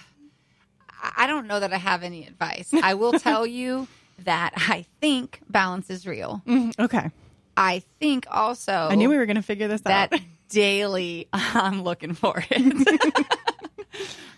I 1.18 1.26
don't 1.26 1.48
know 1.48 1.60
that 1.60 1.74
I 1.74 1.78
have 1.78 2.04
any 2.04 2.28
advice. 2.28 2.72
I 2.74 2.94
will 2.94 3.14
tell 3.20 3.46
you 3.46 3.88
that 4.20 4.54
I 4.56 4.86
think 5.00 5.42
balance 5.50 5.90
is 5.90 6.06
real. 6.06 6.42
Okay. 6.80 7.10
I 7.58 7.84
think 8.00 8.26
also 8.30 8.72
I 8.72 8.96
knew 8.96 9.10
we 9.10 9.18
were 9.18 9.26
going 9.26 9.36
to 9.36 9.42
figure 9.42 9.68
this 9.68 9.82
that 9.82 10.14
out. 10.14 10.20
daily 10.50 11.28
I'm 11.34 11.84
looking 11.84 12.14
for 12.14 12.44
it. 12.50 13.38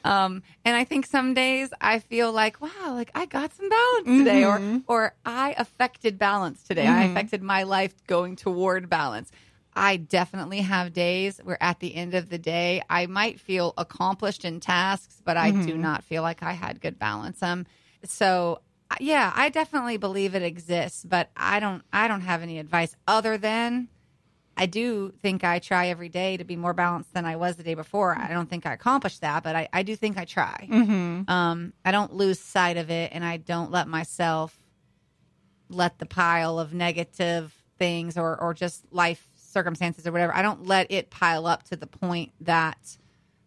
Um, 0.04 0.44
and 0.66 0.76
I 0.76 0.84
think 0.84 1.06
some 1.06 1.34
days 1.34 1.70
I 1.80 2.00
feel 2.00 2.32
like, 2.32 2.62
wow, 2.62 2.94
like 2.94 3.12
I 3.16 3.26
got 3.26 3.54
some 3.54 3.70
balance 3.70 4.18
today, 4.18 4.44
or 4.44 4.62
or 4.88 5.16
I 5.26 5.56
affected 5.58 6.18
balance 6.20 6.64
today. 6.64 6.86
I 6.88 7.04
affected 7.04 7.42
my 7.42 7.64
life 7.64 7.94
going 8.08 8.36
toward 8.36 8.90
balance. 8.90 9.32
I 9.76 9.98
definitely 9.98 10.60
have 10.60 10.94
days 10.94 11.40
where 11.44 11.62
at 11.62 11.80
the 11.80 11.96
end 11.96 12.14
of 12.14 12.30
the 12.30 12.38
day 12.38 12.84
I 12.90 13.08
might 13.08 13.40
feel 13.40 13.74
accomplished 13.78 14.46
in 14.46 14.60
tasks, 14.60 15.22
but 15.26 15.36
I 15.36 15.52
do 15.66 15.78
not 15.78 16.04
feel 16.04 16.22
like 16.22 16.44
I 16.44 16.52
had 16.54 16.80
good 16.80 17.00
balance. 17.00 17.42
Um, 17.42 17.66
so 18.04 18.60
yeah, 19.00 19.32
I 19.36 19.50
definitely 19.50 19.98
believe 19.98 20.36
it 20.36 20.44
exists, 20.44 21.04
but 21.04 21.30
I 21.36 21.60
don't. 21.60 21.82
I 21.92 22.08
don't 22.08 22.22
have 22.22 22.42
any 22.44 22.60
advice 22.60 22.96
other 23.08 23.38
than 23.38 23.88
I 24.56 24.66
do 24.68 25.12
think 25.22 25.44
I 25.44 25.60
try 25.60 25.88
every 25.88 26.10
day 26.10 26.38
to 26.38 26.44
be 26.44 26.56
more 26.56 26.74
balanced 26.74 27.14
than 27.14 27.26
I 27.26 27.36
was 27.38 27.56
the 27.56 27.64
day 27.64 27.74
before. 27.74 28.16
I 28.18 28.28
don't 28.30 28.50
think 28.50 28.66
I 28.66 28.74
accomplished 28.74 29.22
that, 29.22 29.44
but 29.44 29.56
I, 29.56 29.68
I 29.74 29.82
do 29.84 29.96
think 29.96 30.18
I 30.18 30.26
try. 30.26 30.68
Mm-hmm. 30.72 31.30
Um, 31.30 31.74
I 31.84 31.92
don't 31.92 32.14
lose 32.14 32.40
sight 32.40 32.78
of 32.78 32.92
it, 32.92 33.12
and 33.14 33.26
I 33.26 33.38
don't 33.38 33.72
let 33.72 33.88
myself 33.88 34.58
let 35.70 35.98
the 35.98 36.06
pile 36.06 36.60
of 36.60 36.74
negative 36.74 37.54
things 37.80 38.18
or 38.18 38.40
or 38.40 38.54
just 38.54 38.84
life 38.92 39.28
circumstances 39.36 40.06
or 40.06 40.12
whatever. 40.12 40.36
I 40.36 40.42
don't 40.42 40.68
let 40.68 40.92
it 40.92 41.10
pile 41.10 41.48
up 41.48 41.64
to 41.70 41.76
the 41.76 41.88
point 41.88 42.32
that 42.42 42.98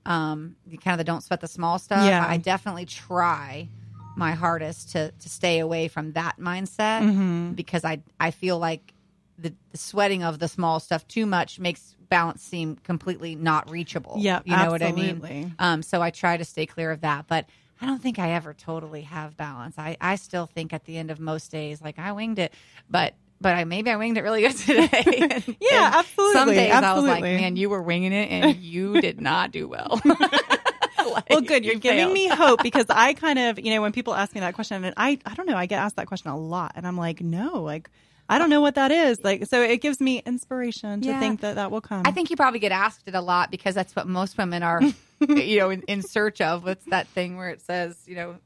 um, 0.05 0.57
you 0.67 0.79
kind 0.79 0.95
of 0.95 0.99
the 0.99 1.05
don't 1.05 1.23
sweat 1.23 1.41
the 1.41 1.49
small 1.49 1.79
stuff. 1.79 2.05
Yeah. 2.07 2.25
I 2.27 2.37
definitely 2.37 2.87
try 2.87 3.69
my 4.17 4.33
hardest 4.33 4.91
to 4.93 5.13
to 5.13 5.29
stay 5.29 5.59
away 5.61 5.89
from 5.89 6.13
that 6.13 6.39
mindset 6.41 7.03
Mm-hmm. 7.03 7.53
because 7.53 7.85
I 7.85 8.03
I 8.19 8.31
feel 8.33 8.59
like 8.59 8.93
the, 9.39 9.53
the 9.73 9.79
sweating 9.79 10.23
of 10.23 10.39
the 10.39 10.49
small 10.49 10.81
stuff 10.81 11.07
too 11.09 11.27
much 11.27 11.59
makes 11.59 11.95
balance 12.09 12.43
seem 12.43 12.77
completely 12.77 13.35
not 13.35 13.71
reachable. 13.71 14.15
Yeah, 14.19 14.41
you 14.45 14.57
know 14.57 14.71
what 14.71 14.83
I 14.83 14.93
mean. 14.93 15.55
Um, 15.59 15.83
so 15.83 16.01
I 16.03 16.11
try 16.11 16.37
to 16.37 16.45
stay 16.45 16.67
clear 16.67 16.91
of 16.91 17.01
that, 17.03 17.27
but 17.27 17.47
I 17.81 17.87
don't 17.87 18.01
think 18.01 18.19
I 18.19 18.31
ever 18.33 18.55
totally 18.55 19.03
have 19.03 19.37
balance. 19.37 19.75
I 19.79 19.97
I 20.01 20.15
still 20.17 20.47
think 20.47 20.73
at 20.73 20.85
the 20.85 20.97
end 20.97 21.11
of 21.11 21.21
most 21.21 21.51
days, 21.51 21.83
like 21.83 21.99
I 21.99 22.13
winged 22.13 22.39
it, 22.39 22.53
but. 22.91 23.15
But 23.39 23.55
I 23.55 23.65
maybe 23.65 23.91
I 23.91 23.97
winged 23.97 24.17
it 24.17 24.23
really 24.23 24.41
good 24.41 24.57
today. 24.57 24.89
And- 25.31 25.57
Yeah, 25.61 25.91
absolutely, 25.97 26.33
Some 26.33 26.49
days 26.49 26.73
I 26.73 26.95
was 26.95 27.05
like, 27.05 27.21
"Man, 27.23 27.57
you 27.57 27.69
were 27.69 27.83
winging 27.83 28.15
it, 28.15 28.31
and 28.31 28.57
you 28.63 28.99
did 29.03 29.21
not 29.21 29.51
do 29.53 29.69
well." 29.69 30.01
Like, 30.03 31.29
Well, 31.31 31.41
good. 31.43 31.63
You're 31.65 31.75
you 31.75 31.81
giving 31.81 31.99
failed. 32.01 32.13
me 32.15 32.29
hope 32.29 32.63
because 32.63 32.87
I 32.89 33.13
kind 33.13 33.39
of, 33.39 33.59
you 33.59 33.75
know, 33.75 33.83
when 33.83 33.93
people 33.93 34.15
ask 34.15 34.35
me 34.35 34.41
that 34.41 34.55
question, 34.55 34.83
and 34.85 34.95
I, 34.97 35.19
I 35.27 35.35
don't 35.35 35.47
know, 35.47 35.57
I 35.57 35.67
get 35.67 35.79
asked 35.81 35.97
that 35.97 36.07
question 36.07 36.31
a 36.31 36.37
lot, 36.39 36.73
and 36.77 36.87
I'm 36.87 36.97
like, 36.97 37.21
no, 37.21 37.63
like, 37.63 37.91
I 38.29 38.39
don't 38.39 38.51
know 38.51 38.61
what 38.61 38.75
that 38.75 38.91
is. 38.91 39.23
Like, 39.23 39.47
so 39.47 39.63
it 39.63 39.81
gives 39.81 40.01
me 40.01 40.23
inspiration 40.27 41.01
to 41.03 41.09
Yeah. 41.09 41.21
think 41.21 41.41
that 41.43 41.55
that 41.57 41.71
will 41.71 41.81
come. 41.81 42.03
I 42.05 42.11
think 42.11 42.31
you 42.31 42.37
probably 42.37 42.59
get 42.59 42.73
asked 42.73 43.07
it 43.07 43.15
a 43.15 43.21
lot 43.21 43.51
because 43.51 43.75
that's 43.75 43.95
what 43.95 44.07
most 44.09 44.37
women 44.37 44.63
are, 44.63 44.81
you 45.21 45.59
know, 45.59 45.71
in, 45.71 45.83
in 45.83 46.03
search 46.03 46.41
of. 46.41 46.65
What's 46.65 46.85
that 46.87 47.07
thing 47.09 47.37
where 47.37 47.51
it 47.51 47.61
says, 47.63 47.97
you 48.07 48.17
know, 48.17 48.37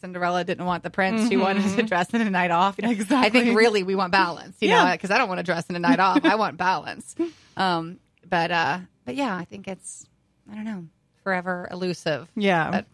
Cinderella 0.00 0.44
didn't 0.44 0.64
want 0.64 0.82
the 0.84 0.90
prince; 0.90 1.28
she 1.28 1.36
wanted 1.36 1.76
to 1.76 1.82
dress 1.82 2.10
in 2.14 2.20
a 2.20 2.30
night 2.30 2.50
off. 2.52 2.76
You 2.80 2.88
know, 2.88 3.04
I 3.10 3.30
think 3.30 3.56
really 3.56 3.82
we 3.82 3.94
want 3.96 4.12
balance, 4.12 4.56
you 4.60 4.68
Yeah. 4.68 4.84
know, 4.84 4.92
because 4.92 5.10
I 5.10 5.18
don't 5.18 5.28
want 5.28 5.38
to 5.38 5.44
dress 5.44 5.66
in 5.68 5.74
a 5.76 5.80
night 5.80 5.98
off. 5.98 6.24
I 6.24 6.36
want 6.36 6.56
balance. 6.68 7.16
Um, 7.56 7.98
but 8.28 8.50
uh, 8.52 8.78
but 9.04 9.16
yeah, 9.16 9.36
I 9.36 9.44
think 9.44 9.66
it's 9.66 10.06
I 10.50 10.54
don't 10.54 10.64
know, 10.64 10.84
forever 11.24 11.66
elusive. 11.70 12.28
Yeah. 12.36 12.70
But- 12.70 12.84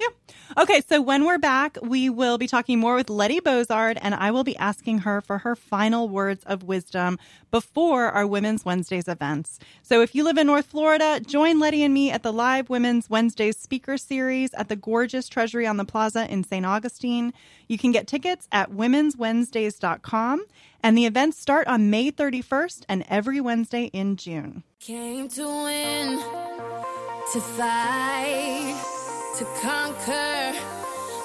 yeah. 0.00 0.08
Okay, 0.56 0.82
so 0.88 1.00
when 1.00 1.24
we're 1.24 1.38
back, 1.38 1.78
we 1.82 2.08
will 2.10 2.38
be 2.38 2.46
talking 2.46 2.78
more 2.78 2.94
with 2.94 3.10
Letty 3.10 3.40
Bozard, 3.40 3.98
and 4.00 4.14
I 4.14 4.30
will 4.30 4.44
be 4.44 4.56
asking 4.56 5.00
her 5.00 5.20
for 5.20 5.38
her 5.38 5.56
final 5.56 6.08
words 6.08 6.44
of 6.44 6.62
wisdom 6.62 7.18
before 7.50 8.04
our 8.06 8.26
Women's 8.26 8.64
Wednesdays 8.64 9.08
events. 9.08 9.58
So 9.82 10.00
if 10.00 10.14
you 10.14 10.22
live 10.22 10.38
in 10.38 10.46
North 10.46 10.66
Florida, 10.66 11.20
join 11.20 11.58
Letty 11.58 11.82
and 11.82 11.94
me 11.94 12.10
at 12.10 12.22
the 12.22 12.32
live 12.32 12.68
Women's 12.68 13.08
Wednesdays 13.08 13.56
speaker 13.56 13.96
series 13.96 14.52
at 14.54 14.68
the 14.68 14.76
gorgeous 14.76 15.28
Treasury 15.28 15.66
on 15.66 15.76
the 15.76 15.84
Plaza 15.84 16.30
in 16.30 16.44
St. 16.44 16.66
Augustine. 16.66 17.32
You 17.68 17.78
can 17.78 17.92
get 17.92 18.06
tickets 18.06 18.46
at 18.52 18.70
womenswednesdays.com, 18.70 20.44
and 20.82 20.98
the 20.98 21.06
events 21.06 21.38
start 21.38 21.66
on 21.66 21.90
May 21.90 22.12
31st 22.12 22.84
and 22.88 23.04
every 23.08 23.40
Wednesday 23.40 23.84
in 23.86 24.16
June. 24.16 24.62
Came 24.80 25.28
to 25.30 25.46
win, 25.64 26.18
to 27.32 27.40
fight, 27.40 28.73
to 29.38 29.44
conquer, 29.60 30.52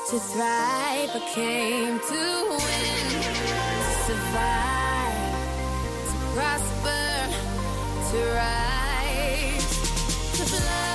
to 0.09 0.19
thrive. 0.19 1.09
I 1.13 1.19
came 1.35 1.99
to 1.99 2.47
win, 2.49 3.05
to 3.21 3.91
survive, 4.07 5.33
to 6.09 6.15
prosper, 6.33 7.05
to 8.09 8.19
rise, 8.33 9.69
to 10.37 10.43
fly. 10.43 10.89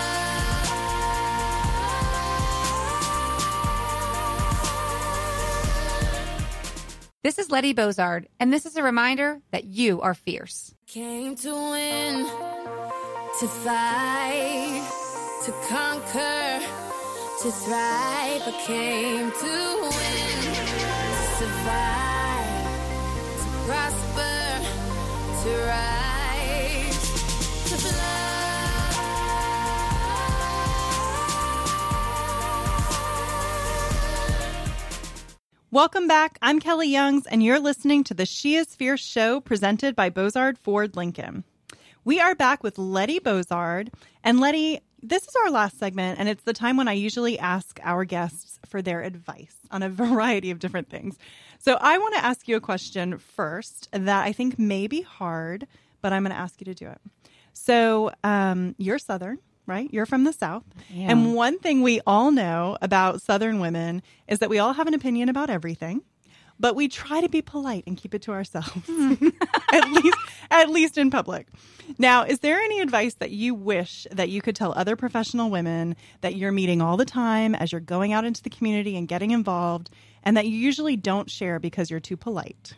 This 7.23 7.39
is 7.39 7.49
Letty 7.49 7.75
Bozard, 7.75 8.27
and 8.41 8.53
this 8.53 8.67
is 8.67 8.75
a 8.77 8.83
reminder 8.83 9.41
that 9.53 9.63
you 9.63 10.01
are 10.01 10.15
fierce. 10.15 10.75
Came 10.89 11.37
to 11.37 11.55
win, 11.55 12.27
to 13.39 13.47
fight, 13.47 14.83
to 15.45 15.53
conquer, 15.69 16.61
to 17.45 17.53
thrive. 17.53 18.43
I 18.47 18.53
came 18.67 19.31
to 19.31 19.81
win, 19.83 20.41
to 20.41 21.29
survive, 21.37 22.65
to 23.37 23.49
prosper, 23.67 24.37
to 25.43 25.53
rise, 25.67 27.03
to 27.69 27.77
fly. 27.77 28.25
Welcome 35.71 36.09
back. 36.09 36.39
I'm 36.41 36.61
Kelly 36.61 36.89
Youngs, 36.89 37.27
and 37.27 37.43
you're 37.43 37.61
listening 37.61 38.05
to 38.05 38.15
the 38.15 38.25
She 38.25 38.55
is 38.55 38.75
Fierce 38.75 39.05
show 39.05 39.41
presented 39.41 39.95
by 39.95 40.09
Bozard 40.09 40.57
Ford 40.57 40.97
Lincoln. 40.97 41.45
We 42.07 42.21
are 42.21 42.35
back 42.35 42.63
with 42.63 42.79
Letty 42.79 43.19
Bozard. 43.19 43.91
And 44.23 44.41
Letty, 44.41 44.81
this 45.05 45.29
is 45.29 45.37
our 45.45 45.51
last 45.51 45.79
segment, 45.79 46.19
and 46.19 46.29
it's 46.29 46.45
the 46.45 46.55
time 46.55 46.77
when 46.77 46.89
I 46.89 46.95
usually 46.95 47.39
ask 47.39 47.79
our 47.83 48.05
guests 48.05 48.59
for 48.67 48.81
their 48.81 49.03
advice 49.03 49.57
on 49.71 49.83
a 49.83 49.89
variety 50.05 50.51
of 50.51 50.59
different 50.59 50.89
things. 50.89 51.19
So 51.59 51.77
I 51.81 51.99
want 51.99 52.15
to 52.15 52.25
ask 52.25 52.49
you 52.49 52.57
a 52.57 52.61
question 52.61 53.19
first 53.19 53.89
that 53.93 54.25
I 54.25 54.33
think 54.33 54.59
may 54.59 54.87
be 54.87 55.03
hard, 55.03 55.67
but 56.01 56.13
I'm 56.13 56.23
going 56.23 56.33
to 56.33 56.39
ask 56.39 56.61
you 56.61 56.65
to 56.67 56.75
do 56.75 56.89
it. 56.89 57.01
So 57.53 58.13
um, 58.25 58.75
you're 58.79 58.99
Southern, 58.99 59.39
right? 59.67 59.89
You're 59.93 60.07
from 60.07 60.25
the 60.25 60.33
South. 60.33 60.65
And 61.11 61.35
one 61.35 61.59
thing 61.59 61.83
we 61.83 62.01
all 62.07 62.31
know 62.31 62.77
about 62.83 63.23
Southern 63.23 63.61
women 63.61 64.03
is 64.27 64.39
that 64.41 64.51
we 64.51 64.59
all 64.59 64.73
have 64.73 64.87
an 64.87 64.95
opinion 64.95 65.29
about 65.29 65.51
everything, 65.51 66.03
but 66.59 66.77
we 66.77 66.89
try 66.89 67.21
to 67.21 67.29
be 67.29 67.43
polite 67.43 67.85
and 67.87 67.97
keep 67.97 68.15
it 68.15 68.23
to 68.23 68.33
ourselves, 68.33 68.71
at 69.73 69.91
least 69.91 70.19
at 70.51 70.71
least 70.71 70.99
in 70.99 71.11
public. 71.11 71.49
Now, 71.99 72.25
is 72.25 72.41
there 72.41 72.59
any 72.59 72.81
advice 72.81 73.15
that 73.15 73.31
you 73.31 73.55
wish 73.55 74.07
that 74.11 74.29
you 74.29 74.41
could 74.41 74.57
tell 74.57 74.73
other 74.77 74.97
professional 74.97 75.51
women 75.51 75.97
that 76.21 76.37
you're 76.37 76.53
meeting 76.53 76.81
all 76.81 76.97
the 76.97 77.05
time 77.05 77.55
as 77.55 77.73
you're 77.73 77.81
going 77.81 78.13
out 78.13 78.25
into 78.25 78.43
the 78.43 78.51
community 78.51 78.97
and 78.97 79.09
getting 79.09 79.31
involved, 79.33 79.91
and 80.23 80.37
that 80.37 80.47
you 80.47 80.57
usually 80.57 80.97
don't 80.97 81.31
share 81.31 81.59
because 81.59 81.91
you're 81.91 82.01
too 82.01 82.17
polite? 82.17 82.75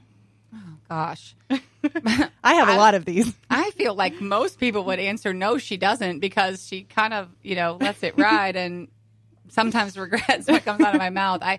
Gosh. 0.89 1.35
I 1.51 2.55
have 2.55 2.69
a 2.69 2.77
lot 2.77 2.95
of 2.95 3.05
these. 3.05 3.35
I 3.51 3.71
feel 3.73 3.95
like 3.95 4.21
most 4.21 4.59
people 4.59 4.85
would 4.85 4.99
answer 4.99 5.33
no, 5.33 5.59
she 5.59 5.77
doesn't, 5.77 6.21
because 6.21 6.67
she 6.67 6.85
kind 6.85 7.13
of, 7.13 7.29
you 7.43 7.57
know, 7.57 7.77
lets 7.81 8.03
it 8.03 8.17
ride 8.17 8.57
and 8.57 8.89
sometimes 9.49 9.99
regrets 9.99 10.47
what 10.47 10.65
comes 10.65 10.81
out 10.81 10.95
of 10.95 11.01
my 11.01 11.11
mouth. 11.11 11.41
I, 11.43 11.59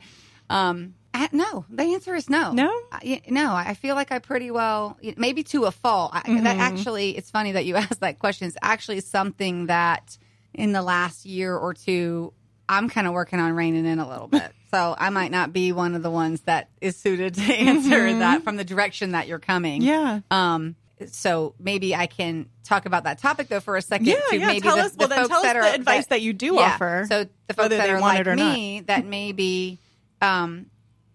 um, 0.49 0.95
I, 1.17 1.29
no, 1.31 1.65
the 1.69 1.83
answer 1.83 2.13
is 2.15 2.29
no. 2.29 2.51
No? 2.51 2.71
I, 2.91 3.21
no, 3.27 3.53
I 3.53 3.73
feel 3.73 3.95
like 3.95 4.11
I 4.11 4.19
pretty 4.19 4.51
well, 4.51 4.97
maybe 5.17 5.43
to 5.43 5.65
a 5.65 5.71
fault. 5.71 6.11
I, 6.13 6.21
Mm-hmm. 6.27 6.43
That 6.43 6.57
actually, 6.57 7.17
it's 7.17 7.31
funny 7.31 7.53
that 7.53 7.65
you 7.65 7.75
asked 7.77 8.01
that 8.01 8.19
question. 8.19 8.47
It's 8.47 8.57
actually 8.61 8.99
something 8.99 9.67
that 9.67 10.17
in 10.53 10.71
the 10.73 10.81
last 10.81 11.25
year 11.25 11.55
or 11.55 11.73
two, 11.73 12.33
I'm 12.69 12.89
kind 12.89 13.07
of 13.07 13.13
working 13.13 13.39
on 13.39 13.53
reining 13.53 13.85
in 13.85 13.99
a 13.99 14.07
little 14.07 14.27
bit. 14.27 14.51
So 14.69 14.93
I 14.97 15.11
might 15.11 15.31
not 15.31 15.53
be 15.53 15.71
one 15.71 15.95
of 15.95 16.03
the 16.03 16.11
ones 16.11 16.41
that 16.41 16.69
is 16.81 16.97
suited 16.97 17.35
to 17.35 17.41
answer 17.53 18.19
that 18.19 18.43
from 18.43 18.57
the 18.57 18.65
direction 18.65 19.13
that 19.13 19.25
you're 19.25 19.39
coming. 19.39 19.81
Mm-hmm. 19.81 19.87
Yeah. 19.87 20.19
Um, 20.29 20.75
so 21.09 21.55
maybe 21.57 21.95
I 21.95 22.05
can 22.07 22.49
talk 22.65 22.85
about 22.85 23.05
that 23.05 23.19
topic 23.19 23.47
though 23.47 23.61
for 23.61 23.77
a 23.77 23.81
second. 23.81 24.07
Yeah, 24.07 24.19
to 24.29 24.37
yeah. 24.37 24.47
maybe 24.47 24.59
Tell 24.59 24.75
the, 24.75 24.81
us. 24.83 24.95
Well, 24.97 25.07
then 25.07 25.27
tell 25.29 25.37
us 25.37 25.53
the 25.53 25.57
are, 25.57 25.63
advice 25.63 26.07
that 26.07 26.21
you 26.21 26.33
do 26.33 26.55
yeah. 26.55 26.73
offer, 26.73 27.05
So 27.07 27.27
the 27.47 27.53
folks 27.53 27.69
that 27.69 27.89
are 27.89 28.01
like 28.01 28.27
or 28.27 28.35
not. 28.35 28.53
me, 28.53 28.81
that 28.81 29.05
maybe, 29.05 29.79
um, 30.21 30.65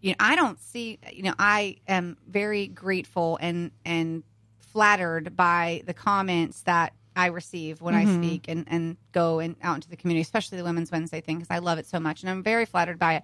you 0.03 0.11
know, 0.11 0.17
I 0.21 0.37
don't 0.37 0.61
see. 0.61 0.99
You 1.11 1.23
know, 1.23 1.35
I 1.39 1.77
am 1.89 2.19
very 2.29 2.67
grateful 2.67 3.39
and 3.41 3.71
and 3.87 4.23
flattered 4.59 5.37
by 5.37 5.83
the 5.87 5.95
comments 5.95 6.63
that 6.63 6.93
I 7.17 7.27
receive 7.27 7.81
when 7.81 7.95
Mm-hmm. 7.95 8.15
I 8.15 8.17
speak 8.17 8.45
and 8.49 8.67
and 8.69 8.97
go 9.13 9.39
and 9.39 9.57
out 9.63 9.77
into 9.77 9.89
the 9.89 9.97
community, 9.97 10.23
especially 10.23 10.59
the 10.59 10.65
Women's 10.65 10.91
Wednesday 10.93 11.21
thing, 11.21 11.39
because 11.39 11.51
I 11.51 11.59
love 11.59 11.79
it 11.79 11.87
so 11.87 11.99
much, 12.01 12.23
and 12.23 12.31
I'm 12.31 12.43
very 12.43 12.67
flattered 12.67 12.99
by 12.99 13.15
it. 13.17 13.23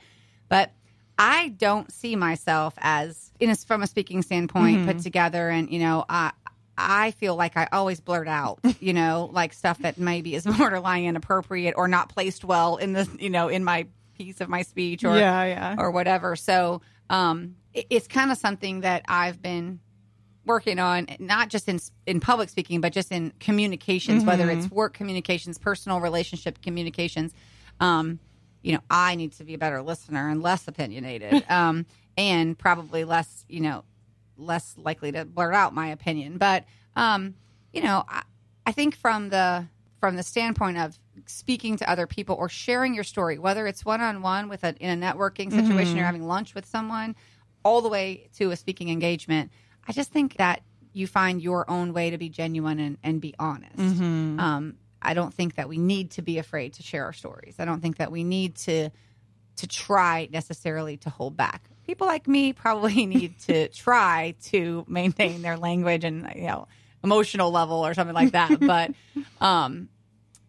But 0.49 0.72
I 1.18 1.49
don't 1.49 1.91
see 1.93 2.14
myself 2.14 2.74
as, 2.79 3.33
in 3.41 3.51
a, 3.51 3.57
from 3.57 3.83
a 3.83 3.87
speaking 3.89 4.22
standpoint, 4.22 4.76
Mm-hmm. 4.79 4.87
put 4.87 4.99
together, 5.01 5.49
and 5.49 5.68
you 5.70 5.81
know, 5.81 6.05
I 6.09 6.33
I 6.76 7.11
feel 7.12 7.35
like 7.35 7.57
I 7.57 7.66
always 7.72 7.99
blurt 8.01 8.29
out, 8.29 8.61
you 8.81 8.93
know, 8.93 9.29
like 9.33 9.53
stuff 9.53 9.79
that 9.79 9.99
maybe 9.99 10.37
is 10.37 10.45
borderline 10.59 11.05
inappropriate 11.05 11.74
or 11.76 11.89
not 11.89 12.09
placed 12.11 12.45
well 12.45 12.76
in 12.76 12.93
the, 12.93 13.09
you 13.18 13.31
know, 13.31 13.49
in 13.49 13.64
my 13.64 13.87
piece 14.19 14.41
of 14.41 14.49
my 14.49 14.62
speech 14.62 15.05
or 15.05 15.16
Yeah, 15.16 15.45
yeah. 15.45 15.77
or 15.79 15.91
whatever. 15.91 16.37
So, 16.37 16.83
um, 17.09 17.57
it, 17.73 17.87
it's 17.91 18.07
kind 18.09 18.31
of 18.31 18.37
something 18.39 18.81
that 18.83 19.03
I've 19.09 19.41
been 19.41 19.81
working 20.45 20.79
on, 20.79 21.07
not 21.19 21.49
just 21.51 21.69
in 21.69 21.79
in 22.07 22.21
public 22.21 22.49
speaking, 22.49 22.81
but 22.81 22.93
just 22.93 23.12
in 23.12 23.33
communications, 23.41 24.25
whether 24.25 24.47
Mm-hmm. 24.47 24.61
it's 24.61 24.71
work 24.71 24.95
communications, 24.95 25.59
personal 25.59 26.01
relationship 26.01 26.61
communications. 26.62 27.33
Um, 27.81 28.19
you 28.62 28.73
know, 28.73 28.81
I 28.91 29.14
need 29.14 29.33
to 29.35 29.45
be 29.45 29.55
a 29.55 29.59
better 29.59 29.81
listener 29.83 30.29
and 30.29 30.43
less 30.43 30.66
opinionated, 30.66 31.45
um, 31.51 31.87
and 32.16 32.59
probably 32.59 33.05
less, 33.05 33.45
you 33.49 33.61
know, 33.61 33.85
less 34.37 34.75
likely 34.77 35.12
to 35.12 35.25
blurt 35.25 35.55
out 35.55 35.75
my 35.75 35.89
opinion. 35.89 36.39
But 36.39 36.64
um, 36.97 37.35
you 37.73 37.83
know, 37.83 38.05
I, 38.09 38.23
I 38.66 38.73
think 38.73 38.97
from 38.97 39.29
the 39.29 39.66
from 40.01 40.16
the 40.16 40.23
standpoint 40.23 40.79
of 40.79 40.99
speaking 41.27 41.77
to 41.77 41.91
other 41.91 42.07
people 42.07 42.37
or 42.37 42.49
sharing 42.49 42.95
your 42.95 43.05
story, 43.05 43.39
whether 43.39 43.66
it's 43.66 43.85
one 43.85 44.01
on 44.01 44.23
one 44.23 44.49
with 44.49 44.64
a 44.64 44.75
in 44.81 45.03
a 45.03 45.07
networking 45.07 45.51
situation 45.51 45.95
Mm-hmm. 45.95 46.01
or 46.01 46.05
having 46.05 46.27
lunch 46.27 46.55
with 46.55 46.66
someone, 46.66 47.16
all 47.64 47.81
the 47.81 47.89
way 47.89 48.29
to 48.37 48.51
a 48.51 48.57
speaking 48.57 48.89
engagement, 48.89 49.51
I 49.87 49.93
just 49.93 50.11
think 50.11 50.37
that 50.37 50.62
you 50.93 51.07
find 51.07 51.41
your 51.41 51.71
own 51.71 51.93
way 51.93 52.11
to 52.11 52.19
be 52.19 52.29
genuine 52.29 52.79
and, 52.79 52.99
and 53.03 53.21
be 53.21 53.35
honest. 53.39 53.77
Mm-hmm. 53.77 54.41
Um, 54.41 54.75
I 55.01 55.14
don't 55.14 55.33
think 55.33 55.55
that 55.55 55.69
we 55.69 55.79
need 55.79 56.12
to 56.12 56.23
be 56.23 56.39
afraid 56.39 56.75
to 56.75 56.83
share 56.83 57.05
our 57.05 57.12
stories. 57.12 57.57
I 57.59 57.64
don't 57.64 57.81
think 57.81 57.99
that 57.99 58.11
we 58.11 58.25
need 58.25 58.57
to 58.57 58.91
to 59.57 59.66
try 59.66 60.29
necessarily 60.33 60.97
to 60.99 61.11
hold 61.11 61.37
back. 61.37 61.69
People 61.87 62.07
like 62.07 62.29
me 62.29 62.53
probably 62.53 63.07
need 63.16 63.39
to 63.41 63.69
try 63.69 64.35
to 64.47 64.85
maintain 64.89 65.43
their 65.43 65.57
language 65.57 66.05
and 66.05 66.31
you 66.35 66.47
know 66.47 66.69
emotional 67.05 67.51
level 67.51 67.87
or 67.87 67.95
something 67.95 68.14
like 68.14 68.33
that. 68.33 68.59
But 68.61 68.93
um, 69.41 69.89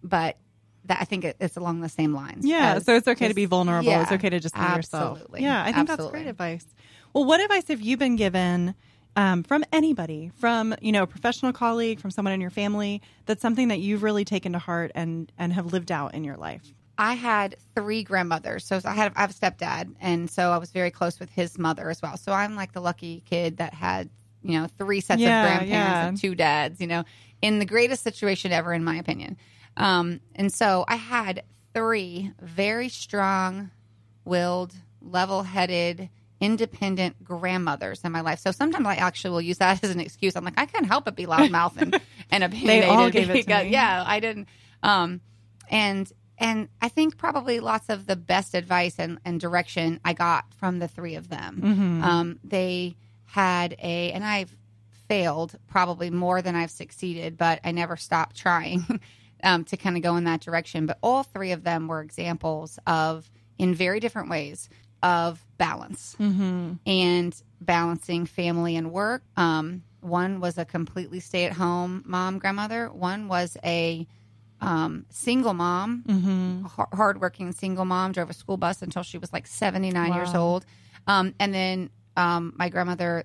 but 0.03 0.37
that 0.89 0.99
I 1.01 1.05
think 1.05 1.23
it, 1.23 1.37
it's 1.39 1.55
along 1.57 1.79
the 1.81 1.89
same 1.89 2.13
lines. 2.13 2.45
Yeah, 2.45 2.75
as 2.75 2.85
so 2.85 2.95
it's 2.95 3.07
okay 3.07 3.27
to 3.29 3.33
be 3.33 3.45
vulnerable. 3.45 3.89
yeah, 3.89 4.01
it's 4.01 4.11
okay 4.11 4.29
to 4.29 4.39
just 4.39 4.53
be 4.55 4.61
yourself. 4.61 5.13
absolutely. 5.13 5.41
Yeah, 5.43 5.63
I 5.63 5.71
think 5.71 5.87
that's 5.87 6.05
great 6.07 6.27
advice. 6.27 6.65
Well, 7.13 7.25
what 7.25 7.39
advice 7.39 7.67
have 7.69 7.81
you 7.81 7.97
been 7.97 8.15
given 8.17 8.75
um, 9.15 9.43
from 9.43 9.63
anybody, 9.71 10.31
from 10.37 10.75
you 10.81 10.91
know, 10.91 11.03
a 11.03 11.07
professional 11.07 11.53
colleague, 11.53 11.99
from 11.99 12.11
someone 12.11 12.33
in 12.33 12.41
your 12.41 12.51
family, 12.51 13.01
that's 13.25 13.41
something 13.41 13.69
that 13.69 13.79
you've 13.79 14.03
really 14.03 14.25
taken 14.25 14.53
to 14.53 14.59
heart 14.59 14.91
and 14.93 15.31
and 15.37 15.53
have 15.53 15.71
lived 15.73 15.91
out 15.91 16.13
in 16.13 16.23
your 16.23 16.37
life? 16.37 16.61
I 16.97 17.13
had 17.13 17.55
three 17.75 18.03
grandmothers. 18.03 18.65
So 18.65 18.79
I 18.83 18.91
had 18.93 19.13
I 19.15 19.21
have 19.21 19.31
a 19.31 19.33
stepdad, 19.33 19.93
and 20.01 20.29
so 20.29 20.51
I 20.51 20.57
was 20.57 20.71
very 20.71 20.91
close 20.91 21.19
with 21.19 21.29
his 21.29 21.57
mother 21.57 21.89
as 21.89 22.01
well. 22.01 22.17
So 22.17 22.31
I'm 22.33 22.55
like 22.55 22.73
the 22.73 22.81
lucky 22.81 23.23
kid 23.29 23.57
that 23.57 23.73
had 23.73 24.09
you 24.43 24.59
know 24.59 24.67
three 24.77 25.01
sets 25.01 25.21
Yeah, 25.21 25.41
of 25.41 25.45
grandparents 25.47 25.71
yeah. 25.71 26.07
and 26.07 26.17
two 26.17 26.35
dads. 26.35 26.79
You 26.81 26.87
know, 26.87 27.03
in 27.41 27.59
the 27.59 27.65
greatest 27.65 28.03
situation 28.03 28.51
ever, 28.51 28.73
in 28.73 28.83
my 28.83 28.97
opinion. 28.97 29.37
Um, 29.79 30.19
and 30.35 30.53
so 30.53 30.85
I 30.87 30.95
had 30.95 31.43
three 31.73 32.31
very 32.41 32.89
strong-willed, 32.89 34.73
level-headed. 35.01 36.09
Independent 36.41 37.21
grandmothers 37.21 38.01
in 38.05 38.13
my 38.13 38.21
life. 38.21 38.39
So 38.39 38.51
sometimes 38.51 38.87
I 38.87 38.95
actually 38.95 39.31
will 39.31 39.41
use 39.41 39.57
that 39.57 39.83
as 39.83 39.89
an 39.89 39.99
excuse. 39.99 40.37
I'm 40.37 40.45
like, 40.45 40.53
I 40.55 40.67
can't 40.67 40.85
help 40.85 41.03
but 41.03 41.17
be 41.17 41.25
loudmouth 41.25 41.75
and, 41.81 41.99
and 42.31 42.43
opinionated. 42.45 42.83
they 42.83 42.87
all 42.87 43.09
gave 43.09 43.29
it 43.29 43.43
to 43.47 43.63
me. 43.65 43.71
Yeah, 43.71 44.05
I 44.07 44.21
didn't. 44.21 44.47
Um, 44.81 45.19
and 45.69 46.09
and 46.39 46.69
I 46.81 46.87
think 46.87 47.17
probably 47.17 47.59
lots 47.59 47.89
of 47.89 48.05
the 48.05 48.15
best 48.15 48.55
advice 48.55 48.95
and, 48.97 49.19
and 49.25 49.39
direction 49.39 49.99
I 50.05 50.13
got 50.13 50.45
from 50.53 50.79
the 50.79 50.87
three 50.87 51.15
of 51.15 51.27
them. 51.29 51.61
Mm-hmm. 51.61 52.03
Um, 52.03 52.39
they 52.43 52.95
had 53.25 53.73
a, 53.73 54.11
and 54.11 54.23
I've 54.23 54.55
failed 55.09 55.55
probably 55.67 56.09
more 56.09 56.41
than 56.41 56.55
I've 56.55 56.71
succeeded, 56.71 57.37
but 57.37 57.59
I 57.63 57.71
never 57.71 57.97
stopped 57.97 58.37
trying 58.37 58.85
um, 59.43 59.63
to 59.65 59.77
kind 59.77 59.95
of 59.97 60.03
go 60.03 60.15
in 60.15 60.23
that 60.25 60.41
direction. 60.41 60.85
But 60.85 60.97
all 61.01 61.23
three 61.23 61.51
of 61.51 61.63
them 61.63 61.87
were 61.87 62.01
examples 62.01 62.79
of, 62.87 63.29
in 63.57 63.73
very 63.73 63.99
different 63.99 64.29
ways, 64.29 64.69
of 65.01 65.45
balance 65.57 66.15
Mm-hmm. 66.19 66.73
and 66.85 67.41
balancing 67.61 68.25
family 68.25 68.75
and 68.75 68.91
work. 68.91 69.23
Um, 69.37 69.83
one 70.01 70.39
was 70.39 70.57
a 70.57 70.65
completely 70.65 71.19
stay 71.19 71.45
at 71.45 71.53
home 71.53 72.03
mom, 72.05 72.37
grandmother. 72.39 72.89
One 72.91 73.27
was 73.27 73.57
a 73.63 74.07
um, 74.61 75.05
single 75.09 75.53
mom, 75.53 76.03
Mm-hmm. 76.07 76.65
har- 76.65 76.89
hardworking 76.93 77.51
single 77.53 77.85
mom, 77.85 78.11
drove 78.11 78.29
a 78.29 78.33
school 78.33 78.57
bus 78.57 78.81
until 78.81 79.03
she 79.03 79.17
was 79.17 79.31
like 79.31 79.47
79 79.47 80.13
years 80.13 80.35
old. 80.35 80.65
Um, 81.07 81.33
and 81.39 81.53
then 81.53 81.89
um, 82.17 82.53
my 82.57 82.67
grandmother, 82.69 83.23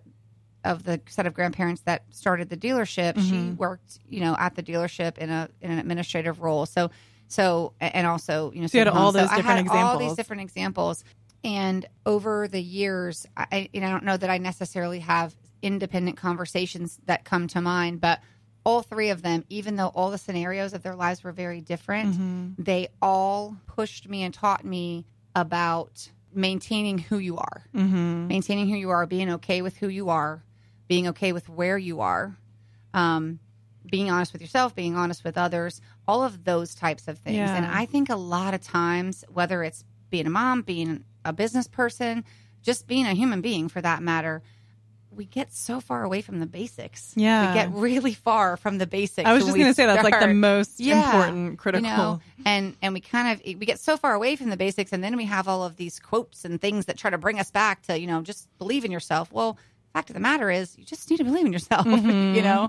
of 0.65 0.85
the 0.85 1.01
set 1.09 1.27
of 1.27 1.35
grandparents 1.35 1.83
that 1.83 2.03
started 2.11 2.49
the 2.49 2.57
dealership, 2.57 3.19
she 3.19 3.37
Mm-hmm. 3.37 3.57
worked, 3.57 3.99
you 4.09 4.21
know, 4.21 4.35
at 4.39 4.55
the 4.55 4.63
dealership 4.63 5.19
in 5.19 5.31
a 5.31 5.49
in 5.61 5.71
an 5.71 5.79
administrative 5.79 6.41
role. 6.41 6.67
So, 6.67 6.91
so 7.29 7.75
and 7.81 8.07
also, 8.07 8.51
you 8.53 8.61
know, 8.61 8.67
So 8.67 8.79
you 8.79 8.85
had 8.85 8.89
all 8.89 9.13
those 9.13 9.31
I 9.31 9.37
different 9.37 9.69
had 9.69 9.77
All 9.77 9.99
these 9.99 10.15
different 10.17 10.43
examples. 10.43 11.05
And 11.43 11.85
over 12.07 12.49
the 12.49 12.63
years, 12.63 13.27
I, 13.37 13.69
and 13.75 13.85
I 13.85 13.91
don't 13.91 14.05
know 14.05 14.17
that 14.17 14.31
I 14.31 14.39
necessarily 14.39 15.01
have 15.01 15.37
independent 15.63 16.17
conversations 16.17 16.99
that 17.07 17.25
come 17.25 17.47
to 17.49 17.61
mind, 17.61 18.01
but 18.01 18.21
all 18.65 18.81
three 18.81 19.11
of 19.11 19.21
them, 19.21 19.45
even 19.51 19.77
though 19.77 19.89
all 19.89 20.11
the 20.11 20.17
scenarios 20.17 20.73
of 20.73 20.83
their 20.83 20.95
lives 20.97 21.23
were 21.23 21.33
very 21.33 21.61
different, 21.61 22.15
Mm-hmm. 22.15 22.63
they 22.63 22.89
all 23.03 23.57
pushed 23.67 24.09
me 24.09 24.23
and 24.23 24.33
taught 24.33 24.65
me 24.65 25.05
about 25.35 26.09
maintaining 26.33 26.97
who 26.99 27.19
you 27.19 27.37
are, 27.37 27.65
Mm-hmm. 27.75 28.29
maintaining 28.29 28.69
who 28.69 28.77
you 28.77 28.89
are, 28.91 29.05
being 29.07 29.31
okay 29.33 29.61
with 29.61 29.77
who 29.77 29.89
you 29.89 30.09
are, 30.09 30.43
being 30.89 31.09
okay 31.09 31.33
with 31.33 31.49
where 31.49 31.79
you 31.79 32.01
are, 32.01 32.37
um, 32.93 33.39
being 33.91 34.11
honest 34.11 34.33
with 34.33 34.43
yourself, 34.43 34.75
being 34.75 34.97
honest 34.97 35.25
with 35.25 35.37
others, 35.37 35.81
all 36.09 36.23
of 36.23 36.45
those 36.45 36.75
types 36.75 37.09
of 37.09 37.19
things. 37.19 37.37
Yeah. 37.37 37.55
And 37.57 37.67
I 37.67 37.87
think 37.87 38.11
a 38.11 38.17
lot 38.17 38.55
of 38.55 38.61
times, 38.63 39.25
whether 39.33 39.63
it's 39.63 39.85
being 40.11 40.27
a 40.27 40.31
mom, 40.31 40.63
being 40.63 41.05
a 41.25 41.33
business 41.33 41.67
person, 41.69 42.25
just 42.63 42.87
being 42.87 43.07
a 43.07 43.15
human 43.15 43.41
being 43.41 43.69
for 43.69 43.81
that 43.81 44.03
matter, 44.03 44.43
we 45.11 45.27
get 45.27 45.53
so 45.53 45.81
far 45.81 46.03
away 46.03 46.21
from 46.23 46.41
the 46.41 46.47
basics. 46.47 47.13
Yeah. 47.15 47.49
We 47.49 47.55
get 47.55 47.71
really 47.73 48.15
far 48.15 48.57
from 48.57 48.79
the 48.79 48.87
basics. 48.87 49.29
I 49.29 49.33
was 49.33 49.45
just 49.45 49.57
going 49.57 49.69
to 49.69 49.75
say 49.75 49.87
that's 49.87 50.03
like 50.03 50.19
the 50.19 50.35
most 50.35 50.81
Yeah. 50.81 51.05
important, 51.05 51.59
critical. 51.59 51.89
You 51.89 51.97
know, 51.97 52.21
and 52.45 52.77
and 52.83 52.95
we 52.95 53.01
kind 53.01 53.33
of 53.39 53.45
we 53.45 53.67
get 53.67 53.79
so 53.79 53.97
far 53.97 54.15
away 54.15 54.35
from 54.35 54.51
the 54.51 54.57
basics, 54.57 54.93
and 54.93 55.05
then 55.05 55.17
we 55.17 55.25
have 55.27 55.47
all 55.47 55.63
of 55.63 55.77
these 55.77 56.01
quotes 56.01 56.45
and 56.45 56.61
things 56.61 56.87
that 56.87 56.97
try 56.97 57.11
to 57.11 57.19
bring 57.19 57.39
us 57.39 57.51
back 57.51 57.83
to 57.83 57.99
you 57.99 58.07
know 58.07 58.23
just 58.23 58.49
believe 58.59 58.85
in 58.85 58.91
yourself. 58.91 59.31
Well, 59.33 59.57
fact 59.95 60.11
of 60.11 60.15
the 60.15 60.21
matter 60.21 60.51
is, 60.51 60.77
you 60.77 60.85
just 60.85 61.09
need 61.09 61.17
to 61.17 61.25
believe 61.25 61.47
in 61.47 61.53
yourself. 61.53 61.87
Mm-hmm, 61.95 62.35
you 62.35 62.43
know, 62.43 62.65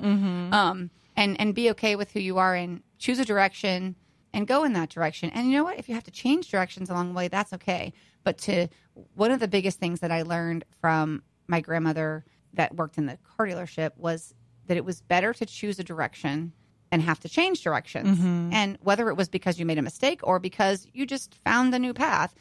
um, 0.56 0.92
and 1.18 1.40
and 1.40 1.56
be 1.56 1.72
okay 1.72 1.96
with 1.96 2.12
who 2.12 2.20
you 2.20 2.38
are, 2.38 2.54
and 2.56 2.82
choose 3.00 3.20
a 3.20 3.26
direction 3.26 3.96
and 4.34 4.48
go 4.48 4.64
in 4.64 4.74
that 4.74 4.90
direction. 4.90 5.30
And 5.32 5.50
you 5.50 5.58
know 5.58 5.64
what? 5.64 5.80
If 5.80 5.90
you 5.90 5.96
have 5.96 6.04
to 6.04 6.12
change 6.12 6.50
directions 6.50 6.90
along 6.90 7.10
the 7.10 7.16
way, 7.16 7.28
that's 7.28 7.54
okay. 7.54 7.94
But 8.24 8.38
to 8.40 8.68
one 9.16 9.32
of 9.32 9.40
the 9.40 9.48
biggest 9.48 9.80
things 9.80 10.02
that 10.02 10.12
I 10.12 10.22
learned 10.22 10.64
from 10.80 11.24
my 11.48 11.62
grandmother 11.62 12.26
that 12.54 12.76
worked 12.76 12.98
in 12.98 13.06
the 13.08 13.18
car 13.36 13.48
dealership 13.48 13.92
was 13.98 14.34
that 14.68 14.78
it 14.78 14.86
was 14.86 15.02
better 15.02 15.34
to 15.34 15.46
choose 15.46 15.80
a 15.80 15.84
direction 15.84 16.52
and 16.92 17.02
have 17.02 17.20
to 17.22 17.30
change 17.30 17.64
directions. 17.64 18.20
And 18.54 18.78
whether 18.82 19.10
it 19.10 19.16
was 19.16 19.30
because 19.30 19.58
you 19.60 19.66
made 19.66 19.78
a 19.78 19.82
mistake 19.82 20.20
or 20.24 20.40
because 20.40 20.86
you 20.94 21.06
just 21.06 21.36
found 21.44 21.74
the 21.74 21.80
new 21.80 21.94
path, 21.94 22.36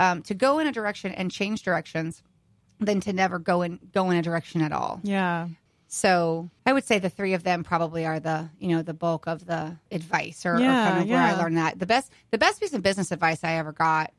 um, 0.00 0.22
to 0.22 0.34
go 0.34 0.58
in 0.58 0.66
a 0.66 0.72
direction 0.72 1.12
and 1.12 1.30
change 1.30 1.62
directions 1.62 2.22
than 2.80 3.00
to 3.00 3.12
never 3.12 3.38
go 3.38 3.62
in 3.62 3.78
go 3.92 4.10
in 4.10 4.16
a 4.16 4.22
direction 4.22 4.60
at 4.62 4.72
all. 4.72 5.00
yeah. 5.02 5.48
So 5.86 6.50
I 6.66 6.72
would 6.72 6.84
say 6.84 6.98
the 6.98 7.08
three 7.10 7.34
of 7.34 7.44
them 7.44 7.62
probably 7.62 8.04
are 8.04 8.18
the 8.18 8.50
you 8.58 8.68
know 8.74 8.82
the 8.82 8.94
bulk 8.94 9.26
of 9.28 9.46
the 9.46 9.76
advice 9.92 10.44
or, 10.44 10.54
or 10.56 10.58
kind 10.58 11.02
of 11.02 11.08
where 11.08 11.20
I 11.20 11.34
learned 11.40 11.56
that. 11.58 11.78
The 11.78 11.86
best 11.86 12.10
the 12.32 12.38
best 12.38 12.60
piece 12.60 12.72
of 12.72 12.82
business 12.82 13.12
advice 13.12 13.44
I 13.44 13.52
ever 13.54 13.70
got, 13.72 14.12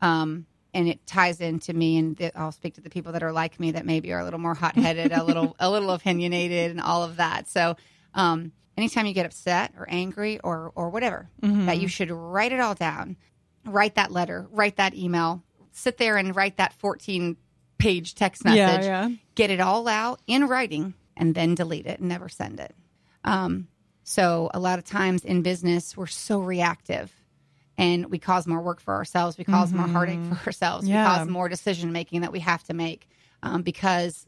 um, 0.00 0.46
and 0.72 0.88
it 0.88 1.04
ties 1.06 1.40
into 1.40 1.72
me, 1.72 1.96
and 1.98 2.16
th- 2.16 2.32
I'll 2.36 2.52
speak 2.52 2.74
to 2.74 2.80
the 2.80 2.90
people 2.90 3.12
that 3.12 3.22
are 3.24 3.32
like 3.32 3.58
me 3.58 3.72
that 3.72 3.84
maybe 3.86 4.12
are 4.12 4.20
a 4.20 4.24
little 4.24 4.38
more 4.38 4.54
hot 4.54 4.76
headed, 4.76 5.10
a 5.12 5.24
little 5.24 5.56
a 5.60 5.68
little 5.70 5.90
opinionated, 5.90 6.70
and 6.70 6.80
all 6.80 7.02
of 7.02 7.16
that. 7.16 7.48
So. 7.48 7.76
Um, 8.14 8.52
anytime 8.78 9.04
you 9.06 9.12
get 9.12 9.26
upset 9.26 9.72
or 9.76 9.86
angry 9.90 10.38
or 10.40 10.72
or 10.74 10.88
whatever, 10.90 11.28
Mm-hmm. 11.42 11.66
that 11.66 11.78
you 11.78 11.88
should 11.88 12.10
write 12.10 12.52
it 12.52 12.60
all 12.60 12.74
down. 12.74 13.16
Write 13.66 13.96
that 13.96 14.10
letter, 14.12 14.46
write 14.50 14.76
that 14.76 14.94
email, 14.94 15.42
sit 15.72 15.98
there 15.98 16.16
and 16.16 16.34
write 16.36 16.56
that 16.58 16.72
14 16.74 17.36
page 17.78 18.14
text 18.14 18.44
message 18.44 18.84
Yeah, 18.86 19.08
yeah. 19.08 19.14
get 19.34 19.50
it 19.50 19.60
all 19.60 19.86
out 19.88 20.20
in 20.26 20.46
writing 20.48 20.94
and 21.16 21.34
then 21.34 21.54
delete 21.54 21.86
it 21.86 22.00
and 22.00 22.08
never 22.08 22.28
send 22.28 22.60
it. 22.60 22.74
Um, 23.24 23.68
so 24.04 24.50
a 24.54 24.58
lot 24.60 24.78
of 24.78 24.84
times 24.84 25.24
in 25.24 25.42
business, 25.42 25.96
we're 25.96 26.06
so 26.06 26.40
reactive 26.40 27.12
and 27.76 28.06
we 28.06 28.18
cause 28.18 28.46
more 28.46 28.60
work 28.62 28.80
for 28.80 28.94
ourselves. 28.94 29.36
We 29.36 29.44
cause 29.44 29.72
more 29.72 29.86
heartache 29.88 30.22
for 30.24 30.46
ourselves. 30.46 30.88
Yeah. 30.88 31.02
We 31.12 31.18
cause 31.18 31.28
more 31.28 31.48
decision 31.48 31.92
making 31.92 32.20
that 32.22 32.32
we 32.32 32.40
have 32.40 32.62
to 32.64 32.74
make 32.74 33.08
um, 33.42 33.62
because 33.62 34.26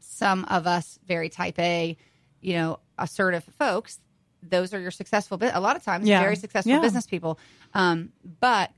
some 0.00 0.44
of 0.46 0.66
us 0.66 0.98
very 1.06 1.28
type 1.28 1.58
A, 1.58 1.96
you 2.40 2.54
know, 2.54 2.80
assertive 2.98 3.44
folks, 3.58 3.98
those 4.42 4.74
are 4.74 4.80
your 4.80 4.90
successful, 4.90 5.38
a 5.40 5.60
lot 5.60 5.76
of 5.76 5.84
times, 5.84 6.08
Yeah. 6.08 6.20
very 6.20 6.36
successful 6.36 6.72
Yeah. 6.72 6.80
business 6.80 7.06
people. 7.06 7.38
Um, 7.74 8.10
but 8.40 8.70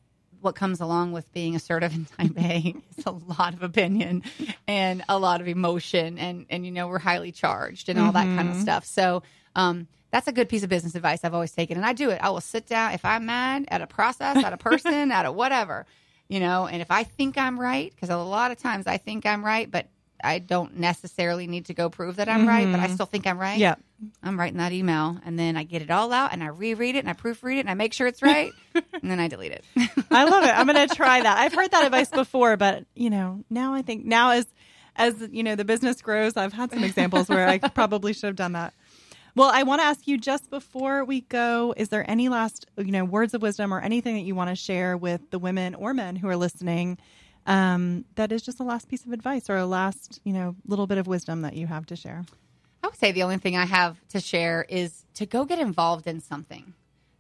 what 0.43 0.55
comes 0.55 0.81
along 0.81 1.13
with 1.13 1.33
being 1.33 1.55
assertive 1.55 1.95
in 1.95 2.05
type 2.05 2.39
A 2.39 2.75
is 2.97 3.07
a 3.07 3.13
lot 3.13 3.55
of 3.55 3.63
opinion 3.63 4.23
and 4.67 5.05
a 5.09 5.19
lot 5.19 5.41
of 5.41 5.49
emotion 5.49 6.19
and 6.19 6.47
and 6.51 6.67
you 6.67 6.73
know 6.73 6.89
we're 6.89 6.99
highly 6.99 7.33
charged 7.33 7.89
and 7.89 7.99
all 7.99 8.13
that 8.13 8.27
kind 8.37 8.49
of 8.49 8.57
stuff. 8.57 8.85
So 8.85 9.23
um 9.57 9.87
that's 10.11 10.29
a 10.29 10.33
good 10.33 10.49
piece 10.49 10.63
of 10.63 10.69
business 10.69 10.95
advice 10.95 11.21
I've 11.25 11.35
always 11.35 11.53
taken 11.53 11.77
and 11.77 11.87
I 11.87 11.93
do 11.95 12.11
it. 12.11 12.19
I 12.23 12.31
will 12.31 12.41
sit 12.41 12.67
down 12.67 12.93
if 12.93 13.05
I'm 13.05 13.27
mad 13.27 13.65
at 13.69 13.81
a 13.81 13.87
process, 13.87 14.37
at 14.45 14.53
a 14.53 14.57
person, 14.69 15.11
at 15.11 15.25
a 15.25 15.33
whatever, 15.33 15.87
you 16.29 16.41
know, 16.41 16.67
and 16.67 16.83
if 16.83 16.91
I 16.91 17.05
think 17.05 17.39
I'm 17.39 17.59
right 17.59 17.91
because 17.95 18.11
a 18.11 18.17
lot 18.17 18.51
of 18.51 18.59
times 18.59 18.87
I 18.87 18.99
think 18.99 19.25
I'm 19.25 19.45
right, 19.45 19.71
but 19.71 19.89
I 20.23 20.39
don't 20.39 20.79
necessarily 20.79 21.47
need 21.47 21.67
to 21.67 21.75
go 21.75 21.91
prove 21.91 22.17
that 22.17 22.29
I'm 22.29 22.47
right, 22.47 22.71
but 22.71 22.81
I 22.81 22.85
mm-hmm. 22.85 22.95
still 22.95 23.07
think 23.07 23.27
I'm 23.27 23.39
right. 23.39 23.59
Yeah. 23.59 23.75
I'm 24.23 24.39
writing 24.39 24.59
that 24.59 24.73
email 24.73 25.19
and 25.25 25.39
then 25.39 25.57
I 25.57 25.63
get 25.63 25.83
it 25.83 25.91
all 25.91 26.13
out 26.13 26.33
and 26.33 26.43
I 26.43 26.49
reread 26.49 26.97
it 26.97 27.01
and 27.01 27.09
I 27.09 27.13
proofread 27.13 27.57
it 27.57 27.61
and 27.61 27.71
I 27.71 27.75
make 27.75 27.93
sure 27.93 28.07
it's 28.07 28.23
right 28.23 28.53
and 28.75 29.11
then 29.11 29.21
I 29.21 29.29
delete 29.29 29.53
it. 29.53 29.65
I 30.11 30.25
love 30.25 30.45
it. 30.45 30.49
I'm 30.49 30.67
going 30.67 30.89
to 30.89 30.95
try 30.95 31.23
that. 31.23 31.39
I've 31.39 31.53
heard 31.53 31.71
that 31.71 31.85
advice 31.85 32.11
before, 32.11 32.57
but 32.57 32.85
you 32.95 33.11
know, 33.11 33.45
now 33.49 33.75
I 33.75 33.83
think 33.83 34.05
now 34.05 34.31
as 34.31 34.47
as 34.97 35.15
you 35.31 35.43
know 35.43 35.55
the 35.55 35.65
business 35.65 36.03
grows, 36.03 36.37
I've 36.37 36.53
had 36.53 36.71
some 36.71 36.85
examples 36.85 37.29
where 37.29 37.49
I 37.49 37.59
probably 37.75 38.13
should 38.13 38.27
have 38.27 38.37
done 38.37 38.53
that. 38.53 38.75
Well, 39.35 39.51
I 39.51 39.63
want 39.63 39.81
to 39.81 39.87
ask 39.87 40.07
you 40.07 40.19
just 40.19 40.51
before 40.51 41.05
we 41.05 41.23
go, 41.23 41.73
is 41.75 41.89
there 41.89 42.09
any 42.09 42.29
last, 42.29 42.67
you 42.77 42.93
know, 42.93 43.05
words 43.07 43.33
of 43.33 43.41
wisdom 43.41 43.73
or 43.73 43.81
anything 43.81 44.15
that 44.17 44.23
you 44.23 44.35
want 44.35 44.51
to 44.51 44.57
share 44.57 44.95
with 44.95 45.31
the 45.31 45.39
women 45.39 45.75
or 45.75 45.95
men 45.95 46.17
who 46.17 46.29
are 46.29 46.37
listening 46.37 46.99
um, 47.47 48.05
that 48.15 48.33
is 48.33 48.43
just 48.43 48.61
a 48.61 48.63
last 48.63 48.89
piece 48.89 49.05
of 49.05 49.13
advice 49.13 49.51
or 49.51 49.57
a 49.57 49.67
last, 49.67 50.21
you 50.25 50.33
know, 50.33 50.57
little 50.67 50.87
bit 50.87 50.99
of 50.99 51.07
wisdom 51.07 51.43
that 51.43 51.55
you 51.55 51.67
have 51.67 51.87
to 51.87 51.97
share? 51.97 52.25
I 52.83 52.89
would 52.89 52.97
say 52.97 53.13
the 53.13 53.23
only 53.23 53.39
thing 53.39 53.57
I 53.57 53.65
have 53.65 53.97
to 54.09 54.21
share 54.21 54.67
is 54.69 55.05
to 55.15 55.27
go 55.27 55.45
get 55.45 55.59
involved 55.59 56.07
in 56.07 56.21
something. 56.21 56.75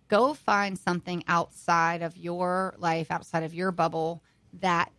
Go 0.08 0.34
find 0.34 0.78
something 0.78 1.24
outside 1.28 2.02
of 2.02 2.16
your 2.16 2.74
life, 2.78 3.10
outside 3.10 3.44
of 3.44 3.54
your 3.54 3.70
bubble 3.70 4.22
that 4.60 4.92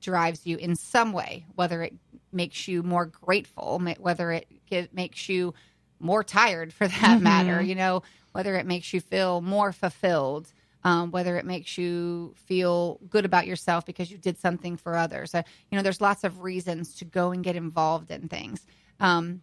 drives 0.00 0.46
you 0.46 0.56
in 0.56 0.76
some 0.76 1.12
way, 1.12 1.44
whether 1.54 1.82
it 1.82 1.94
makes 2.32 2.68
you 2.68 2.82
more 2.82 3.06
grateful, 3.06 3.80
whether 3.98 4.32
it 4.32 4.46
get, 4.68 4.92
makes 4.92 5.28
you 5.28 5.54
more 6.00 6.22
tired 6.24 6.72
for 6.72 6.88
that 6.88 7.20
matter, 7.20 7.60
you 7.62 7.74
know, 7.74 8.02
whether 8.32 8.56
it 8.56 8.66
makes 8.66 8.92
you 8.92 9.00
feel 9.00 9.40
more 9.40 9.72
fulfilled, 9.72 10.52
um, 10.84 11.10
whether 11.10 11.36
it 11.36 11.44
makes 11.44 11.76
you 11.76 12.34
feel 12.36 13.00
good 13.08 13.24
about 13.24 13.46
yourself 13.46 13.84
because 13.84 14.10
you 14.10 14.18
did 14.18 14.38
something 14.38 14.76
for 14.76 14.96
others. 14.96 15.34
Uh, 15.34 15.42
you 15.70 15.76
know, 15.76 15.82
there's 15.82 16.00
lots 16.00 16.24
of 16.24 16.42
reasons 16.42 16.94
to 16.96 17.04
go 17.04 17.32
and 17.32 17.42
get 17.42 17.56
involved 17.56 18.10
in 18.10 18.28
things. 18.28 18.66
Um, 19.00 19.42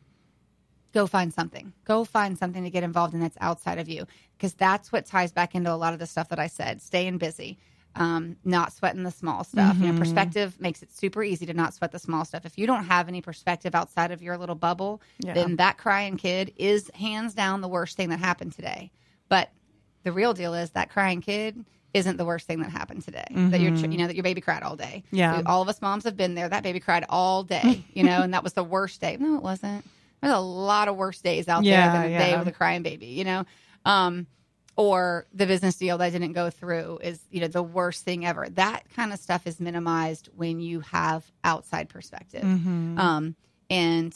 go 0.94 1.08
find 1.08 1.34
something. 1.34 1.74
Go 1.84 2.06
find 2.06 2.38
something 2.38 2.64
to 2.64 2.70
get 2.70 2.84
involved 2.84 3.14
in 3.14 3.20
that's 3.20 3.38
outside 3.42 3.80
of 3.80 3.90
you 3.90 4.06
because 4.38 4.54
that's 4.54 4.92
what 4.92 5.06
ties 5.06 5.32
back 5.32 5.54
into 5.56 5.72
a 5.72 5.76
lot 5.76 5.94
of 5.94 6.00
the 6.00 6.06
stuff 6.06 6.30
that 6.30 6.40
I 6.40 6.48
said. 6.48 6.82
Staying 6.82 7.18
busy, 7.18 7.58
um, 7.96 8.38
not 8.46 8.72
sweating 8.72 9.04
the 9.04 9.12
small 9.12 9.44
stuff. 9.44 9.78
You 9.78 9.92
know, 9.92 10.00
perspective 10.00 10.60
makes 10.60 10.82
it 10.82 10.94
super 10.94 11.22
easy 11.22 11.46
to 11.48 11.54
not 11.54 11.74
sweat 11.74 11.92
the 11.92 12.00
small 12.00 12.24
stuff. 12.24 12.46
If 12.46 12.58
you 12.58 12.66
don't 12.66 12.86
have 12.86 13.10
any 13.10 13.22
perspective 13.22 13.76
outside 13.76 14.12
of 14.12 14.22
your 14.22 14.38
little 14.38 14.56
bubble, 14.56 15.02
Yeah. 15.20 15.34
then 15.34 15.58
that 15.58 15.78
crying 15.78 16.16
kid 16.16 16.54
is 16.56 16.90
hands 16.96 17.34
down 17.34 17.60
the 17.60 17.68
worst 17.68 17.98
thing 17.98 18.10
that 18.10 18.20
happened 18.20 18.54
today. 18.54 18.92
But 19.28 19.50
the 20.06 20.14
real 20.14 20.34
deal 20.34 20.54
is 20.54 20.70
that 20.72 20.90
crying 20.90 21.20
kid 21.20 21.66
isn't 21.94 22.18
the 22.18 22.26
worst 22.26 22.46
thing 22.46 22.60
that 22.60 22.70
happened 22.70 23.04
today. 23.04 23.26
That 23.32 23.60
your 23.60 23.74
you 23.74 23.98
know 23.98 24.08
that 24.08 24.16
your 24.16 24.24
baby 24.24 24.40
cried 24.40 24.64
all 24.64 24.76
day. 24.76 25.04
Yeah. 25.12 25.42
all 25.46 25.62
of 25.62 25.68
us 25.68 25.82
moms 25.82 26.04
have 26.06 26.16
been 26.16 26.36
there. 26.36 26.48
That 26.48 26.64
baby 26.64 26.80
cried 26.80 27.06
all 27.10 27.44
day. 27.44 27.84
You 27.94 28.04
know, 28.04 28.22
and 28.22 28.34
that 28.34 28.44
was 28.44 28.54
the 28.54 28.64
worst 28.64 29.02
day. 29.02 29.18
No, 29.20 29.36
it 29.36 29.42
wasn't. 29.44 29.86
There's 30.22 30.34
a 30.34 30.40
lot 30.40 30.88
of 30.88 30.96
worse 30.96 31.20
days 31.22 31.48
out 31.48 31.64
Yeah, 31.64 31.92
there 31.92 32.02
than 32.04 32.14
a 32.14 32.18
day 32.18 32.38
with 32.38 32.48
a 32.48 32.52
crying 32.52 32.84
baby. 32.84 33.08
You 33.08 33.24
know, 33.24 33.46
um, 33.86 34.28
or 34.76 35.26
the 35.34 35.46
business 35.46 35.78
deal 35.78 35.98
that 35.98 36.12
didn't 36.12 36.34
go 36.34 36.50
through 36.50 37.00
is 37.02 37.20
you 37.32 37.42
know 37.42 37.48
the 37.48 37.64
worst 37.64 38.04
thing 38.04 38.26
ever. 38.26 38.48
That 38.50 38.84
kind 38.96 39.12
of 39.14 39.20
stuff 39.20 39.48
is 39.48 39.60
minimized 39.60 40.30
when 40.36 40.60
you 40.60 40.82
have 40.82 41.24
outside 41.44 41.90
perspective. 41.90 42.44
Um, 42.44 43.36
and 43.70 44.14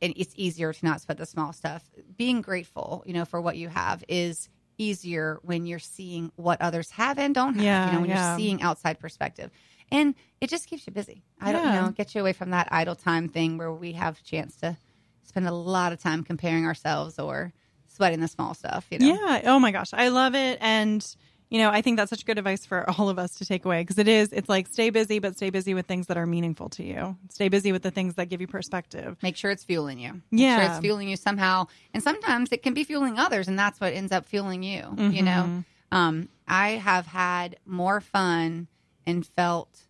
and 0.00 0.12
it's 0.16 0.32
easier 0.36 0.72
to 0.72 0.84
not 0.84 1.00
sweat 1.00 1.18
the 1.18 1.26
small 1.26 1.52
stuff. 1.52 1.82
Being 2.16 2.40
grateful, 2.40 3.02
you 3.06 3.14
know, 3.14 3.24
for 3.24 3.40
what 3.40 3.56
you 3.56 3.68
have 3.68 4.04
is 4.08 4.48
easier 4.78 5.38
when 5.42 5.66
you're 5.66 5.78
seeing 5.78 6.32
what 6.36 6.60
others 6.60 6.90
have 6.90 7.18
and 7.18 7.34
don't 7.34 7.54
have. 7.54 7.62
Yeah, 7.62 7.86
you 7.86 7.92
know, 7.92 8.00
when 8.00 8.10
yeah. 8.10 8.30
you're 8.30 8.38
seeing 8.38 8.62
outside 8.62 8.98
perspective. 8.98 9.50
And 9.90 10.14
it 10.40 10.50
just 10.50 10.66
keeps 10.66 10.86
you 10.86 10.92
busy. 10.92 11.22
I 11.40 11.52
don't 11.52 11.64
Yeah. 11.64 11.74
you 11.74 11.80
know, 11.86 11.90
get 11.92 12.14
you 12.14 12.20
away 12.20 12.32
from 12.32 12.50
that 12.50 12.68
idle 12.70 12.96
time 12.96 13.28
thing 13.28 13.56
where 13.58 13.72
we 13.72 13.92
have 13.92 14.18
a 14.18 14.24
chance 14.24 14.56
to 14.56 14.76
spend 15.22 15.46
a 15.46 15.52
lot 15.52 15.92
of 15.92 16.00
time 16.00 16.22
comparing 16.24 16.66
ourselves 16.66 17.18
or 17.18 17.52
sweating 17.86 18.20
the 18.20 18.28
small 18.28 18.54
stuff, 18.54 18.86
you 18.90 18.98
know. 18.98 19.06
Yeah. 19.06 19.42
Oh 19.44 19.58
my 19.58 19.70
gosh. 19.70 19.90
I 19.92 20.08
love 20.08 20.34
it. 20.34 20.58
And, 20.60 21.06
you 21.48 21.58
know, 21.58 21.70
I 21.70 21.80
think 21.80 21.96
that's 21.96 22.10
such 22.10 22.26
good 22.26 22.38
advice 22.38 22.66
for 22.66 22.88
all 22.98 23.08
of 23.08 23.18
us 23.18 23.34
to 23.36 23.44
take 23.46 23.64
away 23.64 23.82
because 23.82 23.98
it 23.98 24.08
is, 24.08 24.32
it's 24.32 24.48
like 24.48 24.66
stay 24.66 24.90
busy, 24.90 25.18
but 25.20 25.36
stay 25.36 25.50
busy 25.50 25.74
with 25.74 25.86
things 25.86 26.06
that 26.08 26.16
are 26.16 26.26
meaningful 26.26 26.68
to 26.70 26.82
you. 26.82 27.16
Stay 27.30 27.48
busy 27.48 27.70
with 27.72 27.82
the 27.82 27.90
things 27.90 28.14
that 28.16 28.28
give 28.28 28.40
you 28.40 28.46
perspective. 28.46 29.16
Make 29.22 29.36
sure 29.36 29.50
it's 29.50 29.62
fueling 29.64 29.98
you. 29.98 30.14
Make 30.30 30.40
Yeah. 30.42 30.56
sure 30.56 30.64
it's 30.72 30.80
fueling 30.80 31.08
you 31.08 31.16
somehow. 31.16 31.66
And 31.94 32.02
sometimes 32.02 32.50
it 32.52 32.62
can 32.62 32.74
be 32.74 32.82
fueling 32.84 33.18
others, 33.18 33.46
and 33.48 33.58
that's 33.58 33.80
what 33.80 33.92
ends 33.92 34.10
up 34.12 34.26
fueling 34.26 34.62
you. 34.62 34.92
You 34.98 35.22
know, 35.22 35.64
um, 35.92 36.28
I 36.48 36.70
have 36.70 37.06
had 37.06 37.56
more 37.64 38.00
fun 38.00 38.66
and 39.06 39.24
felt 39.24 39.82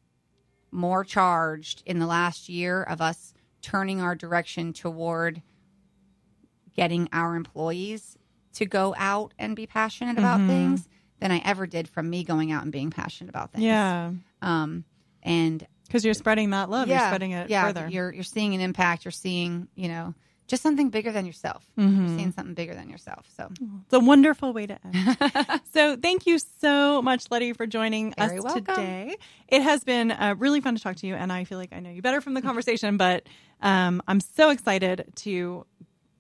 more 0.71 1.05
charged 1.05 1.83
in 1.87 1.99
the 2.01 2.07
last 2.07 2.51
year 2.51 2.83
of 2.83 3.01
us 3.01 3.33
turning 3.63 4.01
our 4.03 4.15
direction 4.15 4.75
toward 4.75 5.41
getting 6.75 7.09
our 7.13 7.35
employees 7.35 8.19
to 8.53 8.67
go 8.67 8.95
out 8.99 9.33
and 9.39 9.57
be 9.57 9.67
passionate 9.67 10.19
about 10.19 10.47
things 10.47 10.89
than 11.21 11.33
I 11.33 11.41
ever 11.45 11.67
did 11.67 11.89
from 11.89 12.09
me 12.11 12.25
going 12.25 12.53
out 12.53 12.63
and 12.63 12.73
being 12.73 12.91
passionate 12.91 13.31
about 13.31 13.53
things. 13.53 13.65
Yeah. 13.65 14.13
Um, 14.43 14.85
and 15.23 15.67
Because 15.87 16.05
you're 16.05 16.15
spreading 16.15 16.51
that 16.51 16.71
love. 16.71 16.89
You're 16.89 16.99
spreading 16.99 17.33
it 17.33 17.51
yeah, 17.51 17.67
further. 17.67 17.89
You're 17.89 18.13
you're 18.13 18.23
seeing 18.25 18.55
an 18.55 18.61
impact. 18.61 19.05
You're 19.05 19.13
seeing 19.13 19.69
you 19.75 19.89
know 19.89 20.15
just 20.47 20.63
something 20.63 20.91
bigger 20.91 21.11
than 21.11 21.27
yourself. 21.27 21.65
You're 21.77 21.89
seeing 22.17 22.31
something 22.31 22.55
bigger 22.55 22.73
than 22.75 22.89
yourself. 22.89 23.27
So 23.37 23.49
It's 23.51 23.93
a 23.93 23.99
wonderful 23.99 24.53
way 24.53 24.69
to 24.69 24.79
end. 24.85 25.61
so, 25.75 25.97
thank 25.97 26.25
you 26.25 26.39
so 26.61 27.03
much, 27.03 27.25
Letty, 27.33 27.53
for 27.53 27.67
joining 27.67 28.15
Very 28.17 28.39
us 28.39 28.45
welcome. 28.45 28.65
today. 28.65 29.17
It 29.49 29.63
has 29.63 29.83
been 29.83 30.13
uh, 30.13 30.37
really 30.39 30.61
fun 30.61 30.77
to 30.77 30.81
talk 30.83 30.95
to 30.97 31.07
you, 31.09 31.17
and 31.17 31.33
I 31.33 31.43
feel 31.43 31.59
like 31.59 31.73
I 31.73 31.81
know 31.81 31.91
you 31.91 32.01
better 32.01 32.21
from 32.21 32.35
the 32.35 32.43
conversation. 32.49 32.97
But 32.97 33.27
um, 33.61 34.01
I'm 34.07 34.21
so 34.21 34.51
excited 34.51 35.07
to 35.17 35.67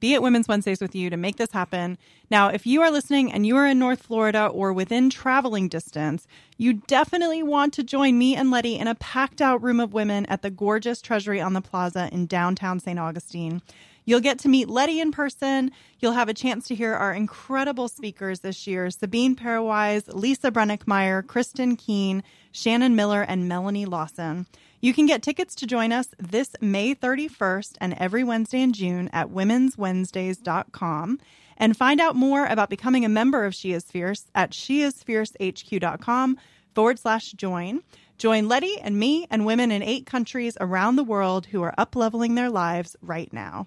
be 0.00 0.14
at 0.14 0.22
Women's 0.22 0.48
Wednesdays 0.48 0.80
with 0.80 0.94
you 0.94 1.10
to 1.10 1.16
make 1.16 1.36
this 1.36 1.52
happen. 1.52 1.98
Now, 2.30 2.48
if 2.48 2.66
you 2.66 2.82
are 2.82 2.90
listening 2.90 3.32
and 3.32 3.46
you 3.46 3.56
are 3.56 3.66
in 3.66 3.78
North 3.78 4.02
Florida 4.02 4.46
or 4.46 4.72
within 4.72 5.10
traveling 5.10 5.68
distance, 5.68 6.26
you 6.58 6.74
definitely 6.74 7.42
want 7.42 7.72
to 7.74 7.82
join 7.82 8.18
me 8.18 8.36
and 8.36 8.50
Letty 8.50 8.76
in 8.76 8.88
a 8.88 8.94
packed 8.94 9.40
out 9.40 9.62
room 9.62 9.80
of 9.80 9.92
women 9.92 10.26
at 10.26 10.42
the 10.42 10.50
gorgeous 10.50 11.00
Treasury 11.00 11.40
on 11.40 11.54
the 11.54 11.60
Plaza 11.60 12.08
in 12.12 12.26
downtown 12.26 12.78
St. 12.78 12.98
Augustine. 12.98 13.62
You'll 14.04 14.20
get 14.20 14.38
to 14.40 14.48
meet 14.48 14.68
Letty 14.68 15.00
in 15.00 15.10
person. 15.10 15.72
You'll 15.98 16.12
have 16.12 16.28
a 16.28 16.34
chance 16.34 16.68
to 16.68 16.76
hear 16.76 16.94
our 16.94 17.12
incredible 17.12 17.88
speakers 17.88 18.40
this 18.40 18.66
year 18.66 18.88
Sabine 18.90 19.34
Parawise, 19.34 20.06
Lisa 20.08 20.52
Brenninkmeyer, 20.52 21.26
Kristen 21.26 21.74
Keene, 21.74 22.22
Shannon 22.52 22.94
Miller, 22.94 23.22
and 23.22 23.48
Melanie 23.48 23.84
Lawson. 23.84 24.46
You 24.80 24.92
can 24.92 25.06
get 25.06 25.22
tickets 25.22 25.54
to 25.56 25.66
join 25.66 25.90
us 25.90 26.08
this 26.18 26.50
May 26.60 26.94
31st 26.94 27.76
and 27.80 27.94
every 27.94 28.22
Wednesday 28.22 28.60
in 28.60 28.72
June 28.74 29.08
at 29.12 29.28
womenswednesdays.com 29.28 31.18
and 31.56 31.76
find 31.76 32.00
out 32.00 32.14
more 32.14 32.44
about 32.44 32.68
becoming 32.68 33.04
a 33.04 33.08
member 33.08 33.44
of 33.46 33.54
She 33.54 33.72
Is 33.72 33.84
Fierce 33.84 34.26
at 34.34 34.50
sheisfiercehq.com 34.50 36.36
forward 36.74 36.98
slash 36.98 37.32
join. 37.32 37.80
Join 38.18 38.48
Letty 38.48 38.78
and 38.80 38.98
me 38.98 39.26
and 39.30 39.46
women 39.46 39.72
in 39.72 39.82
eight 39.82 40.04
countries 40.04 40.58
around 40.60 40.96
the 40.96 41.04
world 41.04 41.46
who 41.46 41.62
are 41.62 41.74
up 41.78 41.96
leveling 41.96 42.34
their 42.34 42.50
lives 42.50 42.96
right 43.00 43.32
now. 43.32 43.64